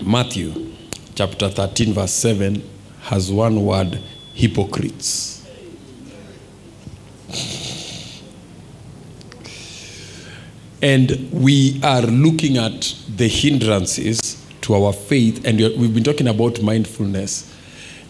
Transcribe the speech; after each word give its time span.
Matthew 0.00 0.72
chapter 1.14 1.48
13, 1.48 1.92
verse 1.92 2.12
7 2.12 2.62
has 3.02 3.30
one 3.30 3.64
word 3.64 4.00
hypocrites. 4.34 5.40
And 10.80 11.28
we 11.32 11.78
are 11.82 12.02
looking 12.02 12.56
at 12.58 12.94
the 13.16 13.28
hindrances 13.28 14.44
to 14.62 14.74
our 14.74 14.92
faith, 14.92 15.44
and 15.46 15.58
we've 15.58 15.94
been 15.94 16.02
talking 16.04 16.26
about 16.28 16.60
mindfulness. 16.62 17.48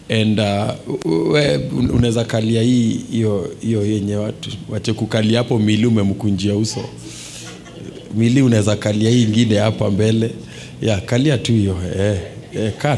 And 0.09 0.39
uh, 0.39 0.75
unaweza 1.05 2.23
kalia 2.25 2.61
hii 2.61 2.99
hiyo 3.61 3.85
yenye 3.85 4.15
watu 4.15 4.49
wache 4.69 4.93
kukalia 4.93 5.37
hapo 5.37 5.59
mili 5.59 5.85
umemkunjia 5.85 6.55
uso 6.55 6.85
mili 8.15 8.41
unaweza 8.41 8.75
kalia 8.75 9.09
hii 9.09 9.23
ingine 9.23 9.57
hapa 9.57 9.91
mbele 9.91 10.31
ya 10.81 11.01
kalia 11.01 11.37
tu 11.37 11.51
hiyo. 11.51 11.77
Eh, 11.99 12.19
eh, 12.55 12.73
kaa 12.77 12.97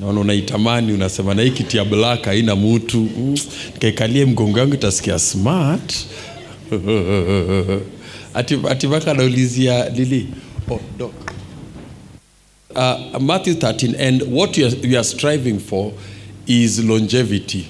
naona 0.00 0.20
unaitamani 0.20 0.92
unasema 0.92 1.34
na 1.34 1.42
hii 1.42 1.50
kiti 1.50 1.76
ya 1.76 1.84
haina 2.24 2.56
mutu 2.56 2.98
mm, 3.00 3.34
nikaikalie 3.74 4.24
mgongo 4.24 4.58
yangu 4.58 4.74
itasikia 4.74 5.18
smart. 5.18 5.94
Ati 8.34 8.58
ati 8.68 8.86
mpaka 8.86 9.10
anaulizia 9.10 9.88
lili 9.88 10.28
oh, 10.70 10.80
doc. 10.98 11.12
Uh, 12.74 13.20
Matthew 13.20 13.54
13 13.54 14.08
and 14.08 14.22
what 14.32 14.58
you 14.58 14.66
are, 14.66 14.76
you 14.82 14.96
are 14.98 15.04
striving 15.04 15.58
for 15.60 15.92
is 16.46 16.78
longevity. 16.84 17.66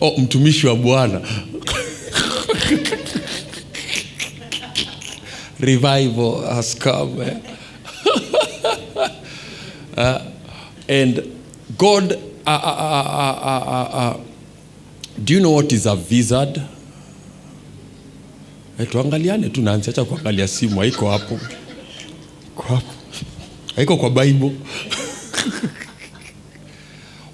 Oh, 0.00 0.14
mtumishi 0.18 0.66
wa 0.66 0.76
bwana. 0.76 1.20
Revival 5.60 6.42
has 6.54 6.74
come 6.78 7.22
eh? 7.26 7.36
Uh, 9.96 10.30
and 10.88 11.22
God, 11.78 12.12
uh, 12.12 12.16
uh, 12.46 12.50
uh, 12.50 13.64
uh, 13.66 13.88
uh, 13.92 14.20
do 15.24 15.34
you 15.34 15.40
know 15.40 15.52
what 15.52 15.72
is 15.72 15.86
a 15.86 15.94
wizard? 15.94 16.60
Eh, 18.78 18.84
tuangaliane 18.86 19.48
tu 19.52 19.62
nansi, 19.62 19.90
acha 19.90 20.04
kuangalia 20.04 20.48
simu, 20.48 20.80
haiko 20.80 21.10
hapo, 21.10 21.40
hapo, 22.68 22.82
haiko 23.76 23.96
kwa 23.96 24.10
Bible. 24.10 24.52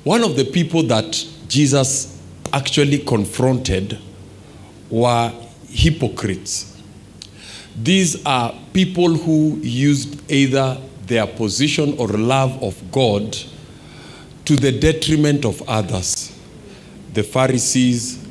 One 0.04 0.22
of 0.24 0.36
the 0.36 0.44
people 0.44 0.82
that 0.84 1.24
Jesus 1.48 2.18
actually 2.52 2.98
confronted 2.98 3.98
were 4.90 5.32
hypocrites. 5.68 6.76
These 7.82 8.22
are 8.24 8.54
people 8.72 9.14
who 9.16 9.58
used 9.62 10.20
either 10.30 10.76
their 11.12 11.26
position 11.26 11.94
or 11.98 12.08
love 12.08 12.62
of 12.62 12.90
God 12.90 13.36
to 14.46 14.56
the 14.56 14.72
detriment 14.72 15.44
of 15.44 15.60
others. 15.68 16.34
The 17.12 17.22
Pharisees, 17.22 18.26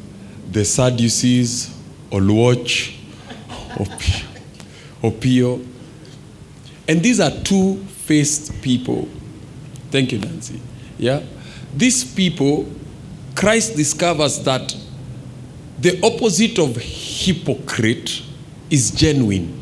the 0.51 0.65
Sadducees, 0.65 1.77
Olwatch, 2.09 2.97
Opio, 3.75 4.25
Opio. 5.03 5.67
And 6.87 7.03
these 7.03 7.19
are 7.19 7.29
two 7.43 7.77
faced 7.85 8.59
people. 8.63 9.07
Thank 9.91 10.11
you, 10.11 10.17
Nancy. 10.17 10.59
Yeah? 10.97 11.21
These 11.77 12.15
people, 12.15 12.67
Christ 13.35 13.75
discovers 13.75 14.43
that 14.43 14.75
the 15.79 15.99
opposite 16.03 16.57
of 16.57 16.75
hypocrite 16.77 18.23
is 18.71 18.89
genuine. 18.89 19.60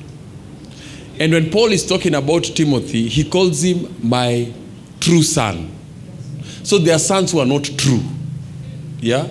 And 1.20 1.34
when 1.34 1.52
Paul 1.52 1.72
is 1.74 1.86
talking 1.86 2.16
about 2.16 2.44
Timothy, 2.44 3.10
he 3.10 3.30
calls 3.30 3.62
him 3.62 3.94
my 4.02 4.52
true 5.02 5.22
son. 5.22 5.70
So 6.64 6.78
there 6.78 6.96
are 6.96 7.00
sons 7.00 7.34
who 7.34 7.40
are 7.40 7.46
not 7.46 7.66
true. 7.66 8.02
Yeah? 9.00 9.28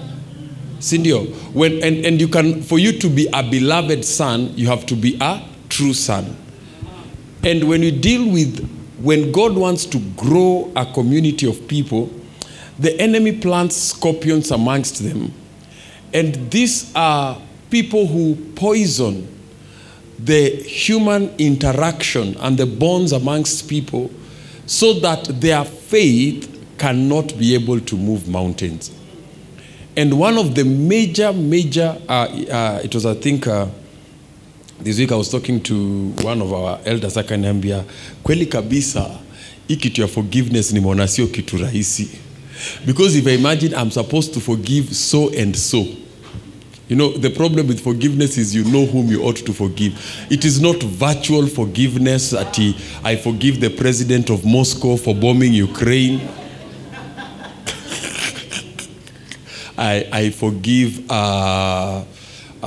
Sindio. 0.79 1.27
When 1.55 1.83
and, 1.83 2.05
and 2.05 2.21
you 2.21 2.29
can 2.29 2.63
for 2.63 2.79
you 2.79 2.93
to 2.93 3.09
be 3.09 3.29
a 3.33 3.43
beloved 3.43 4.05
son, 4.05 4.53
you 4.55 4.67
have 4.69 4.87
to 4.87 4.95
be 4.95 5.17
a 5.21 5.43
true 5.69 5.95
son. 5.95 6.37
And 7.43 7.69
when 7.69 7.83
you 7.83 7.91
deal 7.91 8.31
with 8.31 8.69
when 9.01 9.33
God 9.33 9.57
wants 9.57 9.87
to 9.87 9.99
grow 10.17 10.71
a 10.77 10.85
community 10.85 11.49
of 11.49 11.69
people, 11.69 12.11
the 12.79 12.99
enemy 13.01 13.41
plants 13.41 13.77
scorpions 13.77 14.51
amongst 14.51 15.03
them. 15.03 15.33
And 16.13 16.51
these 16.51 16.93
are 16.95 17.41
people 17.71 18.07
who 18.07 18.35
poison 18.55 19.38
the 20.19 20.51
human 20.63 21.31
interaction 21.39 22.37
and 22.41 22.59
the 22.59 22.67
bonds 22.67 23.13
amongst 23.13 23.69
people 23.69 24.11
so 24.67 24.95
that 25.01 25.25
their 25.41 25.65
faith 25.65 26.49
cannot 26.79 27.37
be 27.39 27.55
able 27.55 27.81
to 27.81 27.97
move 27.97 28.29
mountains. 28.29 28.91
And 29.97 30.19
one 30.19 30.39
of 30.39 30.55
the 30.55 30.65
major, 30.65 31.33
major, 31.33 31.97
uh, 32.09 32.13
uh, 32.51 32.81
it 32.85 32.95
was, 32.95 33.05
I 33.07 33.15
think, 33.15 33.47
uh, 33.47 33.67
this 34.81 34.99
week 34.99 35.11
I 35.11 35.17
was 35.17 35.29
talking 35.31 35.61
to 35.65 36.11
one 36.23 36.41
of 36.41 36.53
our 36.53 36.79
elders 36.85 37.17
akaniambia, 37.17 37.85
kweli 38.23 38.47
kabisa 38.47 39.11
hii 39.69 39.93
ya 40.01 40.07
forgiveness 40.07 40.73
nimeona 40.73 41.09
sio 41.09 41.27
kitu 41.27 41.57
rahisi 41.57 42.09
because 42.87 43.19
if 43.19 43.27
I 43.27 43.35
imagine 43.35 43.75
I'm 43.75 43.91
supposed 43.91 44.35
to 44.35 44.41
forgive 44.41 44.95
so 44.95 45.31
and 45.39 45.55
so 45.57 45.85
You 46.89 46.97
know, 46.97 47.11
the 47.13 47.29
problem 47.29 47.69
with 47.69 47.81
forgiveness 47.85 48.39
is 48.39 48.55
you 48.55 48.65
know 48.65 48.87
whom 48.87 49.09
you 49.09 49.23
ought 49.23 49.37
to 49.37 49.53
forgive. 49.53 49.93
It 50.31 50.47
is 50.47 50.59
not 50.59 50.83
virtual 50.83 51.47
forgiveness 51.47 52.31
that 52.31 52.57
he, 52.57 52.75
I 53.05 53.17
forgive 53.17 53.61
the 53.61 53.69
president 53.69 54.31
of 54.31 54.47
Moscow 54.47 54.97
for 54.97 55.15
bombing 55.15 55.53
Ukraine. 55.53 56.21
I, 59.77 60.09
I 60.11 60.31
forgive 60.31 61.11
uh, 61.11 62.05
uh, 62.63 62.67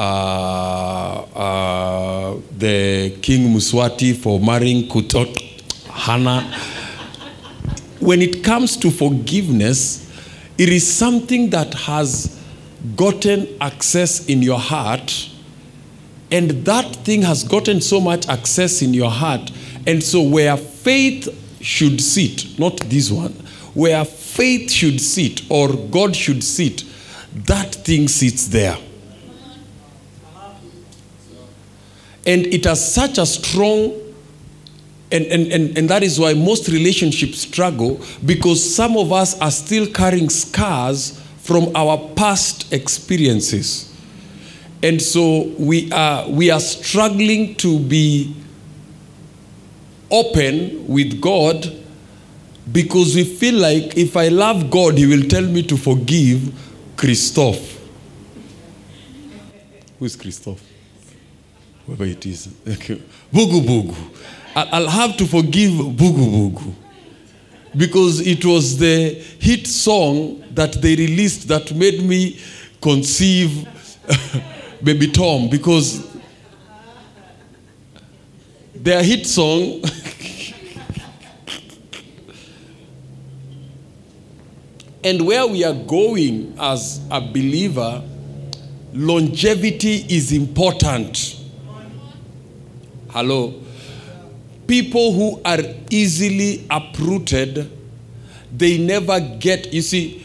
uh, 1.36 2.38
the 2.60 3.18
King 3.24 3.50
Muswati 3.56 4.16
for 4.16 4.40
marrying 4.40 4.88
Kutot 4.88 5.36
Hannah. 5.88 6.44
When 8.00 8.22
it 8.22 8.44
comes 8.44 8.78
to 8.78 8.92
forgiveness, 8.92 10.08
it 10.60 10.70
is 10.70 10.88
something 10.92 11.50
that 11.50 11.74
has 11.74 12.41
gotten 12.96 13.48
access 13.62 14.26
in 14.28 14.42
your 14.42 14.60
heart, 14.60 15.30
and 16.32 16.52
that 16.66 16.96
thing 16.98 17.22
has 17.24 17.44
gotten 17.44 17.82
so 17.82 18.00
much 18.00 18.28
access 18.28 18.82
in 18.82 18.94
your 18.94 19.12
heart. 19.12 19.52
And 19.86 20.04
so, 20.04 20.22
where 20.22 20.56
faith 20.58 21.30
should 21.62 22.02
sit, 22.02 22.58
not 22.60 22.78
this 22.78 23.12
one, 23.12 23.34
where 23.74 24.04
faith 24.06 24.72
should 24.72 25.00
sit 25.02 25.44
or 25.50 25.74
God 25.74 26.16
should 26.16 26.44
sit, 26.44 26.84
that 27.34 27.76
thing 27.76 28.08
sits 28.08 28.48
there. 28.48 28.78
And 32.26 32.46
it 32.48 32.66
has 32.66 32.94
such 32.94 33.18
a 33.18 33.26
strong 33.26 34.00
and, 35.12 35.26
and, 35.26 35.52
and, 35.52 35.78
and 35.78 35.90
that 35.90 36.04
is 36.04 36.18
why 36.20 36.34
most 36.34 36.70
relationships 36.70 37.40
struggle 37.42 38.02
because 38.26 38.76
some 38.76 38.96
of 38.96 39.12
us 39.12 39.38
are 39.42 39.52
still 39.52 39.86
carrying 39.88 40.30
scars 40.30 41.21
from 41.42 41.76
our 41.76 41.98
past 42.16 42.72
experiences. 42.72 43.92
And 44.84 45.02
so 45.02 45.52
we 45.58 45.92
are, 45.92 46.30
we 46.30 46.50
are 46.52 46.60
struggling 46.60 47.56
to 47.56 47.80
be 47.80 48.36
open 50.10 50.88
with 50.88 51.20
God 51.22 51.78
because 52.72 53.16
we 53.16 53.24
feel 53.24 53.56
like 53.56 53.98
if 53.98 54.16
I 54.16 54.28
love 54.28 54.70
God, 54.70 54.98
He 54.98 55.06
will 55.06 55.28
tell 55.28 55.44
me 55.44 55.64
to 55.64 55.78
forgive 55.78 56.54
Christophe. 56.96 57.80
Who 60.00 60.06
is 60.06 60.16
Christophe? 60.16 60.64
Whoever 61.86 62.06
it 62.06 62.26
is. 62.26 62.50
Okay. 62.68 63.02
Bugu 63.34 63.62
Bugu. 63.62 63.96
I'll 64.56 64.90
have 64.90 65.18
to 65.18 65.26
forgive 65.26 65.72
Bugu 65.72 66.52
Bugu 66.52 66.74
because 67.76 68.20
it 68.26 68.44
was 68.44 68.78
the 68.78 69.14
hit 69.40 69.66
song 69.66 70.41
that 70.56 70.74
they 70.82 70.96
released 70.96 71.48
that 71.48 71.74
made 71.74 72.02
me 72.02 72.40
conceive 72.82 73.68
Baby 74.84 75.08
Tom 75.12 75.50
because 75.50 76.08
their 78.74 79.04
hit 79.04 79.28
song 79.28 79.82
and 85.04 85.26
where 85.26 85.46
we 85.48 85.64
are 85.64 85.74
going 85.74 86.56
as 86.60 87.00
a 87.12 87.22
believer 87.22 88.04
longevity 88.94 90.06
is 90.10 90.32
important. 90.34 91.38
Hello? 93.10 93.54
People 94.68 95.14
who 95.14 95.42
are 95.46 95.60
easily 95.90 96.66
uprooted 96.70 97.78
they 98.52 98.78
never 98.78 99.20
get 99.20 99.74
you 99.74 99.82
see 99.82 100.21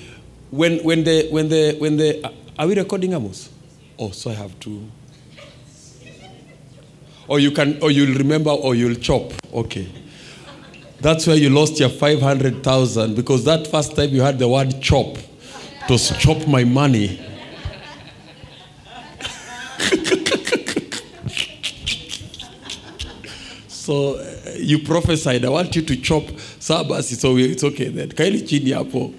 when 0.51 0.79
when 0.85 1.05
the 1.05 1.29
when 1.31 1.49
the 1.49 1.77
when 1.79 1.97
the 1.97 2.33
are 2.59 2.67
we 2.67 2.75
recording 2.75 3.13
amos 3.13 3.51
oh 3.99 4.11
so 4.11 4.31
i 4.31 4.35
have 4.35 4.59
to 4.61 4.83
or 7.29 7.41
you 7.41 7.51
can 7.51 7.81
or 7.83 7.91
you'll 7.91 8.17
remember 8.17 8.51
or 8.51 8.75
you'll 8.75 8.95
chop 8.95 9.33
okay 9.53 9.89
That's 11.01 11.27
where 11.27 11.37
you 11.37 11.51
lost 11.51 11.79
your 11.79 11.91
500,000 11.91 13.15
because 13.15 13.45
that 13.45 13.67
first 13.67 13.95
time 13.95 14.09
you 14.11 14.23
had 14.23 14.39
the 14.39 14.49
word 14.49 14.81
chop. 14.81 15.19
Was 15.89 16.11
chop 16.19 16.49
my 16.49 16.65
money. 16.65 17.21
so 23.69 24.17
uh, 24.17 24.25
you 24.57 24.81
prophesied, 24.81 25.45
I 25.45 25.49
want 25.49 25.77
you 25.77 25.83
to 25.83 25.97
chop. 25.97 26.25
So 26.59 26.85
it's 26.91 27.25
okay 27.63 27.89
then. 27.89 28.09
Kaili 28.09 28.49
chini 28.49 28.73
hapo. 28.73 29.13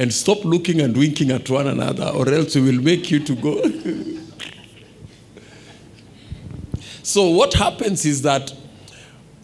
And 0.00 0.12
stop 0.12 0.44
looking 0.46 0.80
and 0.80 0.96
winking 0.96 1.30
at 1.30 1.50
one 1.50 1.66
another 1.66 2.06
or 2.06 2.26
else 2.32 2.54
we 2.54 2.62
will 2.62 2.82
make 2.82 3.10
you 3.10 3.22
to 3.22 3.36
go. 3.36 3.62
so 7.02 7.28
what 7.28 7.52
happens 7.52 8.06
is 8.06 8.22
that 8.22 8.50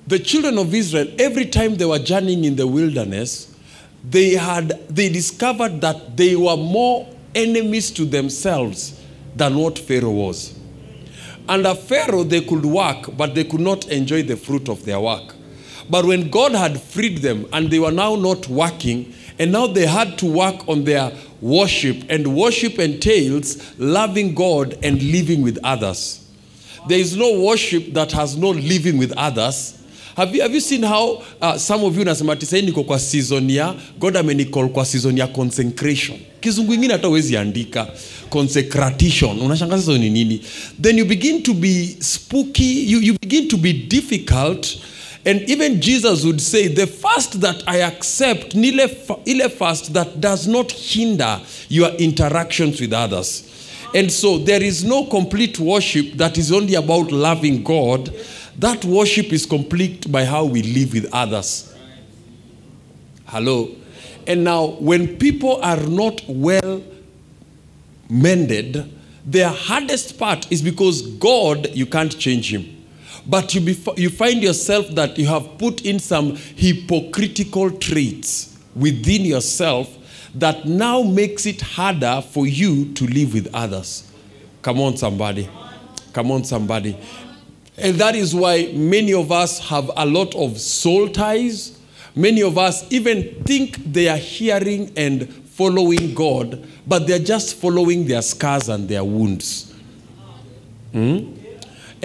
the 0.07 0.19
children 0.19 0.57
of 0.57 0.75
Israel, 0.75 1.09
every 1.19 1.45
time 1.45 1.75
they 1.75 1.85
were 1.85 1.99
journeying 1.99 2.47
in 2.47 2.57
the 2.57 2.67
wilderness, 2.67 3.55
they 4.03 4.31
had 4.31 4.71
they 4.89 5.11
discovered 5.11 5.83
that 5.83 6.17
they 6.17 6.37
were 6.37 6.57
more 6.57 7.07
enemies 7.35 7.91
to 7.91 8.07
themselves 8.07 8.99
than 9.35 9.57
what 9.57 9.79
Pharaoh 9.79 10.11
was. 10.11 10.59
Under 11.47 11.75
Pharaoh, 11.75 12.25
they 12.25 12.41
could 12.41 12.65
work, 12.65 13.15
but 13.15 13.35
they 13.35 13.45
could 13.45 13.61
not 13.61 13.89
enjoy 13.89 14.23
the 14.23 14.39
fruit 14.39 14.71
of 14.71 14.87
their 14.87 15.01
work. 15.01 15.35
But 15.91 16.07
when 16.07 16.31
God 16.31 16.53
had 16.53 16.81
freed 16.81 17.19
them 17.19 17.45
and 17.53 17.71
they 17.71 17.79
were 17.79 17.93
now 17.93 18.17
not 18.17 18.49
working, 18.49 19.13
and 19.39 19.53
now 19.53 19.67
they 19.67 19.87
had 19.87 20.17
to 20.19 20.27
work 20.27 20.69
on 20.69 20.85
their 20.85 21.13
worship, 21.43 21.97
and 22.11 22.27
worship 22.27 22.79
entails 22.79 23.59
loving 23.79 24.35
God 24.35 24.79
and 24.83 25.03
living 25.03 25.43
with 25.43 25.59
others. 25.65 26.21
There 26.89 26.99
is 27.01 27.17
no 27.17 27.41
worship 27.41 27.93
that 27.95 28.13
has 28.13 28.37
no 28.37 28.51
living 28.51 28.99
with 28.99 29.13
others. 29.17 29.73
Have 30.17 30.35
you, 30.35 30.41
have 30.43 30.55
you 30.55 30.61
seen 30.61 30.83
how 30.83 31.23
uh, 31.43 31.59
some 31.59 31.85
of 31.85 31.99
you 31.99 32.05
nasema 32.05 32.37
tisai 32.37 32.63
niko 32.63 32.85
kwa 32.85 32.99
season 32.99 33.51
ya 33.51 33.75
God 33.99 34.17
amenicall 34.17 34.69
kwa 34.69 34.85
season 34.85 35.19
ya 35.19 35.27
consecration. 35.27 36.19
Kizungu 36.41 36.75
ingine 36.75 36.93
hata 36.93 37.07
huwezi 37.07 37.37
andika 37.37 37.89
consecration. 38.31 39.39
Unashangaa 39.41 39.79
sasa 39.79 39.99
ni 39.99 40.11
nini? 40.11 40.41
Then 40.83 40.99
you 40.99 41.05
begin 41.05 41.43
to 41.43 41.55
be 41.55 41.97
spooky, 42.01 42.91
you, 42.93 43.01
you 43.01 43.17
begin 43.21 43.49
to 43.49 43.57
be 43.57 43.73
difficult 43.73 44.67
and 45.27 45.43
even 45.51 45.81
Jesus 45.81 46.25
would 46.25 46.41
say 46.41 46.69
the 46.69 46.87
fast 46.87 47.41
that 47.41 47.65
I 47.67 47.79
accept 47.79 48.55
ile 48.55 49.49
fast 49.49 49.93
that 49.93 50.21
does 50.21 50.47
not 50.47 50.71
hinder 50.71 51.41
your 51.69 51.91
interactions 51.95 52.81
with 52.81 52.93
others. 52.93 53.43
And 53.93 54.11
so 54.13 54.39
there 54.39 54.63
is 54.63 54.85
no 54.85 55.05
complete 55.07 55.59
worship 55.59 56.13
that 56.13 56.39
is 56.39 56.53
only 56.53 56.77
about 56.77 57.11
loving 57.11 57.65
God. 57.65 58.15
That 58.59 58.85
worship 58.85 59.33
is 59.33 59.47
complete 59.47 60.11
by 60.13 60.25
how 60.25 60.45
we 60.45 60.63
live 60.63 60.93
with 60.93 61.13
others. 61.13 61.75
Hello. 63.27 63.75
And 64.29 64.45
now, 64.45 64.77
when 64.79 65.17
people 65.17 65.61
are 65.61 65.81
not 65.81 66.21
well 66.29 66.85
mended, 68.09 68.93
their 69.25 69.49
hardest 69.49 70.21
part 70.21 70.51
is 70.53 70.63
because 70.63 71.03
God, 71.03 71.75
you 71.75 71.87
can't 71.87 72.17
change 72.17 72.55
him. 72.55 72.76
But 73.29 73.55
you, 73.55 73.61
be, 73.61 73.77
you 73.97 74.11
find 74.11 74.43
yourself 74.43 74.89
that 74.91 75.19
you 75.19 75.27
have 75.27 75.59
put 75.59 75.85
in 75.85 75.99
some 75.99 76.37
hypocritical 76.37 77.71
traits 77.73 78.57
within 78.75 79.25
yourself 79.25 79.93
that 80.35 80.67
now 80.67 81.03
makes 81.03 81.47
it 81.47 81.61
harder 81.61 82.23
for 82.31 82.47
you 82.47 82.93
to 82.95 83.07
live 83.07 83.35
with 83.35 83.53
others. 83.55 84.11
Come 84.63 84.81
on, 84.81 84.97
somebody. 84.97 85.49
Come 86.13 86.31
on, 86.31 86.45
somebody. 86.45 86.97
And 87.79 87.97
that 87.97 88.15
is 88.15 88.35
why 88.35 88.73
many 88.75 89.13
of 89.13 89.33
us 89.33 89.59
have 89.69 89.91
a 89.97 90.07
lot 90.07 90.35
of 90.35 90.59
soul 90.59 91.09
ties. 91.09 91.79
Many 92.15 92.43
of 92.43 92.57
us 92.59 92.91
even 92.91 93.43
think 93.45 93.93
they 93.93 94.09
are 94.09 94.17
hearing 94.17 94.93
and 94.97 95.29
following 95.29 96.15
God, 96.15 96.67
but 96.87 97.07
they're 97.07 97.19
just 97.19 97.57
following 97.57 98.07
their 98.07 98.23
scars 98.23 98.69
and 98.69 98.89
their 98.89 99.05
wounds. 99.05 99.75
Hmm? 100.93 101.36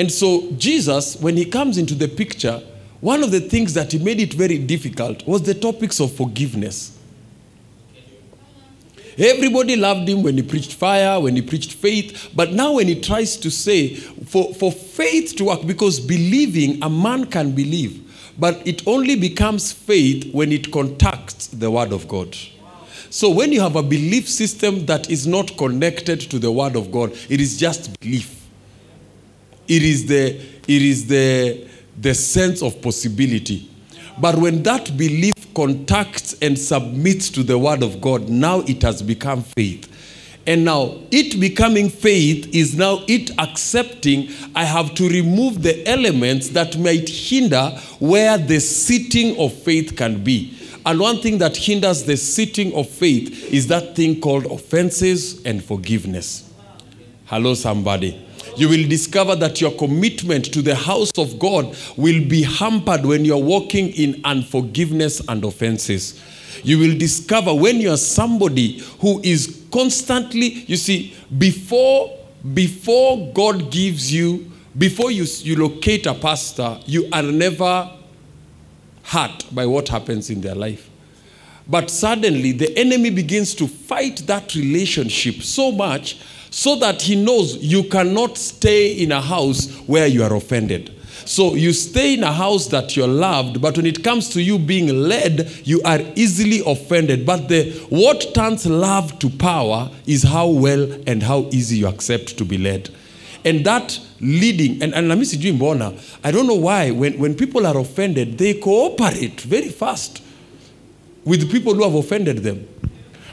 And 0.02 0.12
so, 0.12 0.50
Jesus, 0.54 1.16
when 1.18 1.38
he 1.38 1.46
comes 1.46 1.78
into 1.78 1.94
the 1.94 2.08
picture, 2.08 2.60
one 3.02 3.22
of 3.22 3.30
the 3.30 3.40
things 3.40 3.76
that 3.76 3.92
he 3.92 4.00
made 4.00 4.20
it 4.20 4.34
very 4.34 4.58
difficult 4.58 5.28
was 5.28 5.44
the 5.44 5.54
topics 5.54 6.00
of 6.00 6.12
forgiveness. 6.12 6.98
Everybody 9.16 9.76
loved 9.76 10.10
him 10.10 10.24
when 10.24 10.38
he 10.38 10.42
preached 10.42 10.74
fire, 10.74 11.20
when 11.20 11.36
he 11.36 11.44
preached 11.44 11.74
faith. 11.74 12.32
But 12.36 12.52
now, 12.52 12.74
when 12.74 12.88
he 12.88 13.00
tries 13.00 13.38
to 13.38 13.52
say, 13.52 13.94
for, 13.94 14.56
for 14.56 14.72
faith 14.72 15.36
to 15.36 15.44
work, 15.44 15.68
because 15.68 16.00
believing, 16.00 16.82
a 16.82 16.90
man 16.90 17.26
can 17.26 17.52
believe, 17.52 18.34
but 18.40 18.60
it 18.66 18.88
only 18.88 19.16
becomes 19.16 19.72
faith 19.72 20.34
when 20.34 20.52
it 20.52 20.72
contacts 20.72 21.46
the 21.46 21.70
Word 21.70 21.92
of 21.92 22.08
God. 22.08 22.36
So, 23.12 23.30
when 23.30 23.52
you 23.52 23.62
have 23.62 23.76
a 23.76 23.84
belief 23.84 24.28
system 24.28 24.88
that 24.88 25.12
is 25.12 25.28
not 25.28 25.56
connected 25.58 26.22
to 26.22 26.40
the 26.40 26.52
Word 26.52 26.76
of 26.76 26.92
God, 26.92 27.12
it 27.30 27.40
is 27.40 27.60
just 27.60 28.00
belief. 28.00 28.41
It 29.68 29.84
is 29.84 30.06
the, 30.06 30.36
it 30.36 30.82
is 30.82 31.08
the, 31.08 31.68
the 32.00 32.14
sense 32.14 32.62
of 32.62 32.82
possibility. 32.82 33.70
But 34.20 34.36
when 34.36 34.64
that 34.64 34.96
belief 34.98 35.34
contacts 35.54 36.36
and 36.42 36.58
submits 36.58 37.30
to 37.30 37.44
the 37.44 37.58
word 37.58 37.82
of 37.84 38.02
God, 38.02 38.30
now 38.30 38.60
it 38.62 38.82
has 38.84 39.02
become 39.02 39.44
faith. 39.44 39.88
And 40.48 40.66
now 40.66 41.00
it 41.12 41.40
becoming 41.40 41.90
faith 41.90 42.54
is 42.54 42.76
now 42.76 43.04
it 43.08 43.32
accepting 43.38 44.30
I 44.56 44.66
have 44.66 44.96
to 44.96 45.08
remove 45.08 45.62
the 45.62 45.88
elements 45.88 46.50
that 46.50 46.78
might 46.78 47.08
hinder 47.08 47.70
where 48.00 48.38
the 48.38 48.60
sitting 48.60 49.38
of 49.40 49.54
faith 49.54 49.96
can 49.96 50.24
be. 50.24 50.58
And 50.84 51.00
one 51.00 51.22
thing 51.22 51.38
that 51.38 51.56
hinders 51.56 52.04
the 52.04 52.18
sitting 52.18 52.74
of 52.74 52.90
faith 52.90 53.54
is 53.54 53.68
that 53.68 53.96
thing 53.96 54.20
called 54.20 54.46
offenses 54.48 55.46
and 55.46 55.64
forgiveness. 55.64 56.51
Hello, 57.32 57.54
somebody. 57.54 58.22
You 58.58 58.68
will 58.68 58.86
discover 58.90 59.38
that 59.38 59.62
your 59.62 59.72
commitment 59.72 60.52
to 60.52 60.62
the 60.62 60.76
house 60.76 61.12
of 61.18 61.40
God 61.40 61.74
will 61.96 62.28
be 62.28 62.44
hampered 62.44 63.06
when 63.06 63.24
you're 63.24 63.38
walking 63.38 63.88
in 63.92 64.20
unforgiveness 64.26 65.22
and 65.30 65.42
offenses. 65.46 66.22
You 66.62 66.78
will 66.78 66.98
discover 66.98 67.54
when 67.54 67.80
you 67.80 67.92
are 67.92 67.98
somebody 67.98 68.80
who 69.00 69.22
is 69.24 69.64
constantly, 69.72 70.66
you 70.68 70.76
see, 70.76 71.16
before 71.38 72.18
before 72.54 73.32
God 73.34 73.72
gives 73.72 74.14
you, 74.14 74.52
before 74.78 75.10
you, 75.10 75.24
you 75.38 75.56
locate 75.56 76.08
a 76.08 76.14
pastor, 76.14 76.80
you 76.86 77.08
are 77.14 77.24
never 77.24 77.90
hurt 79.04 79.46
by 79.56 79.66
what 79.66 79.88
happens 79.88 80.30
in 80.30 80.42
their 80.42 80.56
life. 80.56 80.90
But 81.66 81.90
suddenly 81.90 82.52
the 82.52 82.78
enemy 82.78 83.10
begins 83.10 83.56
to 83.56 83.70
fight 83.70 84.18
that 84.28 84.54
relationship 84.54 85.36
so 85.36 85.72
much 85.72 86.18
so 86.52 86.76
that 86.76 87.02
he 87.02 87.16
knows 87.16 87.58
you 87.58 87.84
cannot 87.84 88.38
stay 88.38 88.92
in 88.94 89.12
a 89.12 89.22
house 89.22 89.68
where 89.88 90.06
you 90.06 90.22
are 90.22 90.36
offended. 90.36 90.94
So 91.26 91.56
you 91.56 91.72
stay 91.72 92.16
in 92.16 92.24
a 92.24 92.32
house 92.32 92.68
that 92.68 92.98
you're 92.98 93.08
loved, 93.08 93.62
but 93.62 93.78
when 93.78 93.86
it 93.86 94.04
comes 94.04 94.28
to 94.30 94.42
you 94.42 94.60
being 94.60 94.88
led, 94.88 95.50
you 95.64 95.82
are 95.84 96.00
easily 96.16 96.62
offended. 96.66 97.26
But 97.26 97.48
the 97.48 97.72
what 97.90 98.34
turns 98.34 98.66
love 98.66 99.18
to 99.20 99.30
power 99.30 99.90
is 100.06 100.24
how 100.24 100.48
well 100.50 100.92
and 101.08 101.24
how 101.24 101.48
easy 101.52 101.78
you 101.78 101.88
accept 101.88 102.38
to 102.38 102.46
be 102.46 102.58
led. 102.58 102.90
And 103.46 103.66
that 103.66 104.00
leading, 104.20 104.84
and, 104.84 104.94
and 104.94 105.08
me 105.18 105.24
see 105.26 105.38
mbona, 105.52 105.98
I 106.24 106.32
don't 106.32 106.48
know 106.48 106.56
why, 106.56 106.92
when, 106.92 107.18
when 107.18 107.34
people 107.36 107.66
are 107.66 107.78
offended, 107.78 108.38
they 108.38 108.56
cooperate 108.56 109.42
very 109.42 109.70
fast 109.70 110.22
with 111.24 111.50
people 111.50 111.74
who 111.74 111.84
have 111.84 111.96
offended 111.96 112.40
them. 112.40 112.68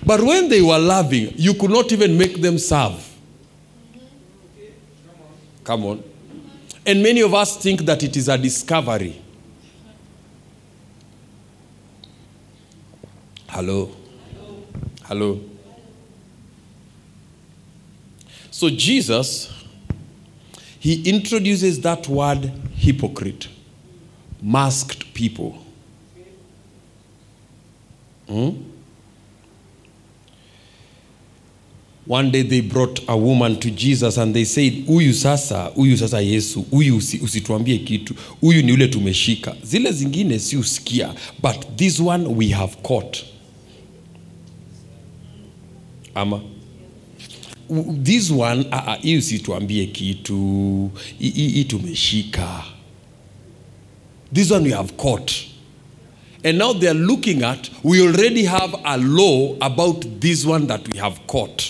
But 0.06 0.22
when 0.22 0.48
they 0.48 0.62
were 0.62 0.78
loving, 0.78 1.32
you 1.36 1.54
could 1.54 1.70
not 1.70 1.90
even 1.92 2.16
make 2.16 2.40
them 2.40 2.58
serve. 2.58 3.07
Come 5.68 5.84
on. 5.84 6.02
And 6.86 7.02
many 7.02 7.20
of 7.20 7.34
us 7.34 7.58
think 7.58 7.82
that 7.82 8.02
it 8.02 8.16
is 8.16 8.30
a 8.30 8.38
discovery. 8.38 9.20
Hello. 13.48 13.94
Hello. 15.04 15.38
So 18.50 18.70
Jesus, 18.70 19.52
he 20.80 21.02
introduces 21.06 21.78
that 21.82 22.08
word 22.08 22.50
hypocrite, 22.72 23.48
masked 24.40 25.12
people. 25.12 25.62
Hmm? 28.26 28.52
One 32.08 32.30
day 32.30 32.42
they 32.42 32.62
brought 32.62 33.00
a 33.06 33.16
woman 33.16 33.56
to 33.60 33.70
Jesus 33.70 34.16
and 34.18 34.34
they 34.34 34.44
said, 34.44 34.86
huyu 34.86 35.14
sasa, 35.14 35.64
huyu 35.74 35.96
sasa 35.96 36.20
Yesu, 36.20 36.62
huyu 36.70 36.96
usi, 36.96 37.18
kitu, 37.78 38.14
huyu 38.40 38.62
ni 38.62 38.72
ule 38.72 38.88
tumeshika. 38.88 39.56
Zile 39.62 39.92
zingine 39.92 40.38
si 40.38 40.56
usikia, 40.56 41.14
but 41.42 41.76
this 41.76 42.00
one 42.00 42.26
we 42.26 42.48
have 42.48 42.76
caught. 42.82 43.24
Ama 46.14 46.40
this 48.02 48.30
one, 48.30 48.60
hii 48.62 48.68
uh, 48.72 48.94
hii 49.02 49.16
usituambie 49.16 49.86
kitu, 49.86 50.90
hii- 51.18 51.48
tumeshika. 51.64 52.64
This 54.34 54.50
one 54.50 54.64
we 54.68 54.74
have 54.74 54.92
caught. 54.96 55.32
And 56.44 56.58
now 56.58 56.72
they're 56.74 57.00
looking 57.00 57.42
at, 57.42 57.70
we 57.84 58.00
already 58.00 58.44
have 58.44 58.74
a 58.84 58.96
law 58.96 59.56
about 59.60 60.20
this 60.20 60.44
one 60.46 60.66
that 60.66 60.88
we 60.94 60.98
have 60.98 61.20
caught. 61.26 61.62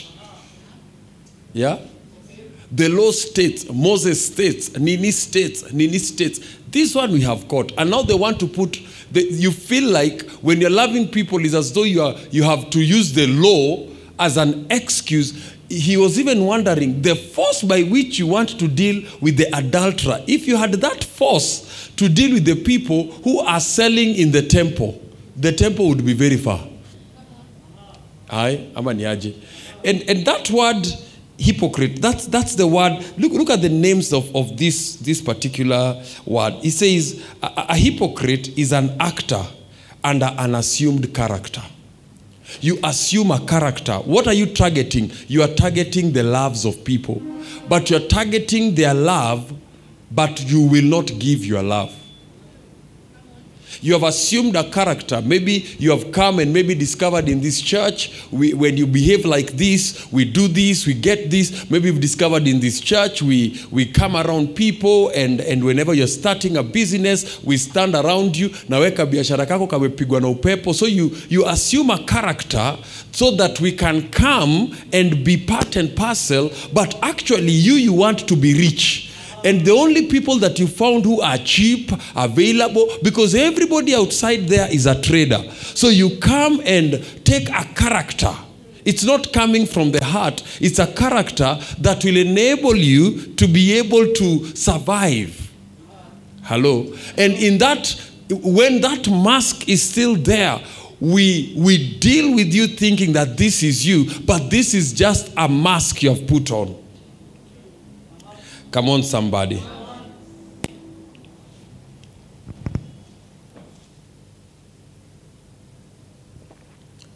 Yeah? 1.58 1.78
The 2.70 2.88
law 2.88 3.10
states, 3.10 3.68
Moses 3.68 4.26
states, 4.26 4.78
Nini 4.78 5.10
states, 5.10 5.72
Nini 5.72 5.98
states. 5.98 6.38
This 6.70 6.94
one 6.94 7.10
we 7.10 7.22
have 7.22 7.48
caught. 7.48 7.72
And 7.76 7.90
now 7.90 8.02
they 8.02 8.14
want 8.14 8.38
to 8.40 8.46
put, 8.46 8.78
the, 9.10 9.24
you 9.24 9.50
feel 9.50 9.90
like 9.90 10.22
when 10.40 10.60
you're 10.60 10.70
loving 10.70 11.08
people, 11.08 11.44
it's 11.44 11.54
as 11.54 11.72
though 11.72 11.82
you, 11.82 12.00
are, 12.02 12.14
you 12.30 12.44
have 12.44 12.70
to 12.70 12.80
use 12.80 13.12
the 13.12 13.26
law 13.26 13.88
as 14.20 14.36
an 14.36 14.68
excuse. 14.70 15.52
He 15.68 15.96
was 15.96 16.20
even 16.20 16.44
wondering 16.44 17.02
the 17.02 17.16
force 17.16 17.62
by 17.64 17.82
which 17.82 18.20
you 18.20 18.28
want 18.28 18.50
to 18.60 18.68
deal 18.68 19.02
with 19.20 19.36
the 19.36 19.48
adulterer. 19.56 20.22
If 20.28 20.46
you 20.46 20.56
had 20.56 20.74
that 20.74 21.02
force 21.02 21.90
to 21.96 22.08
deal 22.08 22.34
with 22.34 22.44
the 22.44 22.62
people 22.62 23.10
who 23.24 23.40
are 23.40 23.60
selling 23.60 24.14
in 24.14 24.30
the 24.30 24.42
temple, 24.42 25.02
the 25.34 25.50
temple 25.50 25.88
would 25.88 26.06
be 26.06 26.12
very 26.12 26.36
far. 26.36 26.64
Aye, 28.30 28.70
ama 28.76 28.94
ni 28.94 29.02
aje. 29.02 29.34
And, 29.84 30.02
and 30.08 30.24
that 30.24 30.50
word 30.50 30.86
hypocrite, 31.38 32.02
that's, 32.02 32.26
that's 32.26 32.56
the 32.56 32.66
word. 32.66 33.04
Look, 33.16 33.32
look 33.32 33.50
at 33.50 33.62
the 33.62 33.68
names 33.68 34.12
of, 34.12 34.34
of 34.34 34.56
this, 34.56 34.96
this 34.96 35.20
particular 35.20 36.02
word. 36.26 36.54
It 36.62 36.72
says 36.72 37.24
a, 37.42 37.66
a 37.70 37.76
hypocrite 37.76 38.58
is 38.58 38.72
an 38.72 38.96
actor 39.00 39.42
under 40.02 40.34
an 40.38 40.54
assumed 40.54 41.14
character. 41.14 41.62
You 42.60 42.78
assume 42.82 43.30
a 43.30 43.40
character. 43.40 43.94
What 43.94 44.26
are 44.26 44.32
you 44.32 44.46
targeting? 44.46 45.12
You 45.28 45.42
are 45.42 45.54
targeting 45.54 46.12
the 46.12 46.22
loves 46.22 46.64
of 46.64 46.82
people. 46.84 47.22
But 47.68 47.90
you're 47.90 48.00
targeting 48.00 48.74
their 48.74 48.94
love, 48.94 49.52
but 50.10 50.42
you 50.44 50.62
will 50.62 50.84
not 50.84 51.06
give 51.18 51.44
your 51.44 51.62
love. 51.62 51.94
You 53.80 53.92
have 53.92 54.02
assumed 54.02 54.56
a 54.56 54.68
character. 54.70 55.22
Maybe 55.24 55.66
you 55.78 55.90
have 55.90 56.12
come 56.12 56.38
and 56.38 56.52
maybe 56.52 56.74
discovered 56.74 57.28
in 57.28 57.40
this 57.40 57.60
church, 57.60 58.24
we, 58.30 58.54
when 58.54 58.76
you 58.76 58.86
behave 58.86 59.24
like 59.24 59.52
this, 59.52 60.06
we 60.12 60.24
do 60.24 60.48
this, 60.48 60.86
we 60.86 60.94
get 60.94 61.30
this. 61.30 61.70
Maybe 61.70 61.86
you've 61.88 62.00
discovered 62.00 62.46
in 62.46 62.60
this 62.60 62.80
church, 62.80 63.22
we, 63.22 63.64
we 63.70 63.86
come 63.86 64.16
around 64.16 64.54
people, 64.56 65.10
and, 65.10 65.40
and 65.40 65.64
whenever 65.64 65.94
you're 65.94 66.06
starting 66.06 66.56
a 66.56 66.62
business, 66.62 67.42
we 67.44 67.56
stand 67.56 67.94
around 67.94 68.36
you. 68.36 68.48
Naweka 68.68 69.06
biashara 69.06 69.46
kako 69.46 69.66
kamepigwa 69.66 70.20
na 70.20 70.28
upepo. 70.28 70.74
So 70.74 70.86
you, 70.86 71.14
you 71.28 71.46
assume 71.46 71.90
a 71.90 71.98
character 72.04 72.76
so 73.12 73.30
that 73.32 73.60
we 73.60 73.72
can 73.72 74.08
come 74.10 74.76
and 74.92 75.24
be 75.24 75.36
part 75.36 75.76
and 75.76 75.94
parcel, 75.96 76.50
but 76.72 76.96
actually, 77.02 77.52
you, 77.52 77.74
you 77.74 77.92
want 77.92 78.26
to 78.28 78.36
be 78.36 78.54
rich. 78.54 79.07
And 79.44 79.64
the 79.64 79.72
only 79.72 80.06
people 80.06 80.38
that 80.38 80.58
you 80.58 80.66
found 80.66 81.04
who 81.04 81.20
are 81.20 81.38
cheap, 81.38 81.90
available, 82.16 82.88
because 83.02 83.34
everybody 83.34 83.94
outside 83.94 84.48
there 84.48 84.72
is 84.72 84.86
a 84.86 85.00
trader. 85.00 85.42
So 85.74 85.88
you 85.88 86.18
come 86.18 86.60
and 86.64 87.04
take 87.24 87.48
a 87.50 87.64
character. 87.74 88.34
It's 88.84 89.04
not 89.04 89.32
coming 89.32 89.66
from 89.66 89.92
the 89.92 90.02
heart, 90.02 90.42
it's 90.60 90.78
a 90.78 90.86
character 90.86 91.58
that 91.80 92.04
will 92.04 92.16
enable 92.16 92.74
you 92.74 93.34
to 93.34 93.46
be 93.46 93.76
able 93.78 94.12
to 94.14 94.46
survive. 94.56 95.50
Hello? 96.44 96.90
And 97.18 97.34
in 97.34 97.58
that, 97.58 98.00
when 98.30 98.80
that 98.80 99.06
mask 99.08 99.68
is 99.68 99.82
still 99.82 100.16
there, 100.16 100.58
we, 101.00 101.54
we 101.56 101.98
deal 101.98 102.34
with 102.34 102.52
you 102.52 102.66
thinking 102.66 103.12
that 103.12 103.36
this 103.36 103.62
is 103.62 103.86
you, 103.86 104.06
but 104.24 104.48
this 104.50 104.74
is 104.74 104.92
just 104.92 105.32
a 105.36 105.48
mask 105.48 106.02
you 106.02 106.14
have 106.14 106.26
put 106.26 106.50
on. 106.50 106.74
Come 108.70 108.90
on, 108.90 109.02
somebody. 109.02 109.62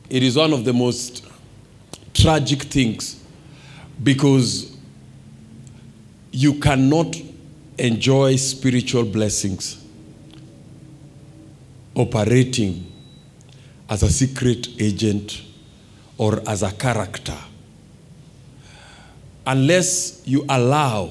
It 0.08 0.22
is 0.22 0.36
one 0.36 0.52
of 0.52 0.64
the 0.64 0.72
most 0.72 1.26
tragic 2.14 2.62
things 2.62 3.22
because 4.02 4.76
you 6.30 6.54
cannot 6.54 7.16
enjoy 7.78 8.36
spiritual 8.36 9.04
blessings 9.04 9.82
operating 11.94 12.86
as 13.88 14.02
a 14.02 14.10
secret 14.10 14.68
agent 14.80 15.42
or 16.16 16.42
as 16.48 16.62
a 16.62 16.72
character 16.72 17.36
unless 19.46 20.22
you 20.26 20.44
allow 20.48 21.10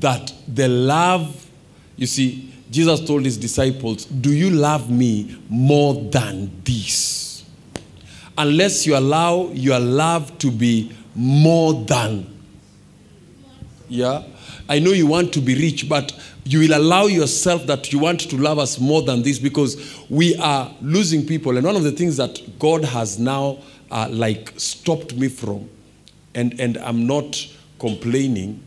that 0.00 0.32
the 0.46 0.68
love, 0.68 1.48
you 1.96 2.06
see, 2.06 2.52
Jesus 2.70 3.00
told 3.06 3.24
his 3.24 3.36
disciples, 3.36 4.04
Do 4.04 4.30
you 4.30 4.50
love 4.50 4.90
me 4.90 5.40
more 5.48 5.94
than 5.94 6.62
this? 6.64 7.44
Unless 8.36 8.86
you 8.86 8.96
allow 8.96 9.48
your 9.52 9.80
love 9.80 10.38
to 10.38 10.50
be 10.50 10.92
more 11.14 11.74
than. 11.74 12.26
Yeah? 13.88 14.22
I 14.68 14.78
know 14.78 14.90
you 14.92 15.06
want 15.06 15.32
to 15.32 15.40
be 15.40 15.54
rich, 15.54 15.88
but 15.88 16.12
you 16.44 16.60
will 16.60 16.78
allow 16.78 17.06
yourself 17.06 17.66
that 17.66 17.92
you 17.92 17.98
want 17.98 18.20
to 18.20 18.36
love 18.36 18.58
us 18.58 18.78
more 18.78 19.02
than 19.02 19.22
this 19.22 19.38
because 19.38 19.98
we 20.08 20.36
are 20.36 20.72
losing 20.80 21.26
people. 21.26 21.56
And 21.56 21.66
one 21.66 21.76
of 21.76 21.82
the 21.82 21.92
things 21.92 22.16
that 22.18 22.58
God 22.58 22.84
has 22.84 23.18
now 23.18 23.58
uh, 23.90 24.08
like 24.10 24.52
stopped 24.58 25.14
me 25.14 25.28
from, 25.28 25.68
and, 26.34 26.58
and 26.60 26.76
I'm 26.78 27.06
not 27.06 27.46
complaining, 27.78 28.62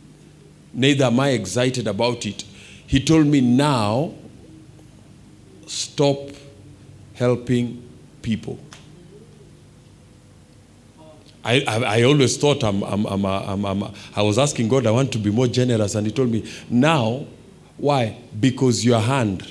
neither 0.73 1.05
am 1.05 1.19
I 1.19 1.29
excited 1.29 1.87
about 1.87 2.25
it. 2.25 2.43
He 2.87 2.99
told 3.03 3.27
me 3.27 3.41
now, 3.41 4.13
stop 5.65 6.17
helping 7.13 7.81
people. 8.21 8.59
I, 11.43 11.63
I, 11.67 11.99
I 11.99 12.01
always 12.03 12.37
thought 12.37 12.63
I'm, 12.63 12.83
I'm, 12.83 13.05
I'm, 13.05 13.25
I'm, 13.25 13.65
I'm, 13.65 13.83
I 14.15 14.21
was 14.21 14.37
asking 14.37 14.67
God, 14.67 14.85
I 14.85 14.91
want 14.91 15.11
to 15.13 15.17
be 15.17 15.31
more 15.31 15.47
generous, 15.47 15.95
and 15.95 16.05
He 16.05 16.13
told 16.13 16.29
me, 16.29 16.49
now, 16.69 17.25
why? 17.77 18.17
Because 18.39 18.85
your 18.85 18.99
hand 18.99 19.47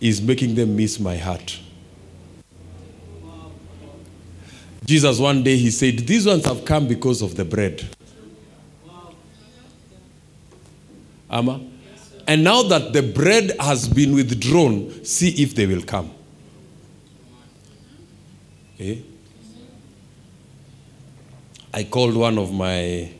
is 0.00 0.22
making 0.22 0.54
them 0.54 0.74
miss 0.74 0.98
my 0.98 1.16
heart. 1.16 1.58
Jesus, 4.84 5.18
one 5.18 5.42
day, 5.42 5.56
He 5.56 5.70
said, 5.70 5.98
These 5.98 6.26
ones 6.26 6.44
have 6.46 6.64
come 6.64 6.88
because 6.88 7.20
of 7.22 7.36
the 7.36 7.44
bread. 7.44 7.88
And 11.32 12.44
now 12.44 12.62
that 12.64 12.92
the 12.92 13.02
bread 13.02 13.52
has 13.58 13.88
been 13.88 14.14
withdrawn, 14.14 15.04
see 15.04 15.30
if 15.42 15.54
they 15.54 15.66
will 15.66 15.82
come. 15.82 16.10
Okay? 18.74 19.02
I 21.72 21.84
called 21.84 22.14
one 22.14 22.36
of 22.38 22.52
my 22.52 23.10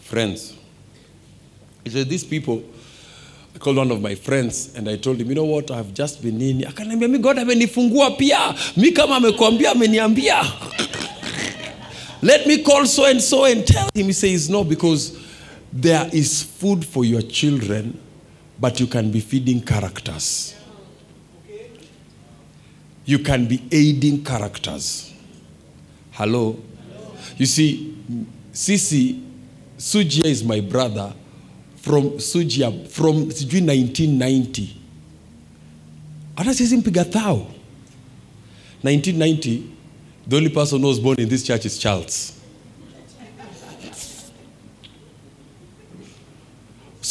friends. 0.00 0.56
He 1.84 1.90
said, 1.90 2.08
These 2.08 2.24
people, 2.24 2.64
I 3.54 3.58
called 3.58 3.76
one 3.76 3.90
of 3.92 4.02
my 4.02 4.16
friends 4.16 4.74
and 4.74 4.88
I 4.88 4.96
told 4.96 5.20
him, 5.20 5.28
you 5.28 5.36
know 5.36 5.44
what, 5.44 5.70
I've 5.70 5.94
just 5.94 6.20
been 6.20 6.40
in. 6.40 6.58
Mi 6.58 7.18
God 7.18 7.36
amenifungua 7.38 8.18
pia. 8.18 8.54
Mi 8.76 8.90
kama 8.90 9.16
amekwambia, 9.16 9.70
ameniambia. 9.72 10.42
Let 12.22 12.46
me 12.46 12.62
call 12.62 12.86
so 12.86 13.04
and 13.06 13.20
so 13.20 13.44
and 13.44 13.64
tell 13.66 13.88
him. 13.94 14.06
He 14.06 14.12
says, 14.12 14.50
no, 14.50 14.64
because 14.64 15.21
there 15.72 16.08
is 16.12 16.42
food 16.42 16.84
for 16.84 17.04
your 17.04 17.22
children, 17.22 17.98
but 18.60 18.78
you 18.80 18.86
can 18.86 19.10
be 19.10 19.20
feeding 19.20 19.60
characters. 19.62 20.54
You 23.04 23.18
can 23.18 23.46
be 23.46 23.62
aiding 23.72 24.22
characters. 24.24 25.12
Hello? 26.12 26.56
You 27.36 27.46
see, 27.46 27.96
Sisi, 28.52 29.20
Sujia 29.78 30.26
is 30.26 30.44
my 30.44 30.60
brother 30.60 31.12
from 31.76 32.10
Sujia 32.18 32.70
from 32.88 33.30
sijui 33.32 33.60
1990. 33.60 34.68
Hata 36.36 36.54
siwezi 36.54 36.76
mpiga 36.76 37.04
thao. 37.04 37.46
1990, 38.82 39.62
the 40.28 40.36
only 40.36 40.50
person 40.50 40.80
who 40.80 40.88
was 40.88 41.00
born 41.00 41.20
in 41.20 41.28
this 41.28 41.44
church 41.44 41.64
is 41.66 41.78
Charles. 41.78 42.32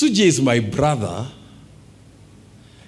Sujia 0.01 0.25
is 0.25 0.41
my 0.41 0.60
brother. 0.60 1.27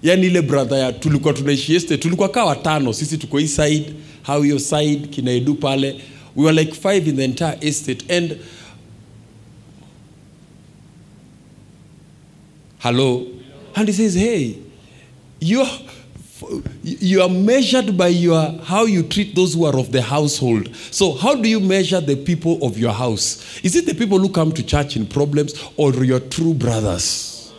Yani 0.03 0.27
ile 0.27 0.41
brother 0.41 0.77
ya 0.79 0.93
tulikuwa 0.93 1.33
tunaishi 1.33 1.75
este, 1.75 1.97
tulikuwa 1.97 2.29
kaa 2.29 2.45
watano, 2.45 2.93
sisi 2.93 3.17
tuko 3.17 3.37
hii 3.37 3.47
side, 3.47 3.93
how 4.25 4.45
your 4.45 4.59
side, 4.59 5.07
kina 5.07 5.31
Edu 5.31 5.55
pale. 5.55 6.01
We 6.35 6.45
were 6.45 6.59
like 6.63 6.73
five 6.73 7.07
in 7.09 7.15
the 7.15 7.23
entire 7.23 7.57
estate 7.61 8.17
and 8.17 8.37
hello 12.79 13.27
and 13.75 13.87
he 13.87 13.93
says 13.93 14.15
hey 14.15 14.55
you 15.39 15.65
you 16.83 17.21
are 17.21 17.29
measured 17.29 17.97
by 17.97 18.07
your 18.07 18.51
how 18.63 18.85
you 18.85 19.03
treat 19.03 19.35
those 19.35 19.53
who 19.53 19.65
are 19.65 19.77
of 19.77 19.91
the 19.91 20.01
household. 20.01 20.75
So 20.91 21.13
how 21.13 21.35
do 21.35 21.47
you 21.47 21.59
measure 21.59 22.01
the 22.01 22.15
people 22.15 22.59
of 22.65 22.77
your 22.77 22.91
house? 22.93 23.59
Is 23.63 23.75
it 23.75 23.85
the 23.85 23.93
people 23.93 24.19
who 24.19 24.29
come 24.29 24.51
to 24.51 24.63
church 24.63 24.95
in 24.95 25.05
problems 25.05 25.53
or 25.77 25.93
your 26.03 26.19
true 26.19 26.53
brothers? 26.53 27.53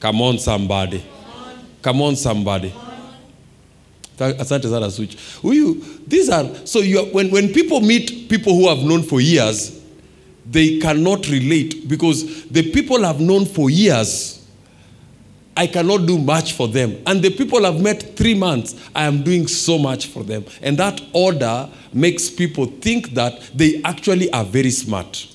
Come 0.00 0.20
on 0.20 0.38
somebody. 0.38 1.04
Come 1.80 2.02
on 2.02 2.16
somebody. 2.16 2.74
Asante 4.18 4.68
huyu 5.42 5.82
these 6.06 6.28
are 6.28 6.48
so 6.64 6.80
you 6.80 7.00
are, 7.00 7.06
when, 7.06 7.30
when 7.30 7.52
people 7.52 7.80
meet 7.80 8.28
people 8.28 8.54
who 8.54 8.68
have 8.68 8.78
known 8.84 9.02
for 9.02 9.20
years 9.20 9.80
they 10.48 10.78
cannot 10.78 11.28
relate 11.28 11.88
because 11.88 12.44
the 12.46 12.70
people 12.72 13.04
I've 13.04 13.20
known 13.20 13.46
for 13.46 13.70
years 13.70 14.41
I 15.56 15.66
cannot 15.66 16.06
do 16.06 16.18
much 16.18 16.54
for 16.54 16.66
them. 16.66 17.02
And 17.06 17.22
the 17.22 17.30
people 17.30 17.66
I've 17.66 17.80
met 17.80 18.16
three 18.16 18.34
months, 18.34 18.74
I 18.94 19.04
am 19.04 19.22
doing 19.22 19.46
so 19.46 19.78
much 19.78 20.06
for 20.06 20.22
them. 20.22 20.44
And 20.62 20.78
that 20.78 21.00
order 21.12 21.68
makes 21.92 22.30
people 22.30 22.66
think 22.66 23.10
that 23.10 23.38
they 23.54 23.82
actually 23.84 24.32
are 24.32 24.44
very 24.44 24.70
smart. 24.70 25.28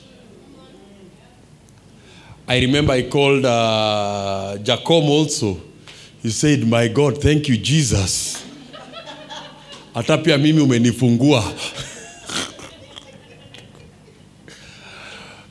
I 2.48 2.60
remember 2.60 2.94
I 2.94 3.10
called 3.10 3.46
uh, 3.46 4.56
Jacom 4.60 5.08
also. 5.10 5.62
He 6.24 6.30
said, 6.32 6.66
My 6.66 6.88
God, 6.88 7.22
thank 7.22 7.48
you, 7.48 7.58
Jesus. 7.58 8.44
Hata 9.94 10.18
mimi 10.38 10.62
umenifungua. 10.62 11.44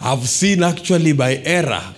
I've 0.01 0.29
seen 0.29 0.63
actually 0.63 1.13
by 1.13 1.35
error 1.45 1.96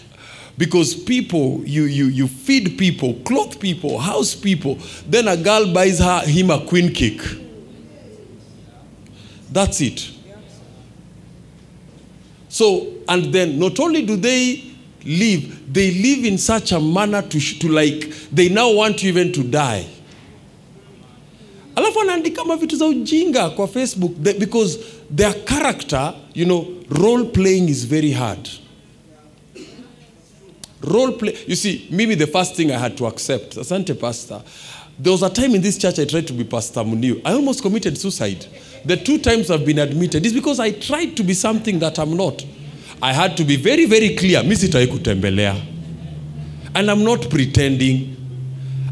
because 0.58 0.94
people 0.96 1.62
you, 1.64 1.84
you 1.84 2.06
you 2.06 2.26
feed 2.28 2.76
people 2.76 3.14
clothe 3.24 3.58
people 3.60 3.98
house 3.98 4.34
people. 4.34 4.76
Then 5.08 5.28
a 5.28 5.36
girl 5.36 5.72
buys 5.72 6.00
her 6.00 6.20
him 6.26 6.50
a 6.50 6.58
queen 6.58 6.92
cake. 6.92 7.22
That's 9.52 9.80
it. 9.80 10.10
So 12.48 12.92
and 13.08 13.32
then 13.32 13.58
not 13.58 13.78
only 13.80 14.04
do 14.04 14.16
they 14.16 14.64
live 15.04 15.72
they 15.72 15.90
live 15.92 16.24
in 16.24 16.38
such 16.38 16.72
a 16.72 16.80
manner 16.80 17.22
to, 17.22 17.40
to 17.60 17.68
like 17.68 18.12
they 18.32 18.48
now 18.48 18.72
want 18.72 19.02
you 19.02 19.10
even 19.10 19.32
to 19.32 19.42
die. 19.44 19.86
Alafu 21.76 22.00
anaandika 22.00 22.36
kama 22.42 22.56
vitu 22.56 22.76
za 22.76 22.86
ujinga 22.86 23.50
kwa 23.50 23.68
facebook 23.68 24.12
because 24.38 24.78
their 25.16 25.44
character 25.44 26.14
you 26.34 26.44
know 26.44 26.66
role 26.90 27.24
playing 27.24 27.68
is 27.68 27.86
very 27.86 28.10
hard 28.12 28.48
role 30.82 31.12
play. 31.12 31.36
You 31.46 31.56
see 31.56 31.86
maybe 31.90 32.14
the 32.14 32.26
first 32.26 32.54
thing 32.54 32.70
i 32.70 32.78
had 32.78 32.96
to 32.96 33.06
accept 33.06 33.56
asante 33.56 33.98
pastor. 33.98 34.42
There 34.98 35.12
was 35.12 35.22
a 35.22 35.30
time 35.30 35.54
in 35.54 35.62
this 35.62 35.78
church 35.78 35.98
i 35.98 36.04
tried 36.04 36.26
to 36.26 36.32
be 36.32 36.44
pastor 36.44 36.80
muniu. 36.84 37.20
I 37.24 37.32
almost 37.32 37.62
committed 37.62 37.98
suicide. 37.98 38.46
The 38.84 38.96
two 38.96 39.18
times 39.18 39.50
i've 39.50 39.64
been 39.66 39.78
admitted 39.78 40.24
is 40.24 40.32
because 40.32 40.60
i 40.60 40.70
tried 40.70 41.16
to 41.16 41.22
be 41.22 41.34
something 41.34 41.78
that 41.80 41.98
i'm 41.98 42.16
not. 42.16 42.44
I 43.02 43.12
had 43.12 43.36
to 43.36 43.44
be 43.44 43.56
very 43.56 43.86
very 43.86 44.16
clear 44.16 44.42
mi 44.42 44.54
kutembelea. 44.54 45.60
And 46.74 46.90
i'm 46.90 47.04
not 47.04 47.28
pretending. 47.30 48.14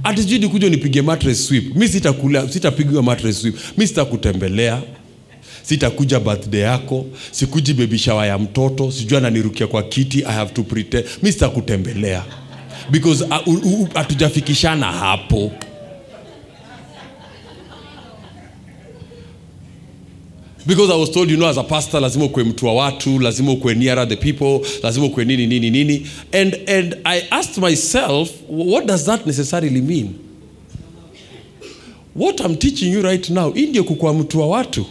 Ati 0.04 0.22
sijui 0.22 0.38
nikuja 0.38 0.70
nipige 0.70 1.02
mattress 1.02 1.46
sweep. 1.46 1.74
Mi 1.76 1.88
sitakula 1.88 2.48
sitapigiwa 2.48 3.02
mattress 3.02 3.40
sweep. 3.40 3.56
Mi 3.76 3.86
sitakutembelea 3.86 4.82
sitakuja 5.68 6.20
birthday 6.20 6.60
yako 6.60 7.06
sikuji 7.30 7.74
baby 7.74 7.98
shower 7.98 8.26
ya 8.28 8.38
mtoto 8.38 8.90
sijui 8.92 9.18
ananirukia 9.18 9.66
kwa 9.66 9.82
kiti 9.82 10.18
i 10.18 10.32
have 10.32 10.52
to 10.52 10.62
pretend. 10.62 11.04
Mi 11.22 11.32
sitakutembelea. 11.32 12.22
Because 12.90 13.24
uh, 13.24 13.88
hatujafikishana 13.94 14.92
hapo. 14.92 15.52
Because 20.66 20.90
i 20.90 20.96
was 20.96 21.10
told 21.10 21.30
you 21.30 21.36
know 21.36 21.48
as 21.48 21.56
a 21.58 21.62
pastor 21.62 22.00
lazima 22.00 22.24
ukwe 22.24 22.44
mtu 22.44 22.66
wa 22.66 22.74
watu 22.74 23.18
lazima 23.18 23.52
ukwe 23.52 23.74
nearer 23.74 24.08
the 24.08 24.16
people 24.16 24.60
lazima 24.82 25.06
ukwe 25.06 25.24
nini 25.24 25.46
nini 25.46 25.70
nini. 25.70 26.06
And, 26.32 26.54
and 26.70 26.96
i 27.04 27.22
asked 27.30 27.58
myself 27.64 28.30
what 28.48 28.86
does 28.86 29.04
that 29.04 29.26
necessarily 29.26 29.80
mean? 29.80 30.14
What 32.16 32.40
i'm 32.40 32.56
teaching 32.56 32.92
you 32.92 33.02
right 33.02 33.30
now 33.30 33.52
hii 33.52 33.66
ndio 33.66 33.84
kukwa 33.84 34.14
mtu 34.14 34.40
wa 34.40 34.46
watu 34.46 34.86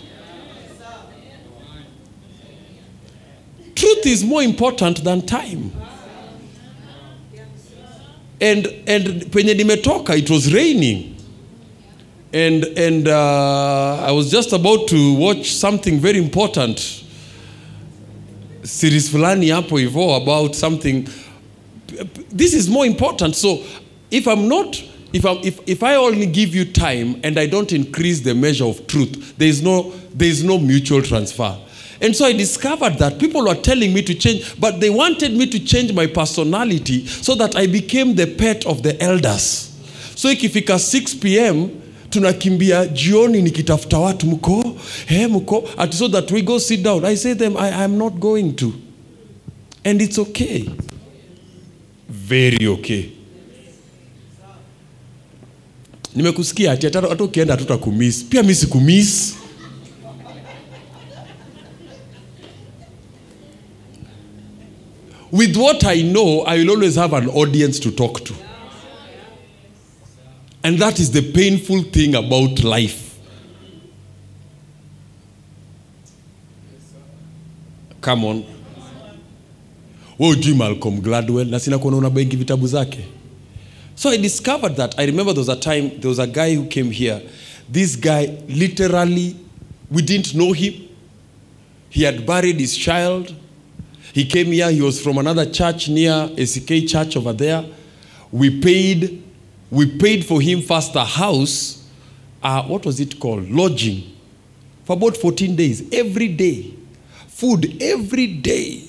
truth 4.06 4.14
is 4.14 4.24
more 4.24 4.44
important 4.44 5.04
than 5.04 5.26
time. 5.26 5.72
And, 8.42 8.68
and 8.88 9.24
penye 9.32 9.56
nimetoka 9.56 10.16
it 10.18 10.30
was 10.30 10.54
raining. 10.54 11.16
And, 12.34 12.66
and 12.78 13.08
uh, 13.08 14.04
i 14.06 14.12
was 14.12 14.30
just 14.30 14.52
about 14.52 14.88
to 14.90 15.14
watch 15.16 15.54
something 15.54 16.00
very 16.00 16.18
important. 16.18 17.04
Series 18.64 19.10
fulani 19.10 19.50
hapo 19.50 20.22
about 20.22 20.56
something. 20.56 21.08
This 22.30 22.54
is 22.54 22.70
more 22.70 22.86
important. 22.86 23.36
So 23.36 23.64
if 24.12 24.28
i'm 24.28 24.48
not 24.48 24.84
if, 25.14 25.26
I'm, 25.26 25.38
if, 25.38 25.60
if 25.66 25.82
i 25.82 25.96
only 25.96 26.26
give 26.26 26.54
you 26.54 26.66
time 26.66 27.20
and 27.24 27.40
i 27.40 27.48
don't 27.48 27.72
increase 27.72 28.20
the 28.22 28.36
measure 28.36 28.66
of 28.66 28.86
truth 28.86 29.36
there 29.38 29.48
is 29.48 29.62
no, 29.62 29.92
there 30.14 30.28
is 30.28 30.44
no 30.44 30.58
mutual 30.60 31.02
transfer 31.02 31.58
and 32.02 32.16
so 32.16 32.26
I 32.26 32.34
discovered 32.34 32.98
that 33.00 33.18
people 33.20 33.42
were 33.42 33.62
telling 33.62 33.94
me 33.94 34.02
to 34.02 34.14
change, 34.14 34.44
but 34.60 34.80
they 34.80 34.90
wanted 34.90 35.32
me 35.38 35.48
to 35.48 35.60
change 35.60 35.94
my 35.94 36.08
personality 36.08 37.06
so 37.08 37.36
that 37.36 37.56
I 37.56 37.68
became 37.68 38.16
the 38.16 38.28
pet 38.28 38.66
of 38.66 38.82
the 38.82 39.02
elders. 39.04 39.72
So 40.16 40.30
ikifika 40.32 40.80
6 40.80 41.16
p.m. 41.20 41.70
tunakimbia 42.10 42.86
jioni 42.88 43.42
nikitafuta 43.42 43.98
watu 44.00 44.26
mko? 44.28 44.76
Hey, 45.06 45.28
mko? 45.28 45.70
At 45.78 45.94
so 45.94 46.08
that 46.08 46.32
we 46.32 46.42
go 46.42 46.60
sit 46.60 46.82
down. 46.84 47.06
I 47.06 47.16
say 47.18 47.34
them 47.36 47.58
I, 47.58 47.70
i'm 47.86 47.98
not 47.98 48.14
going 48.20 48.54
to. 48.56 48.74
And 49.84 50.02
it's 50.02 50.18
okay. 50.20 50.70
Very 52.10 52.68
okay. 52.68 53.06
Nimekusikia 56.16 56.72
ati 56.72 56.86
hata 56.86 57.24
ukienda 57.24 57.54
hatutakumiss 57.54 58.24
pia 58.24 58.44
mi 58.44 58.56
sikumiss 58.56 59.34
with 65.36 65.58
what 65.58 65.84
I 65.84 66.02
know, 66.02 66.42
I 66.44 66.60
will 66.60 66.70
always 66.72 66.96
have 66.96 67.12
an 67.12 67.28
audience 67.28 67.78
to 67.82 67.92
talk 67.92 68.24
to. 68.24 68.34
And 70.64 70.80
that 70.80 70.98
is 70.98 71.12
the 71.12 71.34
painful 71.34 71.84
thing 71.84 72.16
about 72.16 72.64
life. 72.64 73.20
Come 78.00 78.24
on. 78.24 78.46
we 80.18 80.28
ujui 80.28 80.56
malcolm 80.56 81.02
gladwell 81.02 81.60
so 83.96 84.10
i 84.10 84.18
discovered 84.18 84.76
that 84.78 84.96
i 84.98 85.06
remember 85.06 85.34
there 85.34 85.42
was 85.42 85.50
a 85.50 85.60
time 85.60 85.90
there 86.00 86.08
was 86.10 86.20
a 86.20 86.28
guy 86.28 86.54
who 86.56 86.66
came 86.68 86.90
here 86.92 87.22
this 87.70 87.98
guy 87.98 88.28
literally 88.48 89.36
we 89.92 90.02
didn't 90.02 90.34
know 90.34 90.54
him 90.54 90.74
he 91.90 92.04
had 92.04 92.26
buried 92.26 92.58
his 92.60 92.78
child 92.78 93.36
he 94.16 94.24
came 94.24 94.46
here 94.46 94.72
he 94.72 94.82
was 94.82 95.02
from 95.02 95.18
another 95.18 95.46
church 95.46 95.90
near 95.90 96.30
ack 96.38 96.88
church 96.88 97.18
over 97.18 97.34
there. 97.34 97.66
We 98.32 98.62
paid 98.62 99.22
we 99.70 99.98
paid 99.98 100.26
for 100.26 100.40
him 100.40 100.62
first 100.62 100.96
a 100.96 101.04
house 101.04 101.86
uh, 102.42 102.64
what 102.64 102.86
was 102.86 103.02
it 103.02 103.20
called? 103.20 103.50
Lodging. 103.52 104.16
For 104.86 104.94
about 104.96 105.18
14 105.18 105.54
days 105.58 105.94
every 105.94 106.30
day. 106.30 106.74
Food 107.28 107.82
every 107.82 108.28
day. 108.28 108.86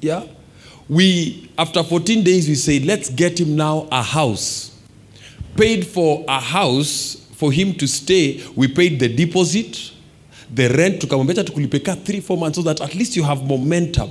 Yeah? 0.00 0.26
We 0.88 1.48
after 1.56 1.84
14 1.84 2.24
days 2.24 2.48
we 2.48 2.56
said 2.56 2.84
let's 2.84 3.08
get 3.08 3.38
him 3.38 3.54
now 3.54 3.86
a 3.92 4.02
house. 4.02 4.76
Paid 5.56 5.86
for 5.86 6.24
a 6.26 6.40
house 6.40 7.24
for 7.36 7.52
him 7.52 7.72
to 7.74 7.86
stay 7.86 8.42
we 8.56 8.66
paid 8.66 8.98
the 8.98 9.14
deposit 9.14 9.92
the 10.52 10.68
rent 10.70 11.00
to 11.00 11.06
tukamwambia 11.06 11.34
acha 11.34 11.44
tukulipeka 11.44 11.94
3 11.94 12.20
4 12.20 12.36
months 12.36 12.56
so 12.56 12.62
that 12.62 12.80
at 12.80 12.94
least 12.96 13.16
you 13.16 13.22
have 13.22 13.44
momentum 13.44 14.10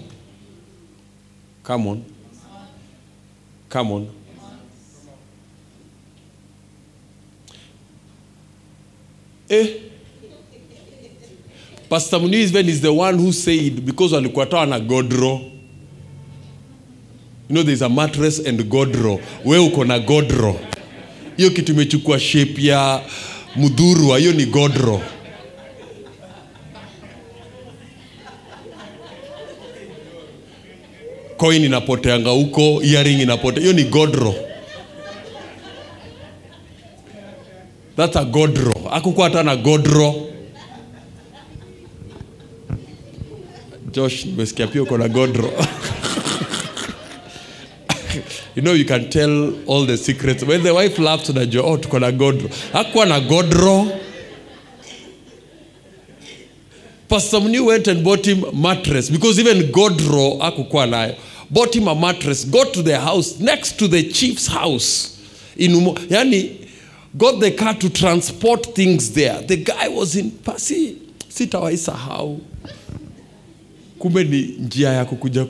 come 1.69 1.87
on. 1.87 2.03
Come 3.69 3.91
on. 3.91 4.09
Eh. 9.47 9.67
Pastor 11.87 12.17
Muniz 12.17 12.55
is 12.67 12.81
the 12.81 12.91
one 12.91 13.19
who 13.19 13.31
said 13.31 13.85
because 13.85 14.13
walikuwa 14.13 14.67
na 14.67 14.79
godro. 14.79 15.41
You 17.47 17.55
know 17.55 17.61
there's 17.61 17.83
a 17.83 17.89
mattress 17.89 18.39
and 18.39 18.59
godro. 18.61 19.21
We 19.45 19.57
uko 19.57 19.85
na 19.85 19.99
godro. 19.99 20.59
Hiyo 21.37 21.49
kitu 21.51 21.71
imechukua 21.71 22.19
shape 22.19 22.63
ya 22.65 23.01
mudhurwa 23.55 24.19
hiyo 24.19 24.33
ni 24.33 24.45
godro 24.45 25.01
coin 31.39 31.63
inapoteanga 31.63 32.29
huko 32.29 32.81
earring 32.83 33.21
inapotea 33.21 33.61
hiyo 33.61 33.73
ni 33.73 33.83
godro 33.83 34.35
that's 37.97 38.15
a 38.15 38.25
godro 38.25 38.73
akukuwa 38.91 39.29
hata 39.29 39.43
na 39.43 39.55
godro 39.55 40.15
josh 43.91 44.25
nimesikia 44.25 44.67
pia 44.67 44.83
uko 44.83 44.97
na 44.97 45.07
godro 45.07 45.51
you 48.55 48.61
know 48.61 48.75
you 48.75 48.85
can 48.85 49.09
tell 49.09 49.53
all 49.67 49.85
the 49.87 49.97
secrets. 49.97 50.43
When 50.43 50.63
the 50.63 50.73
wife 50.73 51.01
laughs 51.01 51.29
unajua 51.29 51.63
oh 51.63 51.77
tuko 51.77 51.99
na 51.99 52.11
godro 52.11 52.49
hakuwa 52.73 53.05
na 53.05 53.19
godro 53.19 53.87
pastor 57.07 57.41
mnew 57.41 57.65
went 57.65 57.87
and 57.87 58.03
bought 58.03 58.25
him 58.25 58.43
mattress 58.53 59.11
because 59.11 59.41
even 59.41 59.63
godro 59.63 60.37
akukuwa 60.41 60.87
nayo 60.87 61.15
bought 61.49 61.75
him 61.75 61.87
a 61.87 61.95
mattress 61.95 62.45
got 62.45 62.73
to 62.73 62.81
the 62.83 62.99
house 62.99 63.39
next 63.39 63.77
to 63.79 63.87
the 63.87 64.03
chief's 64.11 64.47
house 64.47 65.17
in 65.55 65.71
Umo, 65.71 65.95
yani 66.09 66.67
got 67.17 67.39
the 67.39 67.51
car 67.51 67.73
to 67.73 67.89
transport 67.89 68.65
things 68.75 69.11
there 69.11 69.41
the 69.41 69.57
guy 69.57 69.87
was 69.87 70.15
in 70.15 70.31
pasi 70.31 70.97
sitawaisahau 71.27 72.39
kumbe 73.99 74.23
ni 74.23 74.41
njia 74.41 74.89
ya 74.89 75.05
kukuja 75.05 75.45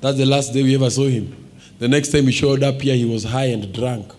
That's 0.00 0.18
the 0.18 0.26
last 0.26 0.52
day 0.52 0.64
we 0.64 0.74
ever 0.74 0.90
saw 0.90 1.06
him. 1.06 1.32
The 1.78 1.86
next 1.86 2.10
time 2.10 2.26
he 2.26 2.32
showed 2.32 2.64
up 2.64 2.82
here, 2.82 2.96
he 2.96 3.04
was 3.04 3.22
high 3.22 3.44
and 3.52 3.72
drunk. 3.72 4.12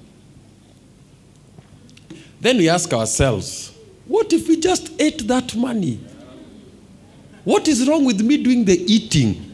Then 2.40 2.58
we 2.58 2.70
ask 2.70 2.92
ourselves, 2.94 3.74
what 4.08 4.32
if 4.32 4.48
we 4.48 4.56
just 4.58 4.92
ate 5.00 5.28
that 5.28 5.54
money? 5.56 6.00
What 7.44 7.68
is 7.68 7.88
wrong 7.88 8.06
with 8.06 8.22
me 8.22 8.42
doing 8.42 8.66
the 8.66 8.80
eating? 8.92 9.50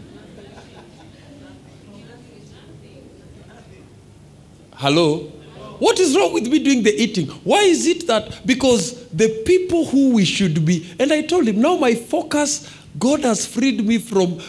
Hello? 4.73 5.31
What 5.79 5.99
is 5.99 6.15
wrong 6.15 6.33
with 6.33 6.47
me 6.47 6.59
doing 6.59 6.83
the 6.83 6.93
eating? 6.93 7.27
Why 7.43 7.61
is 7.63 7.87
it 7.87 8.05
that? 8.07 8.45
Because 8.45 9.07
the 9.09 9.43
people 9.45 9.85
who 9.85 10.13
we 10.13 10.25
should 10.25 10.65
be, 10.65 10.93
and 10.99 11.11
I 11.11 11.21
told 11.21 11.47
him, 11.47 11.61
now 11.61 11.77
my 11.77 11.95
focus, 11.95 12.69
God 12.97 13.21
has 13.21 13.45
freed 13.45 13.85
me 13.85 13.97
from. 13.97 14.39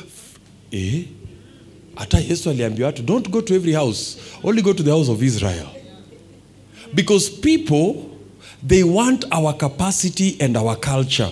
Eh? 0.73 1.05
hata 2.01 2.19
yesu 2.19 3.05
don't 3.05 3.31
go 3.31 3.41
to 3.43 3.55
every 3.55 3.73
house 3.75 4.17
only 4.43 4.63
go 4.63 4.73
to 4.73 4.83
the 4.83 4.91
house 4.91 5.09
of 5.11 5.23
israel 5.23 5.69
because 6.95 7.29
people 7.29 8.17
they 8.63 8.83
want 8.83 9.25
our 9.33 9.53
capacity 9.53 10.37
and 10.41 10.57
our 10.57 10.77
culture 10.77 11.31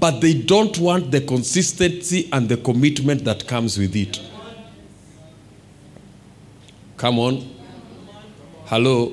but 0.00 0.20
they 0.20 0.34
don't 0.34 0.78
want 0.78 1.10
the 1.10 1.20
consistency 1.20 2.28
and 2.32 2.48
the 2.48 2.56
commitment 2.56 3.24
that 3.24 3.46
comes 3.46 3.78
with 3.78 3.96
it. 3.96 4.20
Come 6.96 7.18
on. 7.18 7.48
Hello. 8.66 9.12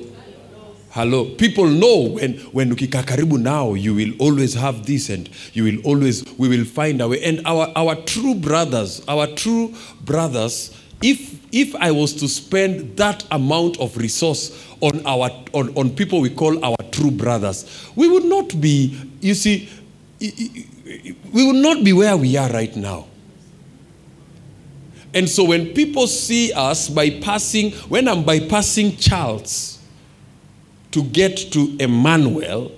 Hello. 0.90 1.24
People 1.36 1.66
know 1.66 2.08
when 2.08 2.34
when 2.52 2.74
karibu 2.74 3.38
now 3.38 3.74
you 3.74 3.94
will 3.94 4.12
always 4.18 4.54
have 4.54 4.86
this 4.86 5.08
and 5.10 5.28
you 5.52 5.64
will 5.64 5.80
always 5.84 6.24
we 6.38 6.48
will 6.48 6.64
find 6.64 7.06
way. 7.08 7.22
And 7.22 7.42
our 7.46 7.70
our 7.76 7.94
true 7.96 8.34
brothers 8.34 9.02
our 9.06 9.26
true 9.28 9.74
brothers 10.04 10.72
if 11.02 11.36
if 11.52 11.74
i 11.76 11.90
was 11.90 12.14
to 12.14 12.26
spend 12.26 12.96
that 12.96 13.22
amount 13.30 13.78
of 13.80 13.96
resource 13.98 14.50
on 14.80 15.04
our 15.06 15.30
on, 15.52 15.68
on 15.76 15.90
people 15.90 16.20
we 16.22 16.30
call 16.30 16.62
our 16.64 16.76
true 16.90 17.10
brothers 17.10 17.66
we 17.96 18.08
would 18.08 18.24
not 18.24 18.58
be 18.60 18.98
you 19.20 19.34
see 19.34 19.68
we 21.32 21.46
would 21.46 21.56
not 21.56 21.84
be 21.84 21.92
where 21.92 22.16
we 22.16 22.36
are 22.36 22.50
right 22.50 22.76
now 22.76 23.06
and 25.14 25.28
so 25.28 25.44
when 25.44 25.66
people 25.72 26.06
see 26.06 26.52
us 26.52 26.88
bypassing 26.88 27.72
when 27.88 28.06
i'm 28.08 28.24
bypassing 28.24 28.96
charles 28.98 29.76
to 30.96 31.02
get 31.02 31.36
to 31.52 31.76
Emmanuel, 31.78 32.72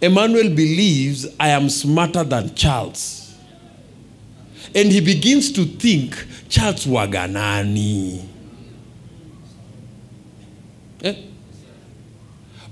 Emmanuel 0.00 0.54
believes 0.54 1.26
I 1.40 1.48
am 1.48 1.68
smarter 1.68 2.22
than 2.22 2.54
Charles. 2.54 3.34
And 4.76 4.92
he 4.92 5.00
begins 5.00 5.50
to 5.54 5.64
think 5.64 6.24
Charles 6.48 6.86
waganani. 6.86 8.24
Eh? 11.02 11.14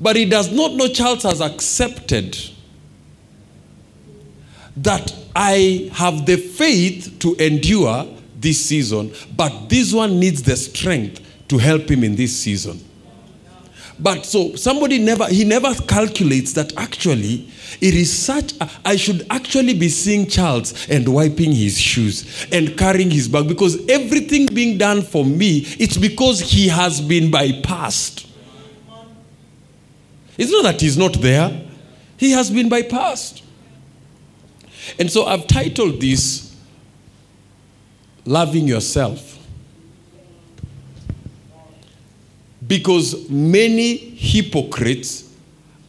But 0.01 0.15
he 0.15 0.25
does 0.27 0.53
not 0.53 0.75
know 0.75 0.87
Charles 0.87 1.25
has 1.25 1.41
accepted 1.41 2.39
that 4.77 5.15
I 5.35 5.91
have 5.93 6.27
the 6.27 6.37
faith 6.37 7.19
to 7.21 7.35
endure 7.37 8.07
this 8.39 8.65
season, 8.65 9.13
but 9.37 9.69
this 9.69 9.93
one 9.93 10.21
needs 10.21 10.43
the 10.43 10.57
strength 10.57 11.21
to 11.49 11.59
help 11.59 11.91
him 11.91 12.05
in 12.05 12.15
this 12.17 12.37
season. 12.37 12.81
But 13.99 14.27
so 14.27 14.55
somebody 14.57 14.99
never, 14.99 15.27
he 15.27 15.45
never 15.45 15.75
calculates 15.75 16.53
that 16.53 16.77
actually 16.77 17.49
it 17.81 17.95
is 17.95 18.13
such, 18.13 18.53
a, 18.61 18.71
I 18.85 18.97
should 18.97 19.27
actually 19.31 19.75
be 19.75 19.89
seeing 19.89 20.27
Charles 20.27 20.89
and 20.89 21.09
wiping 21.09 21.53
his 21.53 21.79
shoes 21.79 22.47
and 22.53 22.77
carrying 22.77 23.11
his 23.11 23.29
bag 23.29 23.49
because 23.49 23.87
everything 23.89 24.47
being 24.47 24.77
done 24.79 25.03
for 25.03 25.25
me, 25.25 25.65
it's 25.79 25.97
because 25.97 26.41
he 26.41 26.69
has 26.69 27.01
been 27.01 27.31
bypassed. 27.31 28.27
It's 30.39 30.53
not 30.53 30.65
that 30.65 30.81
he's 30.81 30.99
not 30.99 31.15
there, 31.15 31.63
he 32.19 32.33
has 32.33 32.51
been 32.51 32.69
bypassed. 32.69 33.43
And 34.99 35.11
so 35.11 35.27
I've 35.27 35.47
titled 35.47 36.01
this 36.01 36.55
Loving 38.25 38.67
Yourself. 38.67 39.35
Because 42.67 43.29
many 43.31 43.97
hypocrites 43.97 45.33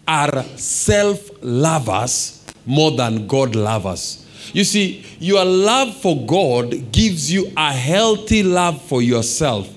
are 0.08 0.44
self 0.58 1.30
lovers 1.42 2.46
more 2.66 2.92
than 2.92 3.28
God 3.28 3.56
lovers. 3.56 4.26
You 4.54 4.64
see, 4.64 5.06
your 5.20 5.44
love 5.44 5.96
for 5.98 6.26
God 6.26 6.92
gives 6.92 7.32
you 7.32 7.52
a 7.58 7.74
healthy 7.74 8.44
love 8.44 8.82
for 8.82 9.02
yourself. 9.02 9.74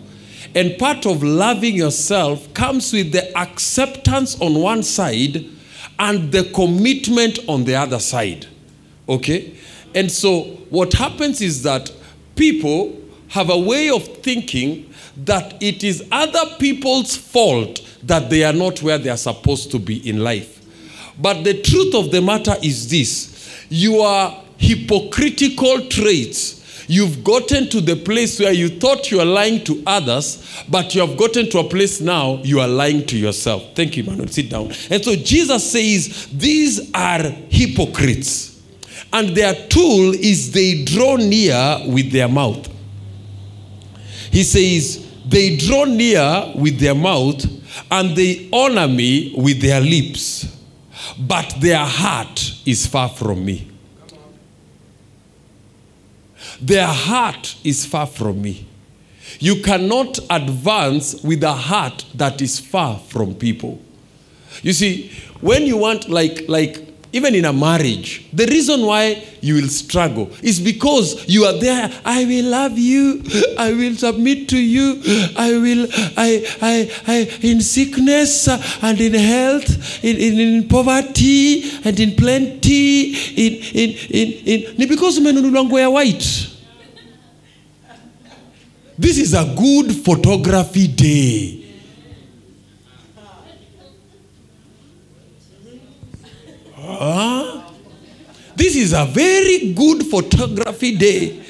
And 0.55 0.79
part 0.79 1.07
of 1.07 1.23
loving 1.23 1.75
yourself 1.75 2.53
comes 2.55 2.93
with 2.93 3.13
the 3.13 3.37
acceptance 3.39 4.41
on 4.41 4.55
one 4.55 4.83
side 4.83 5.45
and 5.99 6.33
the 6.33 6.45
commitment 6.53 7.39
on 7.49 7.65
the 7.65 7.77
other 7.77 7.99
side. 7.99 8.47
Okay? 9.11 9.57
And 9.95 10.11
so 10.11 10.43
what 10.71 10.93
happens 10.95 11.41
is 11.41 11.63
that 11.65 11.93
people 12.37 12.97
have 13.29 13.51
a 13.51 13.59
way 13.59 13.91
of 13.91 14.05
thinking 14.19 14.93
that 15.17 15.63
it 15.63 15.85
is 15.85 16.07
other 16.11 16.57
people's 16.59 17.17
fault 17.17 17.81
that 18.05 18.31
they 18.31 18.45
are 18.45 18.53
not 18.53 18.83
where 18.83 18.99
they 18.99 19.11
are 19.11 19.17
supposed 19.17 19.71
to 19.73 19.79
be 19.79 20.09
in 20.09 20.21
life. 20.21 20.57
But 21.19 21.43
the 21.45 21.61
truth 21.61 21.95
of 21.95 22.11
the 22.11 22.23
matter 22.23 22.55
is 22.63 22.89
this 22.89 23.67
your 23.69 24.43
hypocritical 24.57 25.89
traits. 25.89 26.59
You've 26.89 27.23
gotten 27.23 27.69
to 27.69 27.81
the 27.81 27.95
place 27.95 28.41
where 28.41 28.53
you 28.53 28.69
thought 28.69 29.13
you 29.13 29.21
are 29.21 29.27
lying 29.27 29.63
to 29.65 29.81
others, 29.87 30.45
but 30.69 30.93
you 30.93 31.07
have 31.07 31.17
gotten 31.17 31.49
to 31.51 31.61
a 31.61 31.65
place 31.65 32.01
now 32.01 32.41
you 32.43 32.59
are 32.59 32.67
lying 32.67 33.07
to 33.07 33.17
yourself. 33.17 33.63
Thank 33.77 33.97
you, 33.97 34.03
Emmanuel. 34.03 34.27
Sit 34.27 34.51
down. 34.51 34.73
And 34.91 35.05
so 35.05 35.15
Jesus 35.15 35.71
says, 35.71 36.27
These 36.33 36.93
are 36.93 37.23
hypocrites. 37.23 38.50
And 39.13 39.37
their 39.37 39.55
tool 39.69 40.15
is 40.15 40.53
they 40.53 40.85
draw 40.85 41.17
near 41.17 41.81
with 41.87 42.13
their 42.13 42.29
mouth. 42.29 42.69
He 44.31 44.45
says, 44.45 45.07
They 45.27 45.57
draw 45.57 45.85
near 45.85 46.53
with 46.55 46.79
their 46.79 46.95
mouth 46.95 47.45
and 47.91 48.17
they 48.17 48.49
honor 48.53 48.87
me 48.89 49.35
with 49.37 49.61
their 49.61 49.81
lips, 49.81 50.57
but 51.19 51.55
their 51.61 51.85
heart 51.85 52.55
is 52.65 52.87
far 52.87 53.09
from 53.09 53.45
me. 53.45 53.69
Their 56.61 56.87
heart 56.87 57.57
is 57.65 57.87
far 57.87 58.07
from 58.07 58.43
me. 58.43 58.67
You 59.39 59.63
cannot 59.63 60.19
advance 60.29 61.23
with 61.23 61.43
a 61.43 61.53
heart 61.53 62.05
that 62.15 62.43
is 62.43 62.59
far 62.59 62.99
from 62.99 63.35
people. 63.35 63.81
You 64.63 64.73
see, 64.73 65.11
when 65.41 65.67
you 65.67 65.77
want, 65.77 66.09
like, 66.09 66.45
like, 66.49 66.90
even 67.13 67.35
in 67.35 67.45
a 67.45 67.53
marriage, 67.53 68.25
the 68.33 68.47
reason 68.47 68.87
why 68.87 69.27
you 69.41 69.55
will 69.55 69.69
struggle 69.69 70.31
is 70.43 70.61
because 70.61 71.29
you 71.29 71.45
are 71.45 71.59
there. 71.59 71.91
I 72.05 72.25
will 72.25 72.45
love 72.51 72.79
you. 72.79 73.23
I 73.59 73.73
will 73.73 73.97
submit 73.97 74.49
to 74.51 74.59
you. 74.59 75.01
I 75.37 75.51
will, 75.59 75.89
I, 76.17 76.47
I, 76.63 77.03
I, 77.09 77.39
in 77.43 77.61
sickness 77.63 78.47
and 78.49 79.01
in 79.01 79.15
health, 79.15 80.05
in, 80.05 80.17
in, 80.17 80.39
in 80.39 80.69
poverty 80.69 81.65
and 81.85 81.99
in 81.99 82.15
plenty, 82.15 83.15
in, 83.15 83.55
in, 83.55 83.91
in, 84.11 84.77
in. 84.79 84.89
Because 84.89 85.19
umenunuliwa 85.19 85.65
nguo 85.65 85.81
ya 85.81 85.89
white. 85.91 86.47
This 88.99 89.19
is 89.19 89.35
a 89.35 89.45
good 89.57 89.93
photography 90.05 90.87
day. 90.87 91.60
Huh? 97.01 97.63
This 98.55 98.77
is 98.77 98.93
a 98.93 99.07
very 99.07 99.73
good 99.73 100.05
photography 100.05 100.99
day. 100.99 101.43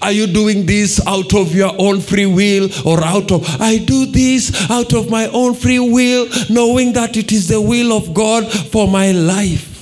Are 0.00 0.12
you 0.12 0.28
doing 0.28 0.66
this 0.66 1.04
out 1.04 1.34
of 1.34 1.52
your 1.52 1.74
own 1.78 2.00
free 2.00 2.26
will 2.26 2.70
or 2.86 3.02
out 3.02 3.32
of, 3.32 3.44
I 3.60 3.78
do 3.78 4.06
this 4.06 4.70
out 4.70 4.92
of 4.92 5.10
my 5.10 5.26
own 5.28 5.54
free 5.54 5.80
will, 5.80 6.28
knowing 6.48 6.92
that 6.92 7.16
it 7.16 7.32
is 7.32 7.48
the 7.48 7.60
will 7.60 7.92
of 7.92 8.14
God 8.14 8.46
for 8.46 8.86
my 8.86 9.10
life? 9.10 9.74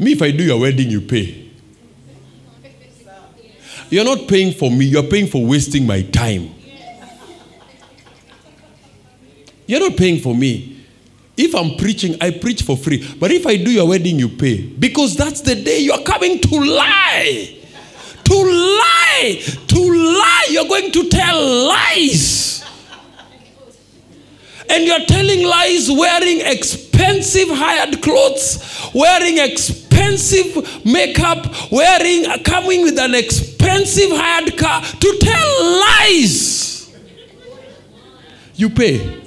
Me, 0.00 0.12
if 0.12 0.22
I 0.22 0.32
do 0.32 0.42
your 0.42 0.58
wedding, 0.58 0.90
you 0.90 1.02
pay. 1.02 1.48
You're 3.88 4.04
not 4.04 4.26
paying 4.26 4.52
for 4.52 4.68
me, 4.68 4.86
you're 4.86 5.04
paying 5.04 5.28
for 5.28 5.46
wasting 5.46 5.86
my 5.86 6.02
time. 6.02 6.52
You're 9.72 9.80
not 9.80 9.96
paying 9.96 10.20
for 10.20 10.34
me. 10.34 10.84
If 11.34 11.54
I'm 11.54 11.76
preaching, 11.76 12.14
I 12.20 12.30
preach 12.30 12.60
for 12.60 12.76
free. 12.76 13.10
But 13.18 13.32
if 13.32 13.46
I 13.46 13.56
do 13.56 13.70
your 13.70 13.88
wedding, 13.88 14.18
you 14.18 14.28
pay. 14.28 14.66
Because 14.66 15.16
that's 15.16 15.40
the 15.40 15.54
day 15.54 15.78
you're 15.78 16.02
coming 16.02 16.38
to 16.40 16.56
lie. 16.56 17.58
To 18.22 18.34
lie. 18.34 19.42
To 19.68 19.80
lie. 19.80 20.46
You're 20.50 20.68
going 20.68 20.92
to 20.92 21.08
tell 21.08 21.68
lies. 21.68 22.62
And 24.68 24.84
you're 24.84 25.06
telling 25.06 25.42
lies 25.42 25.90
wearing 25.90 26.42
expensive 26.42 27.48
hired 27.48 28.02
clothes, 28.02 28.90
wearing 28.92 29.38
expensive 29.38 30.84
makeup, 30.84 31.46
wearing 31.72 32.26
coming 32.44 32.82
with 32.82 32.98
an 32.98 33.14
expensive 33.14 34.10
hired 34.10 34.54
car 34.58 34.82
to 34.82 35.18
tell 35.18 35.80
lies. 35.80 36.94
You 38.54 38.68
pay. 38.68 39.21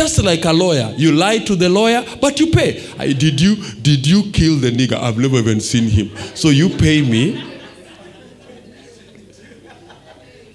Just 0.00 0.22
like 0.22 0.46
a 0.46 0.52
lawyer, 0.54 0.94
you 0.96 1.12
lie 1.12 1.36
to 1.40 1.54
the 1.54 1.68
lawyer, 1.68 2.02
but 2.22 2.40
you 2.40 2.46
pay. 2.46 2.82
I, 2.98 3.12
did 3.12 3.38
you 3.38 3.56
did 3.82 4.06
you 4.06 4.30
kill 4.32 4.56
the 4.56 4.70
nigger? 4.70 4.94
I've 4.94 5.18
never 5.18 5.36
even 5.36 5.60
seen 5.60 5.90
him. 5.90 6.10
So 6.34 6.48
you 6.48 6.70
pay 6.70 7.02
me. 7.02 7.32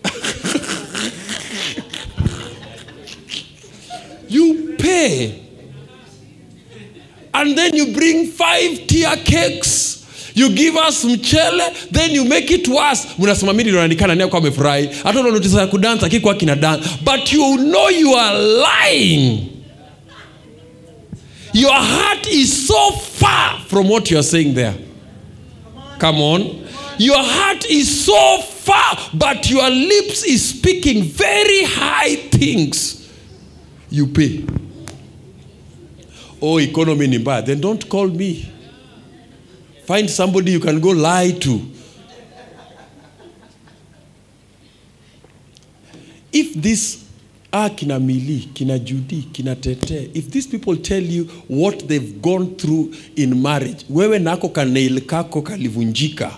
you 4.28 4.76
pay. 4.80 5.48
And 7.32 7.56
then 7.56 7.76
you 7.76 7.94
bring 7.94 8.32
five 8.32 8.88
tier 8.88 9.16
cakes. 9.18 9.95
You 10.36 10.50
give 10.50 10.76
us 10.76 11.06
mchele, 11.06 11.90
then 11.92 12.12
you 12.12 12.26
make 12.26 12.52
it 12.52 12.68
worse. 12.68 13.08
Mnasema 13.18 13.54
mimi 13.54 13.72
ninaonekana 13.72 14.16
naye 14.16 14.30
kwa 14.30 14.40
amefurahi. 14.40 14.90
Hata 15.04 15.68
kudansa 15.68 15.68
kina 15.68 15.78
dance. 15.78 16.06
I 16.06 16.10
keep 16.10 16.26
walking 16.26 16.50
and 16.50 16.62
dance. 16.62 16.98
But 17.04 17.32
you 17.32 17.58
know 17.58 17.90
you 17.90 18.14
are 18.14 18.38
lying. 18.38 19.64
Your 21.54 21.72
heart 21.74 22.28
is 22.28 22.68
so 22.68 22.92
far 22.92 23.60
from 23.68 23.88
what 23.88 24.12
you 24.12 24.18
are 24.18 24.24
saying 24.24 24.56
there. 24.56 24.76
Come 26.00 26.20
on. 26.20 26.68
Your 26.98 27.24
heart 27.24 27.66
is 27.70 28.06
so 28.06 28.42
far, 28.42 28.98
but 29.14 29.50
your 29.50 29.70
lips 29.70 30.24
is 30.26 30.50
speaking 30.50 31.04
very 31.04 31.64
high 31.64 32.16
things. 32.30 33.10
You 33.90 34.08
pay. 34.08 34.44
Oh, 36.42 36.60
economy 36.60 37.08
ni 37.08 37.20
mbaya. 37.20 37.46
Then 37.46 37.62
don't 37.62 37.88
call 37.88 38.08
me. 38.08 38.52
Find 39.86 40.10
somebody 40.10 40.52
you 40.52 40.60
can 40.60 40.80
go 40.80 40.90
lie 40.90 41.32
to. 41.32 41.62
If 46.32 46.54
this 46.56 47.06
ah, 47.54 47.70
kina 47.70 48.00
Mili, 48.00 48.54
kina 48.54 48.78
Judy, 48.80 49.24
kina 49.32 49.56
Tete, 49.56 50.10
if 50.14 50.30
these 50.30 50.48
people 50.48 50.76
tell 50.76 51.02
you 51.02 51.24
what 51.48 51.88
they've 51.88 52.22
gone 52.22 52.56
through 52.56 52.94
in 53.16 53.42
marriage, 53.42 53.86
wewe 53.90 54.20
nako 54.20 54.50
kanail 54.50 55.02
kako 55.02 55.42
kalivunjika, 55.42 56.32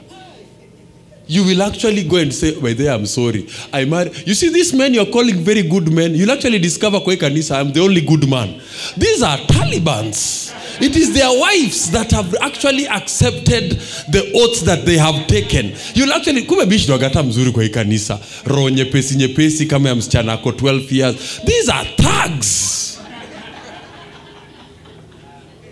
you 1.27 1.43
will 1.43 1.61
actually 1.61 2.03
go 2.03 2.17
and 2.17 2.33
say, 2.33 2.59
by 2.59 2.73
the 2.73 2.85
way, 2.85 2.89
I'm 2.89 3.05
sorry. 3.05 3.47
I 3.73 3.85
married. 3.85 4.27
You 4.27 4.33
see, 4.33 4.49
these 4.49 4.73
men 4.73 4.93
you're 4.93 5.05
calling 5.11 5.35
very 5.37 5.63
good 5.63 5.91
men, 5.91 6.15
you'll 6.15 6.31
actually 6.31 6.59
discover 6.59 6.99
kwa 7.01 7.13
hii 7.13 7.19
kanisa, 7.19 7.59
I'm 7.59 7.73
the 7.73 7.81
only 7.81 8.01
good 8.01 8.27
man. 8.29 8.61
These 8.97 9.21
are 9.23 9.37
Talibans. 9.47 10.53
It 10.79 10.95
is 10.95 11.13
their 11.13 11.29
wives 11.39 11.91
that 11.91 12.11
have 12.11 12.35
actually 12.41 12.87
accepted 12.87 13.71
the 14.11 14.31
oaths 14.35 14.61
that 14.61 14.85
they 14.85 14.97
have 14.97 15.27
taken. 15.27 15.73
You'll 15.95 16.13
actually, 16.13 16.43
kumbe 16.43 16.65
bishi 16.65 16.91
wagata 16.91 17.23
mzuri 17.23 17.51
kwa 17.51 17.69
kanisa. 17.69 18.19
Roho 18.45 18.69
nyepesi 18.69 19.15
nyepesi 19.15 19.65
kama 19.65 19.95
msichana 19.95 20.33
ako 20.33 20.51
12 20.51 20.95
years. 20.95 21.15
These 21.45 21.71
are 21.71 21.87
thugs. 21.97 22.77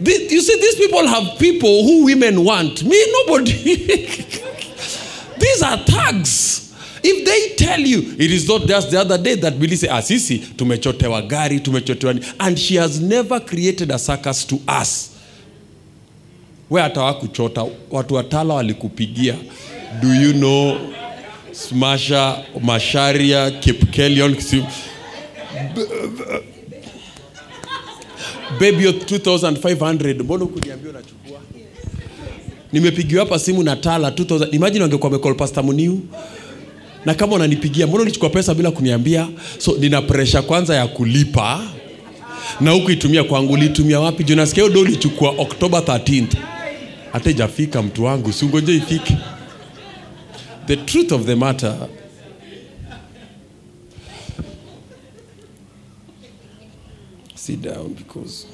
You 0.01 0.41
see, 0.41 0.59
these 0.59 0.75
people 0.75 1.07
have 1.07 1.39
people 1.39 1.83
who 1.83 2.03
women 2.05 2.43
want. 2.43 2.83
Me, 2.83 2.97
nobody. 3.13 4.25
These 5.39 5.63
are 5.63 5.77
thugs. 5.77 6.61
If 7.03 7.25
they 7.25 7.55
tell 7.65 7.79
you, 7.79 8.15
it 8.17 8.31
is 8.31 8.47
not 8.47 8.65
just 8.65 8.89
the 8.89 8.99
other 8.99 9.17
day 9.17 9.35
that 9.35 9.59
Billy 9.59 9.75
said, 9.75 9.89
ah, 9.91 10.01
tumechotewa 10.01 11.21
gari, 11.27 11.59
tumechotewa 11.59 12.19
and 12.39 12.57
she 12.57 12.75
has 12.77 12.99
never 12.99 13.39
created 13.39 13.91
a 13.91 13.99
circus 13.99 14.43
to 14.45 14.59
us. 14.67 15.11
We 16.69 16.81
hata 16.81 17.01
wakuchota, 17.01 17.65
watu 17.91 18.13
watala 18.15 18.53
walikupigia. 18.53 19.35
Do 20.01 20.13
you 20.13 20.33
know 20.33 20.77
Smasha, 21.51 22.43
Masharia, 22.61 23.51
Kipkelion, 23.61 24.35
Baby 28.59 28.85
2500 28.87 30.23
mbona 30.23 30.45
kuniambia 30.45 30.89
unachukua? 30.89 31.14
Nimepigiwa 32.79 33.23
hapa 33.23 33.39
simu 33.39 33.63
na 33.63 33.75
Tala 33.75 34.09
2000. 34.09 34.55
Imagine 34.55 34.81
wangekuwa 34.83 35.11
wamecall 35.11 35.35
Pastor 35.35 35.63
Muniu. 35.63 35.99
Na 37.05 37.13
kama 37.13 37.35
unanipigia 37.35 37.87
mbona 37.87 38.03
ulichukua 38.03 38.29
pesa 38.29 38.53
bila 38.53 38.71
kuniambia? 38.71 39.27
So 39.57 39.77
nina 39.79 40.01
presha 40.01 40.41
kwanza 40.41 40.75
ya 40.75 40.87
kulipa 40.87 41.63
na 42.61 42.71
huku 42.71 42.91
itumia 42.91 43.23
kwangu. 43.23 43.53
Ulitumia 43.53 43.99
wapi? 43.99 44.23
Juu 44.23 44.35
nasikia 44.35 44.63
hiyo 44.63 44.75
do 44.75 44.81
ulichukua 44.81 45.29
october 45.29 45.79
13th 45.79 46.35
hata 47.13 47.29
ijafika 47.29 47.81
mtu 47.81 48.03
wangu 48.03 48.33
siungoje 48.33 48.75
ifike. 48.75 49.17
The 50.67 50.75
truth 50.75 51.11
of 51.11 51.25
the 51.25 51.35
matter 51.35 51.75
sit 57.35 57.61
down 57.61 57.93
because 57.93 58.47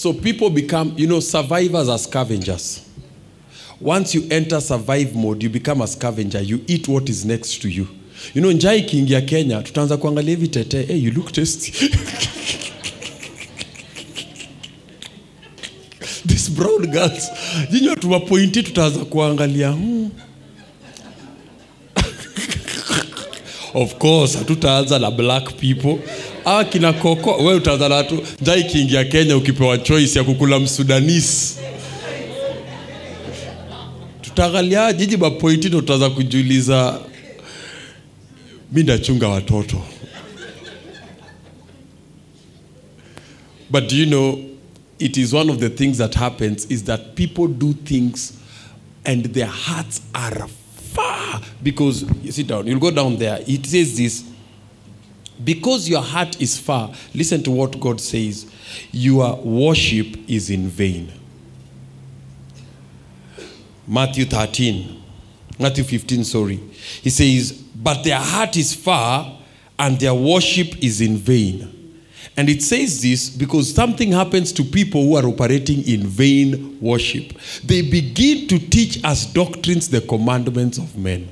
so 0.00 0.14
people 0.14 0.48
become 0.48 0.94
you 0.96 1.06
know 1.06 1.20
survivors 1.20 1.86
are 1.90 1.98
scavengers. 1.98 2.88
Once 3.78 4.14
you 4.14 4.26
enter 4.30 4.58
survive 4.58 5.14
mode 5.14 5.42
you 5.42 5.50
become 5.50 5.82
a 5.82 5.86
scavenger. 5.86 6.40
You 6.40 6.64
eat 6.66 6.88
what 6.88 7.10
is 7.10 7.26
next 7.26 7.60
to 7.60 7.68
you. 7.68 7.86
You 8.32 8.40
know 8.40 8.52
njaa 8.52 8.74
ikiingia 8.74 9.20
kenya 9.20 9.62
tutaanza 9.62 9.96
kuangalia 9.96 10.30
hivi 10.30 10.48
tete. 10.48 10.82
Hey, 10.82 10.96
you 10.96 11.10
look 11.10 11.32
tasty. 11.32 11.72
This 16.26 16.50
brown 16.50 16.86
girls. 16.86 17.30
Jinyo 17.70 17.90
watu 17.90 18.10
wapointi 18.10 18.62
tutaanza 18.62 19.04
kuangalia 19.04 19.70
hmm. 19.70 20.10
of 23.74 23.94
course 23.94 24.36
hatutaanza 24.38 24.98
na 24.98 25.10
black 25.10 25.52
people 25.56 25.98
ah, 26.44 26.64
kina 26.64 26.92
koko 26.92 27.36
we 27.36 27.54
utaanza 27.54 28.04
tu. 28.04 28.22
Watu 28.46 28.64
kiingia 28.68 29.04
kenya 29.04 29.36
ukipewa 29.36 29.78
choice 29.78 30.18
ya 30.18 30.24
kukula 30.24 30.58
msudanisi. 30.58 31.56
Tutaangalia 34.20 34.92
jiji 34.92 35.16
mapointi 35.16 35.68
ndo 35.68 35.80
tutaanza 35.80 36.10
kujiuliza. 36.10 37.00
Mi 38.72 38.82
ndachunga 38.82 39.28
watoto. 39.28 39.82
But 43.70 43.92
you 43.92 44.06
know 44.06 44.38
it 44.98 45.16
is 45.16 45.32
one 45.32 45.50
of 45.52 45.58
the 45.58 45.70
things 45.70 45.98
that 45.98 46.14
happens 46.14 46.66
is 46.70 46.84
that 46.84 47.14
people 47.14 47.48
do 47.48 47.72
things 47.84 48.32
and 49.04 49.32
their 49.32 49.46
hearts 49.48 50.02
are 50.12 50.46
far 50.94 51.40
because 51.62 52.04
sit 52.30 52.46
down 52.48 52.66
you'll 52.66 52.80
go 52.80 52.90
down 52.90 53.16
there 53.16 53.42
it 53.46 53.64
says 53.66 53.96
this 53.96 54.24
because 55.44 55.88
your 55.88 56.02
heart 56.02 56.40
is 56.40 56.58
far 56.58 56.92
listen 57.14 57.42
to 57.42 57.50
what 57.50 57.78
god 57.80 58.00
says 58.00 58.46
your 58.92 59.36
worship 59.36 60.16
is 60.28 60.50
in 60.50 60.68
vain 60.68 61.12
Matthew 63.90 64.24
13, 64.24 65.02
Matthew 65.58 65.82
15, 65.82 66.22
sorry. 66.22 66.60
He 67.02 67.10
says, 67.10 67.50
But 67.74 68.04
their 68.04 68.20
heart 68.20 68.56
is 68.56 68.72
far 68.72 69.36
and 69.80 69.98
their 69.98 70.14
worship 70.14 70.80
is 70.80 71.00
in 71.00 71.16
vain. 71.16 71.76
And 72.36 72.48
it 72.48 72.62
says 72.62 73.02
this 73.02 73.28
because 73.28 73.74
something 73.74 74.12
happens 74.12 74.52
to 74.52 74.62
people 74.62 75.02
who 75.02 75.16
are 75.16 75.26
operating 75.26 75.82
in 75.88 76.06
vain 76.06 76.78
worship. 76.80 77.32
They 77.64 77.82
begin 77.82 78.46
to 78.46 78.60
teach 78.60 79.02
as 79.02 79.26
doctrines 79.26 79.88
the 79.88 80.02
commandments 80.02 80.78
of 80.78 80.96
men. 80.96 81.28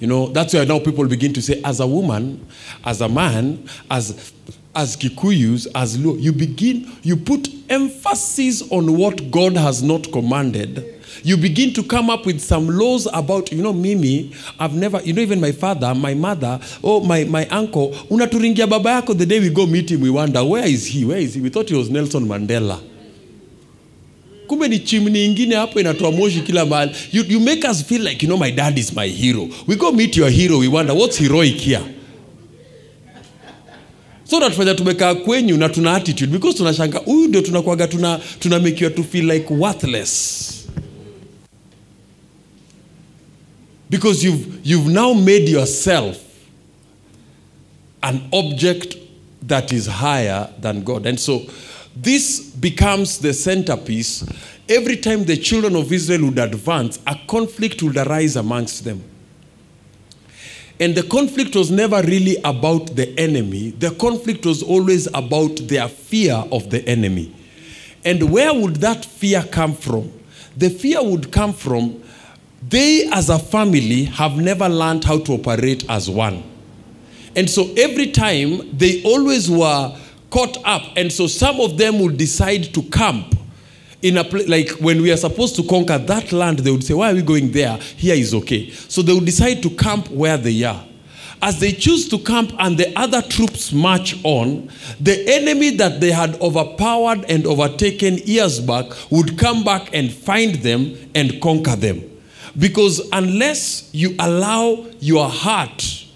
You 0.00 0.06
know, 0.06 0.26
that's 0.28 0.54
why 0.54 0.64
now 0.64 0.78
people 0.78 1.06
begin 1.06 1.32
to 1.34 1.42
say, 1.42 1.60
as 1.62 1.78
a 1.80 1.86
woman, 1.86 2.46
as 2.84 3.00
a 3.00 3.08
man, 3.08 3.68
as 3.90 4.32
as 4.74 4.96
Kikuyus, 4.96 5.66
as 5.74 5.98
Luo, 5.98 6.20
you 6.20 6.32
begin, 6.32 6.90
you 7.02 7.16
put 7.16 7.48
emphasis 7.68 8.62
on 8.70 8.96
what 8.96 9.30
God 9.30 9.56
has 9.56 9.82
not 9.82 10.10
commanded, 10.12 11.00
you 11.24 11.36
begin 11.36 11.72
to 11.74 11.82
come 11.82 12.08
up 12.08 12.24
with 12.24 12.40
some 12.40 12.68
laws 12.68 13.08
about 13.12 13.50
you 13.52 13.62
know 13.62 13.72
mimi 13.72 14.32
i've 14.58 14.74
never 14.74 15.02
you 15.02 15.12
know 15.12 15.20
even 15.20 15.40
my 15.40 15.52
father 15.52 15.94
my 15.94 16.14
mother 16.14 16.58
oh 16.82 17.00
my, 17.00 17.24
my 17.24 17.46
uncle 17.48 17.90
unaturingia 18.10 18.66
baba 18.68 18.90
yako 18.90 19.16
the 19.18 19.26
day 19.26 19.40
we 19.40 19.50
go 19.50 19.66
meet 19.66 19.90
him 19.90 20.00
we 20.00 20.08
wonder 20.10 20.42
where 20.44 20.64
is 20.64 20.86
he? 20.86 21.04
Where 21.04 21.18
is 21.18 21.34
he? 21.34 21.40
We 21.40 21.48
thought 21.50 21.68
he 21.68 21.74
was 21.74 21.90
nelson 21.90 22.26
mandela 22.26 22.80
kumbe 24.50 24.68
ni 24.68 24.78
chimni 24.78 25.24
ingine 25.24 25.54
hapo 25.54 25.80
inatoa 25.80 26.12
moshi 26.12 26.40
kila 26.40 26.66
mahali. 26.66 26.92
You, 27.12 27.24
you 27.28 27.40
make 27.40 27.68
us 27.70 27.84
feel 27.84 28.02
like 28.02 28.26
you 28.26 28.28
know 28.28 28.36
my 28.36 28.50
dad 28.50 28.78
is 28.78 28.92
my 28.92 29.06
hero. 29.08 29.48
We 29.66 29.76
go 29.76 29.92
meet 29.92 30.16
your 30.16 30.30
hero 30.30 30.58
we 30.58 30.68
wonder 30.68 30.92
what's 30.94 31.18
heroic 31.18 31.56
here? 31.60 31.80
So 34.24 34.40
natufanya 34.40 34.74
tumekaa 34.74 35.14
kwenyu 35.14 35.56
na 35.56 35.68
tuna 35.68 35.94
attitude 35.94 36.32
because 36.32 36.58
tunashanga 36.58 36.98
huyu 36.98 37.28
ndio 37.28 37.40
tunakwaga 37.42 37.86
tuna, 37.88 38.20
tuna 38.40 38.58
make 38.58 38.90
to 38.90 39.02
feel 39.02 39.30
like 39.30 39.54
worthless. 39.54 40.50
Because 43.90 44.26
you've, 44.26 44.46
you've 44.64 44.90
now 44.92 45.14
made 45.14 45.50
yourself 45.50 46.16
an 48.02 48.20
object 48.32 48.96
that 49.46 49.72
is 49.72 49.86
higher 49.86 50.48
than 50.60 50.82
God. 50.82 51.06
And 51.06 51.18
so 51.18 51.42
this 51.94 52.40
becomes 52.40 53.18
the 53.18 53.32
centerpiece. 53.32 54.24
Every 54.68 54.96
time 54.96 55.24
the 55.24 55.36
children 55.36 55.74
of 55.76 55.92
Israel 55.92 56.26
would 56.26 56.38
advance, 56.38 56.98
a 57.06 57.18
conflict 57.26 57.82
would 57.82 57.96
arise 57.96 58.36
amongst 58.36 58.84
them. 58.84 59.02
And 60.78 60.94
the 60.94 61.02
conflict 61.02 61.54
was 61.54 61.70
never 61.70 62.00
really 62.02 62.36
about 62.44 62.96
the 62.96 63.18
enemy, 63.18 63.70
the 63.70 63.90
conflict 63.90 64.46
was 64.46 64.62
always 64.62 65.06
about 65.08 65.56
their 65.68 65.88
fear 65.88 66.44
of 66.50 66.70
the 66.70 66.86
enemy. 66.88 67.34
And 68.04 68.30
where 68.30 68.54
would 68.54 68.76
that 68.76 69.04
fear 69.04 69.42
come 69.42 69.74
from? 69.74 70.10
The 70.56 70.70
fear 70.70 71.02
would 71.02 71.30
come 71.30 71.52
from 71.52 72.02
they, 72.68 73.08
as 73.10 73.30
a 73.30 73.38
family, 73.38 74.04
have 74.04 74.36
never 74.36 74.68
learned 74.68 75.04
how 75.04 75.18
to 75.20 75.32
operate 75.32 75.84
as 75.88 76.10
one. 76.10 76.42
And 77.34 77.48
so 77.48 77.72
every 77.76 78.10
time 78.10 78.76
they 78.76 79.02
always 79.02 79.50
were 79.50 79.96
caught 80.30 80.56
up. 80.64 80.82
And 80.96 81.12
so 81.12 81.26
some 81.26 81.60
of 81.60 81.76
them 81.76 81.98
would 82.00 82.16
decide 82.16 82.72
to 82.74 82.82
camp 82.82 83.36
in 84.02 84.16
a 84.16 84.24
place 84.24 84.48
like 84.48 84.70
when 84.80 85.02
we 85.02 85.12
are 85.12 85.16
supposed 85.16 85.56
to 85.56 85.62
conquer 85.64 85.98
that 85.98 86.32
land, 86.32 86.60
they 86.60 86.70
would 86.70 86.84
say, 86.84 86.94
Why 86.94 87.10
are 87.10 87.14
we 87.14 87.22
going 87.22 87.52
there? 87.52 87.76
Here 87.76 88.14
is 88.14 88.34
okay. 88.34 88.70
So 88.70 89.02
they 89.02 89.12
would 89.12 89.26
decide 89.26 89.62
to 89.62 89.70
camp 89.70 90.08
where 90.10 90.36
they 90.36 90.62
are. 90.64 90.86
As 91.42 91.58
they 91.58 91.72
choose 91.72 92.06
to 92.10 92.18
camp 92.18 92.52
and 92.58 92.76
the 92.76 92.94
other 92.98 93.22
troops 93.22 93.72
march 93.72 94.14
on, 94.24 94.70
the 95.00 95.26
enemy 95.26 95.70
that 95.76 96.00
they 96.00 96.10
had 96.10 96.38
overpowered 96.40 97.24
and 97.30 97.46
overtaken 97.46 98.18
years 98.18 98.60
back 98.60 98.86
would 99.10 99.38
come 99.38 99.64
back 99.64 99.88
and 99.94 100.12
find 100.12 100.56
them 100.56 100.96
and 101.14 101.40
conquer 101.40 101.76
them. 101.76 102.02
Because 102.58 103.00
unless 103.12 103.88
you 103.94 104.14
allow 104.18 104.86
your 104.98 105.28
heart 105.30 106.06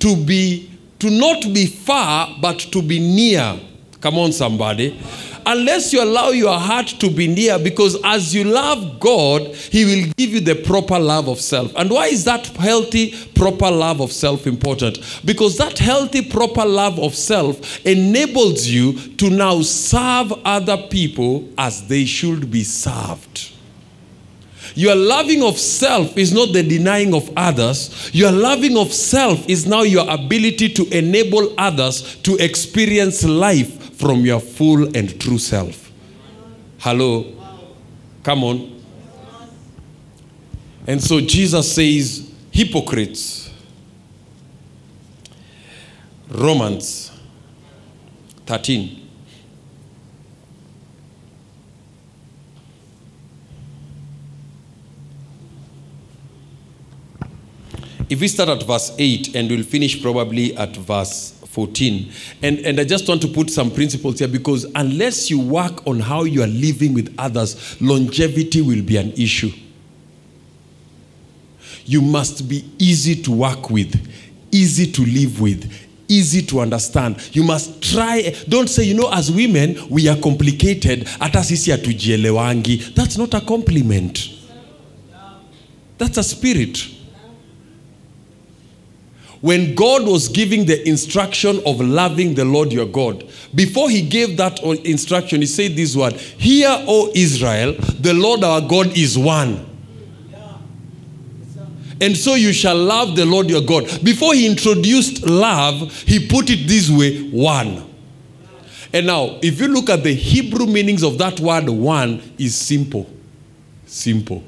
to 0.00 0.16
be 0.16 0.70
to 0.98 1.10
not 1.10 1.42
be 1.52 1.66
far 1.66 2.36
but 2.40 2.58
to 2.58 2.82
be 2.82 2.98
near. 2.98 3.58
Come 4.00 4.18
on 4.18 4.32
somebody. 4.32 5.00
Unless 5.46 5.92
you 5.92 6.02
allow 6.02 6.30
your 6.30 6.58
heart 6.58 6.86
to 7.00 7.10
be 7.10 7.26
near 7.26 7.58
because 7.58 7.98
as 8.02 8.34
you 8.34 8.44
love 8.44 8.98
god 8.98 9.42
he 9.54 9.84
will 9.84 10.12
give 10.16 10.30
you 10.30 10.40
the 10.40 10.54
proper 10.54 10.98
love 10.98 11.28
of 11.28 11.38
self. 11.40 11.72
And 11.76 11.90
why 11.90 12.06
is 12.06 12.24
that 12.24 12.46
healthy 12.48 13.14
proper 13.34 13.70
love 13.70 14.00
of 14.00 14.10
self 14.12 14.46
important? 14.46 14.98
Because 15.24 15.58
that 15.58 15.78
healthy 15.78 16.22
proper 16.22 16.64
love 16.64 16.98
of 16.98 17.14
self 17.14 17.84
enables 17.84 18.66
you 18.66 18.94
to 19.16 19.28
now 19.30 19.60
serve 19.62 20.32
other 20.44 20.76
people 20.88 21.48
as 21.58 21.86
they 21.88 22.04
should 22.06 22.50
be 22.50 22.64
served 22.64 23.53
your 24.74 24.94
loving 24.94 25.42
of 25.42 25.58
self 25.58 26.18
is 26.18 26.32
not 26.32 26.52
the 26.52 26.62
denying 26.62 27.14
of 27.14 27.30
others. 27.36 28.10
Your 28.12 28.32
loving 28.32 28.76
of 28.76 28.92
self 28.92 29.48
is 29.48 29.66
now 29.66 29.82
your 29.82 30.08
ability 30.08 30.68
to 30.70 30.96
enable 30.96 31.54
others 31.58 32.16
to 32.22 32.36
experience 32.36 33.24
life 33.24 33.96
from 33.96 34.24
your 34.24 34.40
full 34.40 34.96
and 34.96 35.20
true 35.20 35.38
self. 35.38 35.92
Hello? 36.78 37.32
Come 38.22 38.44
on. 38.44 38.82
And 40.86 41.02
so 41.02 41.20
Jesus 41.20 41.74
says, 41.74 42.30
hypocrites. 42.50 43.50
Romans 46.28 47.12
13. 48.46 49.03
If 58.10 58.20
we 58.20 58.28
start 58.28 58.48
at 58.50 58.62
verse 58.62 58.94
8 58.98 59.34
and 59.34 59.48
we'll 59.48 59.64
finish 59.64 60.02
probably 60.02 60.56
at 60.56 60.76
verse 60.76 61.32
14. 61.54 62.10
And, 62.42 62.58
and 62.60 62.80
I 62.80 62.84
just 62.84 63.08
want 63.08 63.22
to 63.22 63.28
put 63.28 63.48
some 63.48 63.70
principles 63.70 64.18
here 64.18 64.28
because 64.28 64.66
unless 64.74 65.30
you 65.30 65.40
work 65.40 65.86
on 65.86 66.00
how 66.00 66.24
you 66.24 66.42
are 66.42 66.48
living 66.48 66.92
with 66.92 67.14
others, 67.16 67.80
longevity 67.80 68.60
will 68.60 68.82
be 68.82 68.96
an 68.96 69.12
issue. 69.12 69.52
You 71.86 72.02
must 72.02 72.48
be 72.48 72.64
easy 72.78 73.22
to 73.22 73.30
work 73.30 73.70
with, 73.70 73.94
easy 74.50 74.90
to 74.90 75.02
live 75.02 75.40
with, 75.40 75.72
easy 76.08 76.42
to 76.42 76.60
understand. 76.60 77.16
You 77.34 77.44
must 77.44 77.82
try. 77.82 78.34
Don't 78.48 78.68
say, 78.68 78.84
you 78.84 78.94
know, 78.94 79.10
as 79.12 79.30
women, 79.30 79.76
we 79.88 80.08
are 80.08 80.16
complicated. 80.16 81.06
Hata 81.06 81.38
sisi. 81.38 82.94
That's 82.94 83.18
not 83.18 83.34
a 83.34 83.40
compliment. 83.40 84.28
That's 85.98 86.16
a 86.16 86.22
spirit. 86.22 86.93
When 89.44 89.74
God 89.74 90.06
was 90.06 90.28
giving 90.28 90.64
the 90.64 90.88
instruction 90.88 91.60
of 91.66 91.78
loving 91.78 92.32
the 92.34 92.46
Lord 92.46 92.72
your 92.72 92.86
God, 92.86 93.30
before 93.54 93.90
he 93.90 94.00
gave 94.00 94.38
that 94.38 94.58
instruction, 94.62 95.42
he 95.42 95.46
said 95.46 95.72
this 95.76 95.94
word 95.94 96.14
Hear, 96.14 96.70
O 96.70 97.12
Israel, 97.14 97.74
the 98.00 98.14
Lord 98.14 98.42
our 98.42 98.62
God 98.62 98.96
is 98.96 99.18
one. 99.18 99.66
And 102.00 102.16
so 102.16 102.36
you 102.36 102.54
shall 102.54 102.74
love 102.74 103.16
the 103.16 103.26
Lord 103.26 103.50
your 103.50 103.60
God. 103.60 103.84
Before 104.02 104.32
he 104.32 104.46
introduced 104.46 105.26
love, 105.26 105.92
he 106.04 106.26
put 106.26 106.48
it 106.48 106.66
this 106.66 106.88
way 106.88 107.28
one. 107.28 107.84
And 108.94 109.06
now, 109.06 109.38
if 109.42 109.60
you 109.60 109.68
look 109.68 109.90
at 109.90 110.04
the 110.04 110.14
Hebrew 110.14 110.64
meanings 110.64 111.02
of 111.02 111.18
that 111.18 111.38
word 111.38 111.68
one, 111.68 112.22
is 112.38 112.56
simple. 112.56 113.10
Simple. 113.84 114.42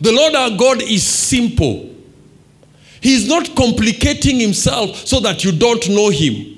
The 0.00 0.12
Lord 0.12 0.36
our 0.36 0.56
God 0.56 0.80
is 0.80 1.04
simple. 1.04 1.96
He's 3.00 3.28
not 3.28 3.54
complicating 3.54 4.40
himself 4.40 5.06
so 5.06 5.20
that 5.20 5.44
you 5.44 5.52
don't 5.52 5.88
know 5.88 6.08
him. 6.08 6.54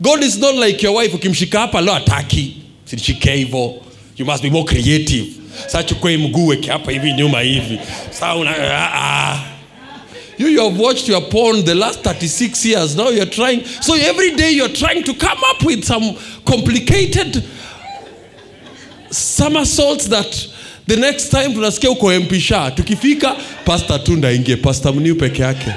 God 0.00 0.22
is 0.22 0.38
not 0.38 0.54
like 0.54 0.82
your 0.82 0.94
wife. 0.94 1.12
Ukimshika 1.12 1.58
hapa 1.58 1.80
leo 1.80 1.94
ataki 1.94 2.62
you 4.16 4.24
must 4.24 4.42
be 4.42 4.50
more 4.50 4.64
creative. 4.64 5.34
Sa 5.68 5.82
chukue 5.82 6.16
mguu 6.16 6.46
weke 6.46 6.70
hapa 6.70 6.92
hivi 6.92 7.12
nyuma 7.12 7.40
hivi. 7.40 7.80
Sa 8.10 8.36
una 8.36 8.50
ah, 8.50 8.90
ah. 8.94 9.52
you, 10.38 10.48
you 10.48 10.60
have 10.62 10.78
watched 10.78 11.08
your 11.08 11.22
porn 11.22 11.64
the 11.64 11.74
last 11.74 12.02
36 12.02 12.64
years. 12.66 12.96
Now 12.96 13.08
you're 13.08 13.26
trying. 13.26 13.64
So 13.64 13.94
every 13.94 14.36
day 14.36 14.50
you're 14.50 14.68
trying 14.68 15.02
to 15.04 15.14
come 15.14 15.38
up 15.44 15.64
with 15.64 15.84
some 15.84 16.16
complicated 16.44 17.44
somersaults 19.10 20.08
that 20.08 20.48
the 20.86 20.96
next 20.96 21.30
time 21.30 21.54
tunasikia 21.54 21.90
uko 21.90 22.12
mpisha 22.20 22.70
tukifika 22.70 23.36
pasta 23.64 23.98
tu 23.98 24.16
ndaingie 24.16 24.56
pasta 24.56 24.92
mniu 24.92 25.16
peke 25.16 25.42
yake. 25.42 25.70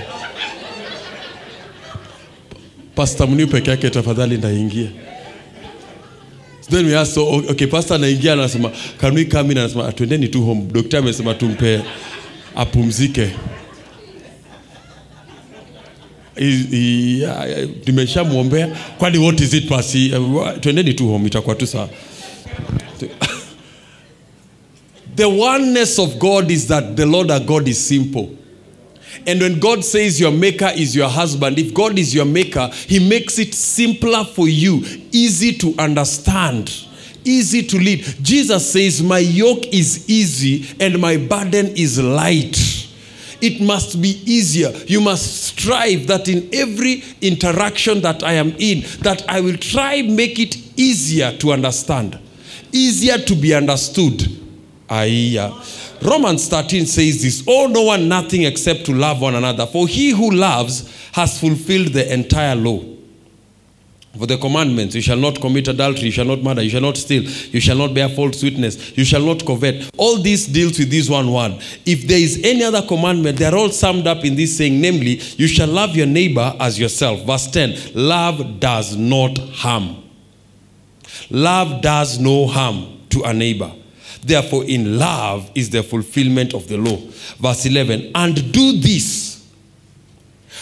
Pasta 2.96 3.28
mniu 3.28 3.48
peke 3.48 3.70
yake 3.72 3.90
tafadhali 3.90 4.38
ndaingie. 4.38 4.90
Then 6.70 6.86
we 6.86 6.98
ask, 6.98 7.14
so, 7.14 7.28
okay 7.28 7.68
pasta 7.68 7.96
anaingia 7.96 8.34
anasema 8.34 8.72
can 8.98 9.16
we 9.16 9.26
come 9.26 9.52
in? 9.52 9.58
Anasema 9.58 9.92
twendeni 9.92 10.28
tu 10.28 10.42
home. 10.42 10.62
Dokta 10.72 10.98
amesema 10.98 11.34
tumpe 11.34 11.82
apumzike. 12.56 13.30
Nimeshamwombea 17.86 18.68
kwani 18.98 19.18
what 19.18 19.40
is 19.42 19.54
it 19.54 19.68
pasi 19.70 20.12
twendeni 20.62 20.94
tu 20.94 21.08
home 21.08 21.28
itakuwa 21.28 21.56
tu 21.56 21.68
sawa 21.68 21.90
The 25.20 25.28
oneness 25.28 26.00
of 26.00 26.18
God 26.18 26.50
is 26.50 26.70
that 26.70 26.96
the 26.96 27.06
Lord 27.06 27.30
our 27.30 27.42
God 27.42 27.68
is 27.68 27.86
simple. 27.86 28.38
And 29.28 29.42
when 29.42 29.60
God 29.60 29.84
says 29.84 30.18
your 30.18 30.32
maker 30.32 30.72
is 30.74 30.96
your 30.96 31.10
husband, 31.10 31.60
if 31.60 31.74
God 31.74 32.00
is 32.00 32.16
your 32.16 32.24
maker, 32.24 32.70
He 32.74 33.06
makes 33.06 33.38
it 33.38 33.54
simpler 33.54 34.24
for 34.24 34.48
you, 34.48 34.82
easy 35.12 35.52
to 35.58 35.76
understand, 35.78 36.74
easy 37.26 37.64
to 37.64 37.78
lead. 37.78 38.06
Jesus 38.22 38.72
says, 38.72 39.04
My 39.04 39.18
yoke 39.18 39.68
is 39.74 40.10
easy 40.10 40.74
and 40.80 41.02
my 41.02 41.18
burden 41.18 41.76
is 41.76 42.02
light. 42.02 42.88
It 43.42 43.60
must 43.60 44.02
be 44.02 44.22
easier. 44.26 44.72
You 44.88 45.02
must 45.02 45.44
strive 45.48 46.08
that 46.08 46.30
in 46.30 46.48
every 46.54 47.04
interaction 47.20 48.00
that 48.04 48.24
I 48.24 48.36
am 48.36 48.54
in, 48.58 48.86
that 49.02 49.28
I 49.28 49.42
will 49.42 49.58
try 49.58 50.02
make 50.02 50.40
it 50.40 50.56
easier 50.80 51.36
to 51.40 51.52
understand. 51.52 52.18
easier 52.72 53.18
to 53.18 53.36
be 53.36 53.54
understood. 53.54 54.40
Aiya. 54.90 55.54
Romans 56.02 56.48
13 56.48 56.86
says 56.86 57.22
this 57.22 57.44
Oh, 57.48 57.68
no 57.68 57.84
one 57.84 58.08
nothing 58.08 58.44
except 58.44 58.86
to 58.86 58.94
love 58.94 59.22
one 59.22 59.36
another. 59.36 59.66
For 59.66 59.88
he 59.88 60.12
who 60.12 60.32
loves 60.32 60.90
has 61.14 61.40
fulfilled 61.40 61.90
the 61.90 62.12
entire 62.14 62.56
law. 62.56 62.84
For 64.18 64.26
the 64.26 64.38
commandments, 64.38 64.96
you 64.96 65.02
shall 65.02 65.18
not 65.18 65.40
commit 65.40 65.68
adultery, 65.68 66.06
you 66.06 66.12
shall 66.12 66.26
not 66.26 66.42
murder, 66.42 66.64
you 66.64 66.70
shall 66.72 66.82
not 66.82 66.98
steal, 66.98 67.22
you 67.24 67.60
shall 67.60 67.78
not 67.78 67.94
bear 67.94 68.10
false 68.10 68.42
witness, 68.42 68.98
you 68.98 69.06
shall 69.06 69.22
not 69.24 69.46
covet. 69.46 69.90
All 69.98 70.18
this 70.18 70.48
deals 70.48 70.80
with 70.80 70.90
this 70.90 71.08
one 71.08 71.32
word. 71.32 71.62
If 71.86 72.08
there 72.08 72.18
is 72.18 72.42
any 72.44 72.64
other 72.64 72.82
commandment, 72.82 73.38
they 73.38 73.46
are 73.46 73.56
all 73.56 73.70
summed 73.70 74.08
up 74.08 74.26
in 74.26 74.36
this 74.36 74.58
saying, 74.58 74.82
namely, 74.82 75.22
you 75.38 75.48
shall 75.48 75.68
love 75.68 75.96
your 75.96 76.08
neighbor 76.08 76.56
as 76.60 76.80
yourself. 76.80 77.22
Verse 77.24 77.48
10 77.52 77.94
Love 77.94 78.60
does 78.60 78.96
not 78.98 79.38
harm. 79.38 80.04
Love 81.30 81.82
does 81.82 82.20
no 82.20 82.48
harm 82.48 83.00
to 83.12 83.22
a 83.22 83.34
neighbor. 83.34 83.72
Therefore, 84.30 84.64
in 84.66 85.00
love 85.00 85.50
is 85.56 85.72
the 85.72 85.82
fulfillment 85.82 86.54
of 86.54 86.68
the 86.68 86.78
law. 86.78 86.98
Verse 87.40 87.66
11 87.66 88.12
And 88.14 88.52
do 88.54 88.74
this, 88.78 89.52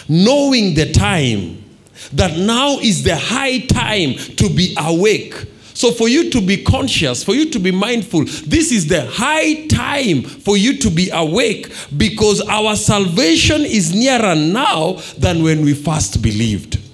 knowing 0.08 0.74
the 0.74 0.94
time, 0.94 1.66
that 2.14 2.38
now 2.38 2.78
is 2.80 3.04
the 3.04 3.18
high 3.18 3.60
time 3.60 4.14
to 4.38 4.50
be 4.50 4.74
awake. 4.80 5.34
So, 5.74 5.92
for 5.92 6.08
you 6.08 6.30
to 6.30 6.40
be 6.40 6.64
conscious, 6.64 7.26
for 7.26 7.36
you 7.36 7.50
to 7.50 7.60
be 7.60 7.72
mindful, 7.72 8.24
this 8.24 8.72
is 8.72 8.88
the 8.88 9.06
high 9.06 9.68
time 9.68 10.22
for 10.22 10.56
you 10.56 10.78
to 10.78 10.90
be 10.90 11.10
awake 11.12 11.70
because 11.98 12.40
our 12.48 12.78
salvation 12.78 13.64
is 13.66 13.94
nearer 13.94 14.34
now 14.34 14.94
than 15.18 15.44
when 15.44 15.66
we 15.66 15.74
first 15.74 16.22
believed. 16.22 16.87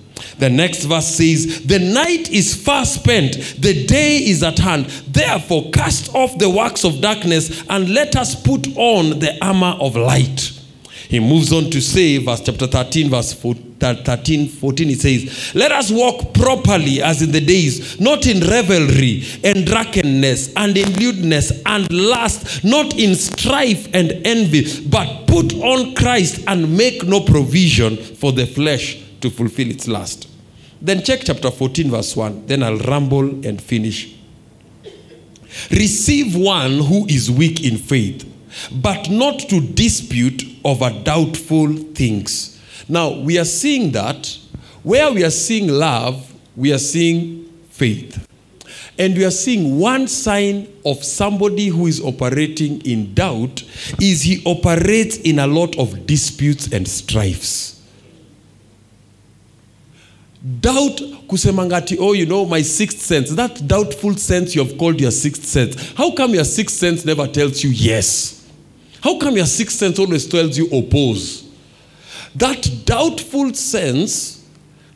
The 0.44 0.50
next 0.50 0.84
verse 0.84 1.08
says, 1.08 1.66
The 1.66 1.80
night 1.80 2.30
is 2.30 2.54
far 2.54 2.84
spent, 2.84 3.56
the 3.60 3.86
day 3.86 4.18
is 4.18 4.44
at 4.44 4.60
hand. 4.60 4.88
Therefore, 5.08 5.72
cast 5.72 6.14
off 6.14 6.38
the 6.38 6.50
works 6.50 6.84
of 6.84 7.00
darkness 7.00 7.64
and 7.70 7.88
let 7.94 8.18
us 8.18 8.36
put 8.36 8.68
on 8.76 9.20
the 9.20 9.38
armor 9.42 9.78
of 9.80 9.96
light. 9.96 10.52
He 11.08 11.22
moves 11.22 11.54
on 11.54 11.70
to 11.70 11.80
say, 11.80 12.18
verse 12.18 12.42
chapter 12.42 12.68
13, 12.68 13.10
verse 13.10 13.34
13, 13.34 14.50
14, 14.50 14.88
he 14.90 14.96
says, 14.96 15.56
Let 15.56 15.72
us 15.72 15.90
walk 15.90 16.34
properly 16.34 17.02
as 17.02 17.22
in 17.22 17.32
the 17.32 17.40
days, 17.40 18.02
not 18.02 18.28
in 18.28 18.42
revelry 18.42 19.24
and 19.46 19.66
drunkenness 19.66 20.54
and 20.58 20.76
in 20.78 20.92
lewdness 20.96 21.54
and 21.66 21.90
lust, 21.90 22.66
not 22.66 23.00
in 23.00 23.16
strife 23.16 23.88
and 23.94 24.12
envy, 24.26 24.86
but 24.90 25.26
put 25.26 25.54
on 25.54 25.96
Christ 25.96 26.44
and 26.48 26.76
make 26.76 27.06
no 27.06 27.22
provision 27.22 27.96
for 27.96 28.34
the 28.34 28.46
flesh 28.46 29.02
to 29.22 29.30
fulfill 29.30 29.72
its 29.72 29.88
lust. 29.88 30.28
Then 30.84 31.02
check 31.02 31.22
chapter 31.24 31.50
14, 31.50 31.90
verse 31.90 32.14
1. 32.14 32.48
Then 32.48 32.62
I'll 32.62 32.78
ramble 32.78 33.46
and 33.48 33.62
finish. 33.62 34.14
Receive 35.72 36.36
one 36.36 36.80
who 36.80 37.08
is 37.08 37.32
weak 37.32 37.64
in 37.64 37.78
faith, 37.78 38.30
but 38.82 39.10
not 39.10 39.40
to 39.48 39.62
dispute 39.62 40.44
over 40.66 40.90
doubtful 40.90 41.74
things. 41.74 42.62
Now, 42.90 43.18
we 43.18 43.40
are 43.40 43.46
seeing 43.46 43.94
that 43.94 44.38
where 44.84 45.10
we 45.14 45.24
are 45.24 45.32
seeing 45.32 45.70
love, 45.70 46.34
we 46.58 46.74
are 46.74 46.80
seeing 46.80 47.46
faith. 47.70 48.28
And 49.00 49.16
we 49.16 49.24
are 49.24 49.32
seeing 49.32 49.80
one 49.80 50.10
sign 50.10 50.68
of 50.86 51.02
somebody 51.02 51.68
who 51.68 51.88
is 51.88 52.02
operating 52.02 52.82
in 52.82 53.14
doubt 53.14 53.64
is 54.02 54.24
he 54.24 54.44
operates 54.46 55.16
in 55.16 55.40
a 55.40 55.48
lot 55.48 55.80
of 55.80 56.06
disputes 56.06 56.74
and 56.74 56.86
strifes 56.86 57.74
doubt 60.44 61.02
kusemangati 61.28 61.98
oh 62.00 62.14
you 62.14 62.26
know 62.26 62.46
my 62.46 62.62
sixth 62.62 63.00
sense. 63.00 63.32
That 63.36 63.66
doubtful 63.68 64.16
sense 64.16 64.56
you 64.56 64.64
have 64.64 64.78
called 64.78 65.00
your 65.00 65.12
sixth 65.12 65.46
sense? 65.46 65.94
How 65.94 66.12
come 66.12 66.34
your 66.34 66.44
sixth 66.44 66.76
sense 66.76 67.06
never 67.06 67.28
tells 67.28 67.64
you 67.64 67.70
yes? 67.70 68.48
How 69.02 69.18
come 69.18 69.38
your 69.38 69.46
sixth 69.46 69.78
sense 69.78 70.00
always 70.00 70.28
tells 70.28 70.58
you 70.58 70.68
oppose? 70.68 71.50
That 72.36 72.70
doubtful 72.86 73.54
sense 73.54 74.46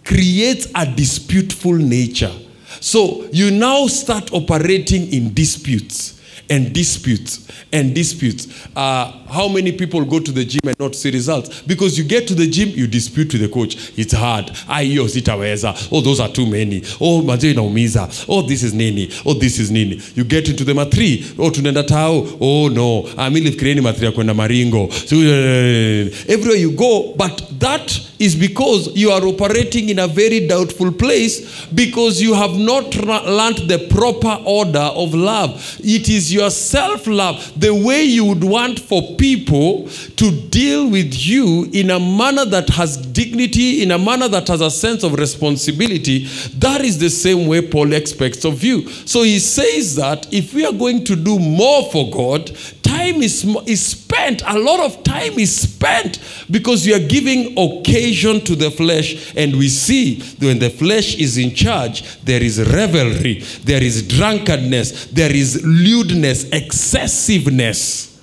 creates 0.04 0.68
a 0.74 0.86
disputeful 0.86 1.74
nature. 1.74 2.34
So 2.80 3.28
you 3.32 3.52
now 3.52 3.88
start 3.88 4.34
operating 4.34 5.12
in 5.12 5.34
disputes 5.34 6.16
and 6.49 6.73
disputes 6.73 7.47
and 7.71 7.93
disputes. 7.93 8.47
Uh, 8.75 9.11
how 9.31 9.47
many 9.47 9.71
people 9.71 10.03
go 10.05 10.19
to 10.19 10.31
the 10.31 10.45
gym 10.45 10.61
and 10.67 10.79
not 10.79 10.95
see 10.95 11.11
results? 11.11 11.61
Because 11.61 11.97
you 11.97 12.03
get 12.03 12.27
to 12.27 12.35
the 12.35 12.47
gym, 12.47 12.69
you 12.69 12.88
dispute 12.88 13.33
with 13.33 13.41
the 13.41 13.49
coach. 13.49 13.75
It's 13.97 14.13
hard. 14.13 14.51
Ah, 14.67 14.79
hiyo 14.79 15.07
sitaweza. 15.09 15.75
Oh, 15.91 16.01
those 16.01 16.19
are 16.23 16.33
too 16.33 16.45
many. 16.45 16.81
Oh, 16.99 17.21
mazee 17.21 17.51
inaumiza. 17.51 18.09
Oh, 18.27 18.41
this 18.41 18.63
is 18.63 18.73
nini. 18.73 19.09
Oh, 19.25 19.33
this 19.33 19.59
is 19.59 19.71
nini. 19.71 20.01
You 20.15 20.23
get 20.23 20.49
into 20.49 20.63
the 20.63 20.73
matri. 20.73 21.25
Oh, 21.38 21.51
tunaenda 21.51 21.83
tao. 21.83 22.27
Oh, 22.39 22.69
no. 22.69 23.07
I 23.17 23.27
Ah, 23.27 23.29
mi 23.29 23.39
lifikirieni 23.41 23.81
matri 23.81 24.05
ya 24.05 24.11
kwenda 24.11 24.33
maringo. 24.33 24.89
So, 25.05 25.15
uh, 25.17 26.07
everywhere 26.27 26.61
you 26.61 26.71
go, 26.71 27.13
but 27.17 27.59
that 27.59 28.07
is 28.20 28.36
because 28.36 28.95
you 28.95 29.11
are 29.11 29.22
operating 29.26 29.89
in 29.89 29.99
a 29.99 30.07
very 30.07 30.47
doubtful 30.47 30.91
place 30.91 31.65
because 31.68 32.22
you 32.22 32.34
have 32.34 32.55
not 32.55 32.95
learned 32.95 33.70
the 33.70 33.88
proper 33.89 34.41
order 34.45 34.80
of 34.80 35.13
love. 35.13 35.80
It 35.80 36.09
is 36.09 36.34
your 36.34 36.49
self 36.49 37.07
love, 37.07 37.53
the 37.59 37.74
way 37.74 38.03
you 38.03 38.26
would 38.26 38.43
want 38.43 38.80
for 38.80 39.15
people 39.15 39.88
to 40.18 40.32
deal 40.49 40.89
with 40.89 41.13
you 41.13 41.70
in 41.74 41.91
a 41.91 41.99
manner 41.99 42.45
that 42.45 42.70
has 42.70 42.97
dignity, 42.97 43.84
in 43.84 43.91
a 43.91 43.97
manner 43.97 44.28
that 44.28 44.47
has 44.47 44.61
a 44.61 44.72
sense 44.72 45.03
of 45.03 45.13
responsibility. 45.13 46.26
That 46.57 46.82
is 46.82 46.99
the 46.99 47.09
same 47.09 47.47
way 47.47 47.68
Paul 47.70 47.93
expects 47.93 48.45
of 48.45 48.63
you. 48.63 48.88
So 49.05 49.24
he 49.24 49.39
says 49.39 49.95
that 49.95 50.32
if 50.34 50.53
we 50.53 50.65
are 50.65 50.74
going 50.74 51.03
to 51.05 51.15
do 51.15 51.39
more 51.39 51.89
for 51.91 52.09
God, 52.11 52.51
time 52.88 53.21
is, 53.21 53.43
is 53.65 53.85
spent, 53.85 54.41
a 54.45 54.57
lot 54.57 54.79
of 54.79 55.03
time 55.03 55.38
is 55.39 55.55
spent 55.55 56.19
because 56.49 56.88
you 56.88 56.95
are 56.95 57.07
giving 57.07 57.57
occasion 57.57 58.41
to 58.41 58.55
the 58.55 58.71
flesh. 58.71 59.33
And 59.35 59.55
we 59.55 59.69
see 59.69 60.21
when 60.39 60.59
the 60.59 60.69
flesh 60.69 61.15
is 61.15 61.38
in 61.38 61.53
charge, 61.53 62.21
there 62.23 62.41
is 62.41 62.59
revelry, 62.59 63.43
there 63.63 63.83
is 63.83 64.07
drunkenness, 64.07 65.07
there 65.07 65.33
is 65.33 65.61
lewdness, 65.65 66.49
excessiveness. 66.51 68.21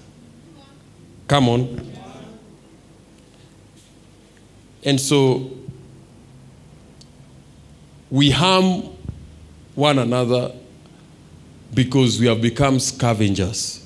Come 1.28 1.48
on. 1.48 1.92
And 4.84 5.00
so 5.00 5.50
we 8.10 8.30
harm 8.30 8.82
one 9.74 9.98
another 9.98 10.52
because 11.72 12.20
we 12.20 12.26
have 12.26 12.40
become 12.40 12.78
scavengers. 12.78 13.84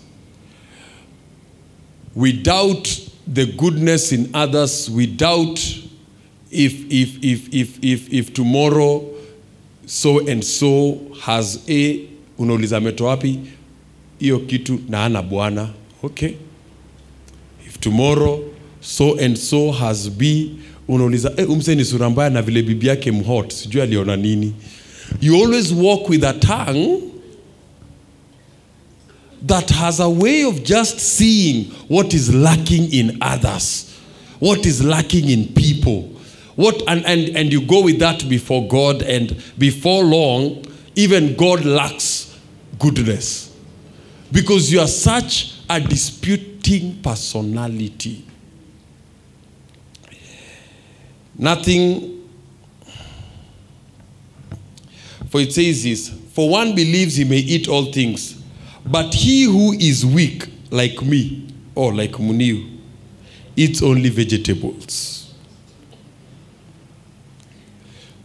Doubt 2.43 2.89
the 3.27 3.47
goodness 3.47 4.13
in 4.13 4.31
others. 4.35 4.89
Doubt 5.17 5.59
if, 6.51 6.73
if, 6.91 7.23
if, 7.23 7.55
if, 7.55 7.79
if, 7.85 8.13
if 8.13 8.33
tomorrow 8.35 9.05
so 9.87 10.27
and 10.27 10.43
so 10.45 10.99
has 11.21 11.61
a 11.69 12.07
unauliza 12.39 12.77
ametoa 12.77 13.11
wapi? 13.11 13.39
Hiyo 14.19 14.39
kitu 14.39 14.81
na 14.89 15.05
ana 15.05 15.23
bwana. 15.23 15.69
Okay. 16.03 16.33
If 17.67 17.81
tomorrow 17.81 18.41
so 18.81 19.19
and 19.19 19.37
so 19.37 19.73
has 19.73 20.11
b 20.11 20.51
unauliza 20.89 21.33
eh, 21.37 21.51
umse 21.51 21.75
ni 21.75 21.85
na 22.31 22.43
vile 22.43 22.63
bibi 22.63 22.87
yake 22.87 23.13
mhot. 23.13 23.53
Sijui 23.53 23.83
aliona 23.83 24.17
nini. 24.17 24.53
You 25.21 25.37
always 25.37 25.73
walk 25.73 26.09
with 26.09 26.25
a 26.25 26.33
tongue 26.33 27.01
that 29.43 29.71
has 29.71 30.01
a 30.01 30.11
way 30.11 30.45
of 30.45 30.65
just 30.65 30.99
seeing 30.99 31.67
what 31.89 32.13
is 32.15 32.35
lacking 32.35 32.93
in 32.93 33.19
others, 33.21 33.99
what 34.39 34.67
is 34.67 34.85
lacking 34.85 35.29
in 35.29 35.53
people. 35.55 36.03
What, 36.57 36.83
and, 36.89 37.05
and, 37.07 37.37
and 37.37 37.53
you 37.53 37.65
go 37.65 37.85
with 37.85 38.01
that 38.01 38.29
before 38.29 38.67
God, 38.67 39.03
and 39.03 39.41
before 39.59 40.03
long, 40.03 40.65
even 40.97 41.37
God 41.37 41.65
lacks 41.65 42.37
goodness. 42.81 43.57
Because 44.33 44.73
you 44.73 44.81
are 44.81 44.89
such 44.89 45.55
a 45.71 45.81
disputing 45.81 47.01
personality. 47.01 48.25
Nothing. 51.37 52.29
For 55.31 55.41
it 55.41 55.53
says 55.53 55.85
this 55.85 56.09
For 56.09 56.51
one 56.51 56.75
believes 56.75 57.17
he 57.17 57.25
may 57.25 57.39
eat 57.39 57.69
all 57.69 57.93
things 57.93 58.38
but 58.91 59.15
he 59.15 59.45
who 59.45 59.73
is 59.73 60.05
weak, 60.05 60.49
like 60.71 61.03
me, 61.03 61.47
or 61.75 61.95
like 61.95 62.13
Muniu, 62.13 62.79
eats 63.57 63.83
only 63.83 64.09
vegetables. 64.09 65.35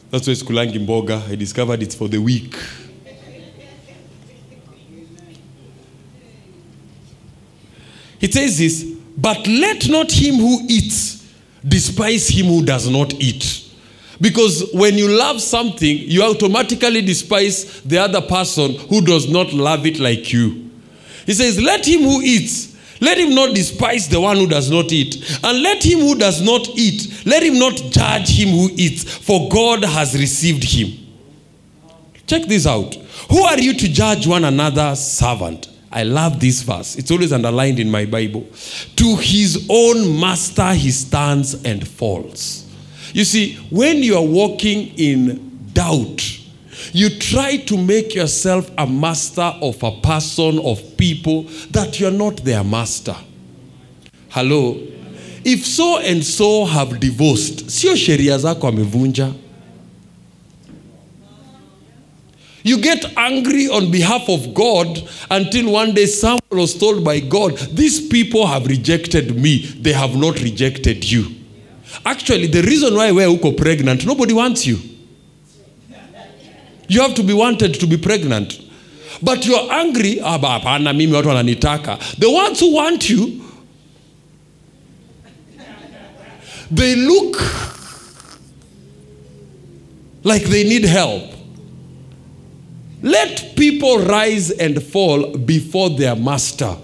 That's 0.10 0.28
why 0.28 0.32
it's 0.34 0.44
Kulangi 0.44 0.86
Mboga. 0.86 1.30
I 1.32 1.36
discovered 1.36 1.82
it's 1.82 1.96
for 1.96 2.08
the 2.08 2.20
weak. 2.20 2.56
He 8.20 8.32
says 8.32 8.58
this, 8.58 8.84
but 9.18 9.46
let 9.48 9.90
not 9.90 10.12
him 10.12 10.36
who 10.36 10.62
eats 10.70 11.30
despise 11.68 12.28
him 12.28 12.46
who 12.46 12.64
does 12.64 12.90
not 12.90 13.14
eat. 13.16 13.63
Because 14.24 14.72
when 14.74 14.98
you 14.98 15.10
love 15.10 15.42
something, 15.42 15.98
you 15.98 16.24
automatically 16.24 17.02
despise 17.02 17.82
the 17.82 17.98
other 17.98 18.22
person 18.22 18.76
who 18.88 19.02
does 19.02 19.30
not 19.30 19.52
love 19.52 19.86
it 19.86 20.00
like 20.00 20.32
you. 20.32 20.72
He 21.26 21.34
says, 21.34 21.62
Let 21.62 21.86
him 21.86 22.04
who 22.04 22.22
eats, 22.22 22.74
let 23.02 23.18
him 23.18 23.36
not 23.36 23.54
despise 23.54 24.08
the 24.08 24.22
one 24.22 24.38
who 24.38 24.48
does 24.48 24.72
not 24.72 24.94
eat. 24.94 25.38
And 25.44 25.62
let 25.62 25.84
him 25.84 26.00
who 26.00 26.16
does 26.16 26.42
not 26.42 26.70
eat, 26.70 27.26
let 27.26 27.44
him 27.44 27.60
not 27.60 27.76
judge 27.76 28.30
him 28.30 28.48
who 28.48 28.70
eats, 28.78 29.04
for 29.04 29.50
God 29.50 29.84
has 29.84 30.14
received 30.18 30.64
him. 30.64 30.98
Check 32.26 32.44
this 32.44 32.66
out. 32.66 32.96
Who 33.30 33.44
are 33.44 33.60
you 33.60 33.74
to 33.74 33.90
judge 33.90 34.26
one 34.26 34.46
another's 34.46 35.02
servant? 35.02 35.68
I 35.92 36.04
love 36.04 36.40
this 36.40 36.62
verse. 36.62 36.96
It's 36.96 37.12
always 37.12 37.34
underlined 37.34 37.78
in 37.78 37.92
my 37.92 38.06
Bible. 38.06 38.48
To 38.96 39.18
his 39.18 39.68
own 39.70 40.18
master 40.18 40.72
he 40.74 40.92
stands 40.92 41.62
and 41.66 41.86
falls. 41.86 42.63
You 43.14 43.24
see, 43.24 43.56
when 43.70 43.98
you 43.98 44.16
are 44.18 44.26
walking 44.26 44.88
in 44.98 45.70
doubt, 45.74 46.40
you 46.92 47.10
try 47.20 47.58
to 47.58 47.78
make 47.78 48.14
yourself 48.16 48.70
a 48.78 48.88
master 48.88 49.54
of 49.62 49.82
a 49.84 49.92
person, 50.02 50.60
of 50.60 50.98
people 50.98 51.44
that 51.72 52.00
you're 52.00 52.12
not 52.12 52.38
their 52.38 52.64
master. 52.64 53.16
Hello? 54.30 54.82
If 55.46 55.66
so 55.66 56.00
and 56.00 56.24
so 56.24 56.66
have 56.66 57.00
divorced, 57.00 57.68
sio 57.68 57.94
sheria 57.96 58.38
zako 58.40 58.72
amevunja. 58.72 59.34
You 62.64 62.78
get 62.82 63.06
angry 63.18 63.68
on 63.68 63.92
behalf 63.92 64.30
of 64.30 64.54
God 64.54 65.08
until 65.30 65.72
one 65.72 65.94
day 65.94 66.06
someone 66.06 66.40
was 66.50 66.76
told 66.78 67.04
by 67.04 67.20
God, 67.20 67.58
These 67.74 68.08
people 68.08 68.48
have 68.48 68.66
rejected 68.68 69.36
me, 69.36 69.66
they 69.80 69.92
have 69.92 70.16
not 70.16 70.40
rejected 70.42 71.04
you. 71.12 71.43
Actually, 72.06 72.48
the 72.48 72.62
reason 72.62 72.96
why 72.96 73.12
we're 73.12 73.28
uko 73.28 73.56
pregnant, 73.56 74.06
nobody 74.06 74.34
wants 74.34 74.66
you. 74.66 74.80
You 76.88 77.02
have 77.02 77.16
to 77.16 77.24
be 77.24 77.34
wanted 77.34 77.74
to 77.80 77.88
be 77.88 77.98
pregnant. 77.98 78.60
But 79.22 79.46
you're 79.46 79.72
angry, 79.72 80.20
ah, 80.22 80.38
hapana. 80.38 80.92
The 82.20 82.30
ones 82.30 82.60
who 82.60 82.74
want 82.74 83.10
you, 83.10 83.42
they 86.70 86.96
look 86.96 87.38
like 90.24 90.44
they 90.44 90.64
need 90.64 90.84
help. 90.86 91.32
Let 93.02 93.56
people 93.56 94.00
rise 94.00 94.52
and 94.52 94.82
fall 94.82 95.38
before 95.38 95.90
their 95.92 96.16
master. 96.16 96.76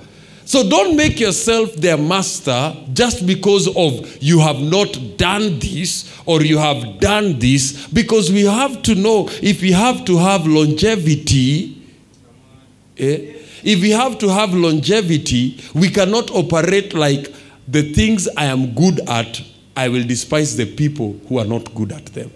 So 0.49 0.67
don't 0.67 0.95
make 0.95 1.19
yourself 1.19 1.75
their 1.75 1.95
master 1.95 2.75
just 2.93 3.27
because 3.27 3.67
of 3.75 4.17
you 4.19 4.39
have 4.39 4.59
not 4.59 4.97
done 5.15 5.59
this 5.59 6.11
or 6.25 6.41
you 6.41 6.57
have 6.57 6.99
done 6.99 7.37
this. 7.37 7.85
Because 7.89 8.31
we 8.31 8.45
have 8.45 8.81
to 8.81 8.95
know 8.95 9.29
if 9.43 9.61
we 9.61 9.71
have 9.71 10.05
to 10.05 10.17
have 10.17 10.47
longevity 10.47 11.77
eh, 12.97 13.35
if 13.63 13.79
we 13.79 13.91
have 13.91 14.17
to 14.17 14.29
have 14.29 14.51
longevity 14.55 15.63
we 15.75 15.87
cannot 15.87 16.31
operate 16.31 16.95
like 16.95 17.31
the 17.67 17.93
things 17.93 18.27
I 18.35 18.45
am 18.45 18.73
good 18.73 19.01
at 19.07 19.39
I 19.77 19.87
will 19.89 20.03
despise 20.03 20.57
the 20.57 20.65
people 20.65 21.13
who 21.27 21.37
are 21.37 21.45
not 21.45 21.75
good 21.75 21.91
at 21.91 22.07
them 22.07 22.31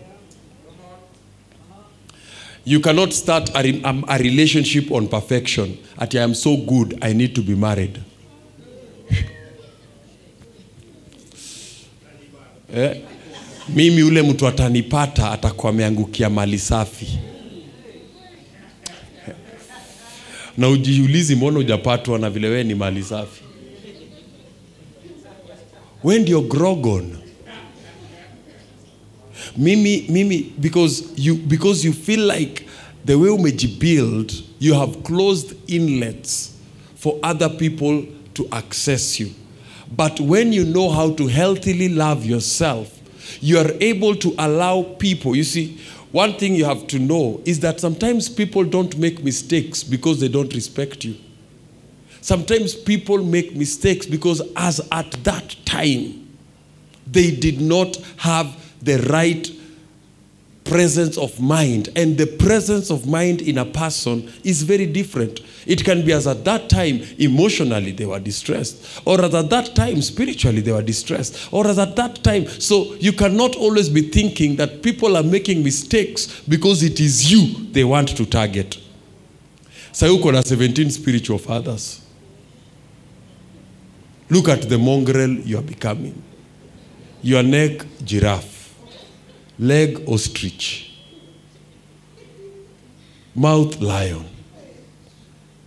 you 2.66 2.80
cannot 2.80 3.12
start 3.14 3.50
a, 3.56 3.82
um, 3.84 4.06
a 4.08 4.18
relationship 4.18 4.92
on 4.92 5.08
perfection. 5.08 5.78
At 5.98 6.16
I 6.16 6.20
am 6.20 6.34
so 6.34 6.56
good, 6.58 6.98
I 7.02 7.14
need 7.14 7.36
to 7.36 7.42
be 7.42 7.56
married. 7.56 8.00
eh? 12.74 13.02
Mimi 13.70 14.04
ule 14.04 14.22
mtu 14.22 14.48
atanipata 14.48 15.32
atakuwa 15.32 15.70
ameangukia 15.70 16.30
mali 16.30 16.60
safi. 16.60 17.08
Na 20.58 20.70
ujiulizi 20.70 21.36
mbona 21.36 21.58
hujapatwa 21.58 22.20
na 22.20 22.30
vile 22.30 22.48
wewe 22.48 22.64
ni 22.64 22.76
mali 22.76 23.04
safi. 23.04 23.42
We 26.04 26.20
ndio 26.20 26.42
grogon 26.42 27.18
mimi 29.58 30.06
mimi 30.10 30.54
because 30.60 31.18
you 31.18 31.36
because 31.36 31.84
you 31.84 31.94
feel 31.94 32.22
like 32.26 32.68
the 33.06 33.18
way 33.18 33.30
umejibuild 33.30 34.32
you 34.60 34.74
have 34.74 35.04
closed 35.04 35.54
inlets 35.68 36.58
for 36.96 37.20
other 37.24 37.50
people 37.50 38.06
to 38.34 38.48
access 38.52 39.20
you. 39.20 39.30
But 39.96 40.20
when 40.20 40.54
you 40.54 40.64
know 40.64 40.90
how 40.90 41.12
to 41.14 41.28
healthily 41.28 41.90
love 41.90 42.26
yourself 42.26 43.00
you 43.42 43.58
are 43.60 43.72
able 43.80 44.16
to 44.16 44.34
allow 44.38 44.84
people. 44.84 45.36
You 45.36 45.44
see 45.44 45.78
one 46.12 46.34
thing 46.34 46.56
you 46.56 46.66
have 46.66 46.88
to 46.88 47.00
know 47.00 47.42
is 47.46 47.60
that 47.62 47.80
sometimes 47.80 48.30
people 48.30 48.64
don't 48.64 48.98
make 48.98 49.24
mistakes 49.24 49.84
because 49.84 50.20
they 50.20 50.28
don't 50.28 50.54
respect 50.54 51.04
you. 51.04 51.16
Sometimes 52.22 52.74
people 52.76 53.18
make 53.24 53.56
mistakes 53.56 54.06
because 54.06 54.42
as 54.56 54.80
at 54.92 55.12
that 55.24 55.56
time 55.66 56.28
they 57.06 57.32
did 57.36 57.60
not 57.60 57.98
have 58.18 58.48
the 58.84 58.98
right 59.10 59.50
presence 60.64 61.18
of 61.18 61.40
mind. 61.40 61.90
And 61.96 62.18
the 62.18 62.26
presence 62.26 62.90
of 62.90 63.08
mind 63.08 63.42
in 63.42 63.58
a 63.58 63.66
person 63.66 64.32
is 64.44 64.64
very 64.64 64.86
different. 64.86 65.42
It 65.66 65.84
can 65.84 66.06
be 66.06 66.14
as 66.14 66.28
at 66.28 66.44
that 66.46 66.70
time, 66.70 67.02
emotionally, 67.18 67.92
they 67.92 68.06
were 68.06 68.20
distressed, 68.20 69.02
or 69.06 69.24
as 69.24 69.34
at 69.36 69.50
that 69.50 69.76
time, 69.76 70.02
spiritually, 70.02 70.62
they 70.62 70.72
were 70.72 70.82
distressed, 70.82 71.50
or 71.52 71.68
as 71.68 71.80
at 71.80 71.96
that 71.96 72.24
time. 72.24 72.48
So 72.48 72.96
you 72.96 73.14
cannot 73.14 73.56
always 73.56 73.90
be 73.90 74.02
thinking 74.02 74.56
that 74.58 74.82
people 74.82 75.16
are 75.18 75.24
making 75.24 75.64
mistakes 75.64 76.42
because 76.48 76.84
it 76.84 77.00
is 77.00 77.32
you 77.32 77.72
they 77.72 77.84
want 77.84 78.10
to 78.18 78.26
target. 78.26 78.78
Sasa 79.92 80.12
uko 80.12 80.32
na 80.34 80.42
17 80.42 80.90
spiritual 80.90 81.38
fathers. 81.38 82.02
Look 84.30 84.50
at 84.50 84.68
the 84.68 84.78
mongrel 84.78 85.30
you 85.30 85.60
are 85.60 85.62
becoming. 85.62 86.22
Your 87.22 87.44
neck, 87.44 87.86
giraffe. 88.04 88.53
Leg, 89.60 90.04
ostrich. 90.08 90.92
Mouth, 93.36 93.80
lion. 93.82 94.26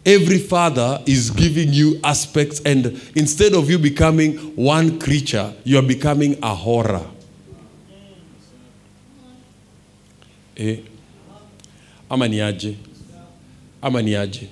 Every 0.05 0.39
father 0.39 1.03
is 1.05 1.31
giving 1.31 1.73
you 1.73 1.99
aspects, 2.05 2.61
and 2.65 3.01
instead 3.17 3.55
of 3.55 3.69
you 3.69 3.79
becoming 3.79 4.37
one 4.55 5.01
creature, 5.01 5.53
you 5.65 5.79
are 5.79 5.83
becoming 5.87 6.39
a 6.43 6.55
horror. 6.55 7.05
Eh? 10.57 10.77
Ama 12.09 12.29
ni 12.29 12.37
aje? 12.39 12.77
Ama 13.83 14.01
ni? 14.03 14.49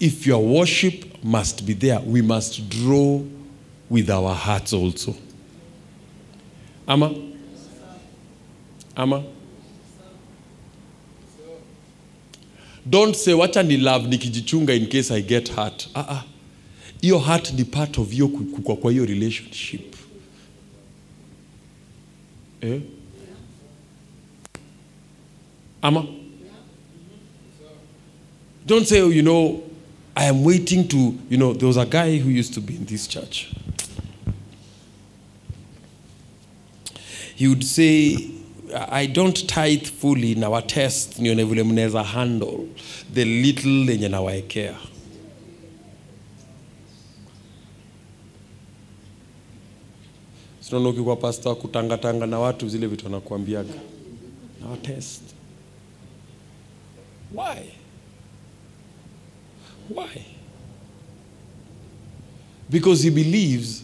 If 0.00 0.26
your 0.26 0.42
worship 0.42 1.22
must 1.22 1.66
be 1.66 1.74
there, 1.74 2.00
we 2.00 2.22
must 2.22 2.68
draw 2.68 3.22
with 3.90 4.10
our 4.10 4.34
hearts 4.34 4.72
also. 4.72 5.14
Ama? 6.88 7.33
Ama? 8.96 9.22
Don't 12.86 13.16
say 13.16 13.32
wacha 13.32 13.62
ni 13.62 13.76
love 13.76 14.06
nikijichunga 14.08 14.74
in 14.74 14.86
case 14.86 15.10
I 15.10 15.20
get 15.22 15.48
hurt. 15.48 15.88
Ah 15.94 16.06
ah. 16.08 16.24
Hiyo 17.00 17.18
heart 17.18 17.52
ni 17.52 17.64
part 17.64 17.98
of 17.98 18.10
hiyo 18.10 18.28
kwa 18.28 18.76
kwa 18.76 18.90
hiyo 18.92 19.04
relationship. 19.06 19.94
Eh? 22.60 22.80
Ama? 25.82 26.06
Don't 28.66 28.86
say, 28.86 28.98
you 28.98 29.22
know, 29.22 29.62
I 30.16 30.28
am 30.28 30.42
waiting 30.44 30.88
to, 30.88 30.96
you 31.28 31.36
know, 31.36 31.52
there 31.52 31.66
was 31.66 31.76
a 31.76 31.84
guy 31.84 32.16
who 32.18 32.30
used 32.30 32.54
to 32.54 32.60
be 32.62 32.74
in 32.74 32.86
this 32.86 33.06
church. 33.06 33.52
He 37.36 37.46
would 37.48 37.62
say, 37.64 38.30
I 38.74 39.06
don't 39.06 39.46
tithe 39.46 39.86
fully 39.86 40.34
na 40.34 40.60
test 40.62 41.18
nione 41.18 41.44
vile 41.44 41.62
mnaweza 41.62 42.02
handle 42.04 42.58
the 43.14 43.24
little 43.24 43.84
lenye 43.84 44.08
nawaekea. 44.08 44.74
Sinaona 50.60 50.88
ukikuwa 50.88 51.16
pasta 51.16 51.54
kutangatanga 51.54 52.26
na 52.26 52.38
watu 52.38 52.68
zile 52.68 52.86
vitu 52.86 53.06
anakuambiaga 53.06 53.74
na 54.60 54.76
test 54.76 55.22
Why? 57.34 57.60
Why? 59.90 60.22
Because 62.70 63.02
he 63.02 63.10
believes 63.10 63.82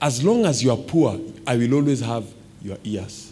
as 0.00 0.22
long 0.24 0.44
as 0.46 0.62
you 0.62 0.72
are 0.72 0.82
poor, 0.82 1.18
I 1.46 1.56
will 1.56 1.74
always 1.74 2.00
have 2.00 2.26
your 2.64 2.78
ears. 2.84 3.25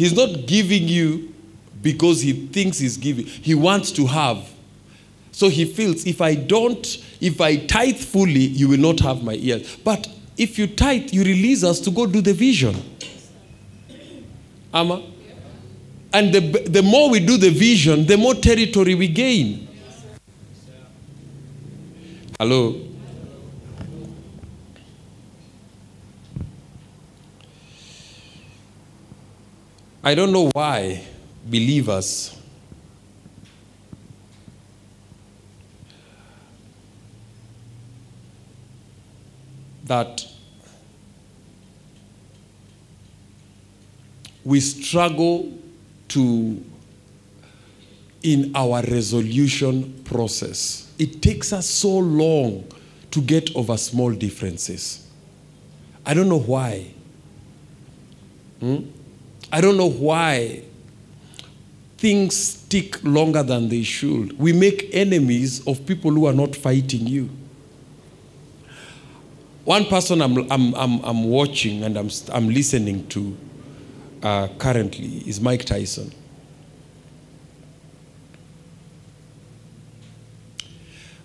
He's 0.00 0.14
not 0.14 0.46
giving 0.46 0.88
you 0.88 1.30
because 1.82 2.22
he 2.22 2.32
thinks 2.32 2.78
he's 2.78 2.96
giving. 2.96 3.26
He 3.26 3.54
wants 3.54 3.92
to 3.92 4.06
have. 4.06 4.48
So 5.30 5.50
he 5.50 5.66
feels 5.66 6.06
if 6.06 6.22
I 6.22 6.36
don't, 6.36 6.86
if 7.20 7.38
I 7.38 7.56
tithe 7.66 7.98
fully, 7.98 8.40
you 8.40 8.66
will 8.70 8.78
not 8.78 9.00
have 9.00 9.22
my 9.22 9.34
ears. 9.34 9.76
But 9.84 10.08
if 10.38 10.58
you 10.58 10.68
tithe, 10.68 11.12
you 11.12 11.22
release 11.22 11.62
us 11.62 11.80
to 11.80 11.90
go 11.90 12.06
do 12.06 12.22
the 12.22 12.32
vision. 12.32 12.82
Ama? 14.72 15.02
And 16.14 16.32
the, 16.32 16.40
the 16.40 16.82
more 16.82 17.10
we 17.10 17.20
do 17.20 17.36
the 17.36 17.50
vision, 17.50 18.06
the 18.06 18.16
more 18.16 18.32
territory 18.32 18.94
we 18.94 19.06
gain. 19.06 19.68
Hello? 22.38 22.89
I 30.02 30.14
don't 30.14 30.32
know 30.32 30.48
why 30.54 31.04
believers 31.44 32.36
that 39.84 40.24
we 44.44 44.60
struggle 44.60 45.52
to 46.08 46.64
in 48.22 48.52
our 48.54 48.82
resolution 48.82 50.02
process. 50.04 50.92
It 50.98 51.20
takes 51.20 51.52
us 51.52 51.66
so 51.66 51.98
long 51.98 52.64
to 53.10 53.20
get 53.20 53.54
over 53.56 53.76
small 53.76 54.12
differences. 54.12 55.06
I 56.06 56.14
don't 56.14 56.28
know 56.28 56.38
why. 56.38 56.92
Hmm? 58.60 58.78
I 59.52 59.60
don't 59.60 59.76
know 59.76 59.90
why 59.90 60.62
things 61.98 62.36
stick 62.36 63.02
longer 63.04 63.42
than 63.42 63.68
they 63.68 63.82
should. 63.82 64.38
We 64.38 64.52
make 64.52 64.88
enemies 64.92 65.66
of 65.66 65.84
people 65.86 66.10
who 66.12 66.26
are 66.26 66.32
not 66.32 66.56
fighting 66.56 67.06
you. 67.06 67.28
One 69.64 69.84
person 69.84 70.22
I'm, 70.22 70.50
I'm, 70.50 70.74
I'm, 70.74 71.04
I'm 71.04 71.24
watching 71.24 71.82
and 71.84 71.96
I'm, 71.96 72.08
I'm 72.32 72.48
listening 72.48 73.06
to 73.08 73.36
uh, 74.22 74.48
currently 74.58 75.22
is 75.28 75.40
Mike 75.40 75.64
Tyson. 75.64 76.12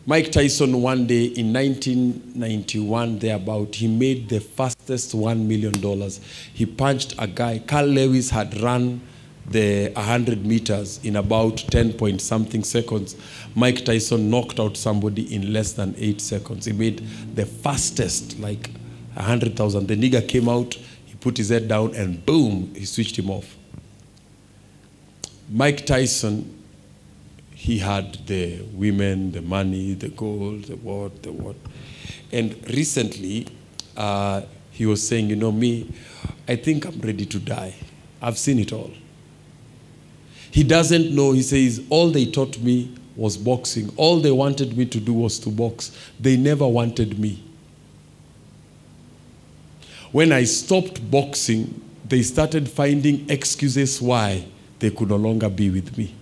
Mike 0.08 0.32
Tyson, 0.32 0.84
one 0.84 1.08
day 1.08 1.26
in 1.26 1.52
1991, 1.52 3.18
thereabout, 3.18 3.74
he 3.74 3.88
made 3.88 4.30
the 4.30 4.40
fastest 4.40 5.16
$1 5.16 5.48
million. 5.48 6.12
He 6.54 6.68
punched 6.68 7.16
a 7.18 7.26
guy. 7.26 7.58
Carl 7.66 7.88
Lewis 7.88 8.30
had 8.30 8.62
run 8.62 9.02
the 9.50 9.90
100 9.96 10.46
meters 10.46 11.00
in 11.04 11.16
about 11.16 11.58
10 11.58 11.94
point 11.94 12.22
something 12.22 12.64
seconds. 12.64 13.16
Mike 13.56 13.84
Tyson 13.84 14.30
knocked 14.30 14.60
out 14.60 14.78
somebody 14.78 15.34
in 15.34 15.52
less 15.52 15.72
than 15.72 15.96
eight 15.98 16.22
seconds. 16.22 16.66
He 16.66 16.74
made 16.74 17.00
the 17.34 17.48
fastest, 17.48 18.40
like 18.40 18.70
100,000. 19.16 19.88
The 19.88 19.98
nigger 19.98 20.28
came 20.28 20.48
out, 20.48 20.76
he 20.76 21.16
put 21.16 21.36
his 21.36 21.50
head 21.50 21.68
down, 21.68 21.96
and 21.96 22.24
boom, 22.24 22.76
he 22.76 22.86
switched 22.86 23.18
him 23.18 23.32
off. 23.32 23.56
Mike 25.50 25.88
Tyson 25.88 26.52
he 27.66 27.80
had 27.80 28.14
the 28.28 28.62
women, 28.74 29.32
the 29.32 29.42
money, 29.42 29.96
the 29.96 30.10
gold, 30.10 30.66
the 30.66 30.76
what, 30.76 31.24
the 31.24 31.32
what. 31.32 31.56
And 32.32 32.56
recently, 32.70 33.48
uh, 33.98 34.44
he 34.70 34.86
was 34.86 35.06
saying, 35.08 35.32
you 35.32 35.36
know, 35.36 35.52
me, 35.52 35.92
I 36.48 36.58
think 36.58 36.86
I'm 36.86 37.00
ready 37.00 37.26
to 37.26 37.40
die. 37.40 37.74
I've 38.22 38.38
seen 38.38 38.60
it 38.60 38.72
all. 38.72 38.92
He 40.52 40.64
doesn't 40.64 41.16
know, 41.16 41.32
he 41.32 41.42
says, 41.42 41.84
all 41.90 42.12
they 42.12 42.28
taught 42.28 42.60
me 42.60 42.94
was 43.16 43.36
boxing. 43.36 43.92
All 43.98 44.20
they 44.20 44.30
wanted 44.30 44.78
me 44.78 44.86
to 44.86 45.00
do 45.00 45.14
was 45.14 45.40
to 45.40 45.50
box. 45.50 45.92
They 46.20 46.38
never 46.38 46.68
wanted 46.68 47.18
me. 47.18 47.44
When 50.12 50.32
I 50.32 50.44
stopped 50.44 51.10
boxing, 51.10 51.82
they 52.08 52.22
started 52.22 52.70
finding 52.70 53.28
excuses 53.28 54.00
why 54.00 54.46
they 54.78 54.92
could 54.92 55.10
no 55.10 55.16
longer 55.16 55.50
be 55.50 55.72
with 55.72 55.98
me. 55.98 56.14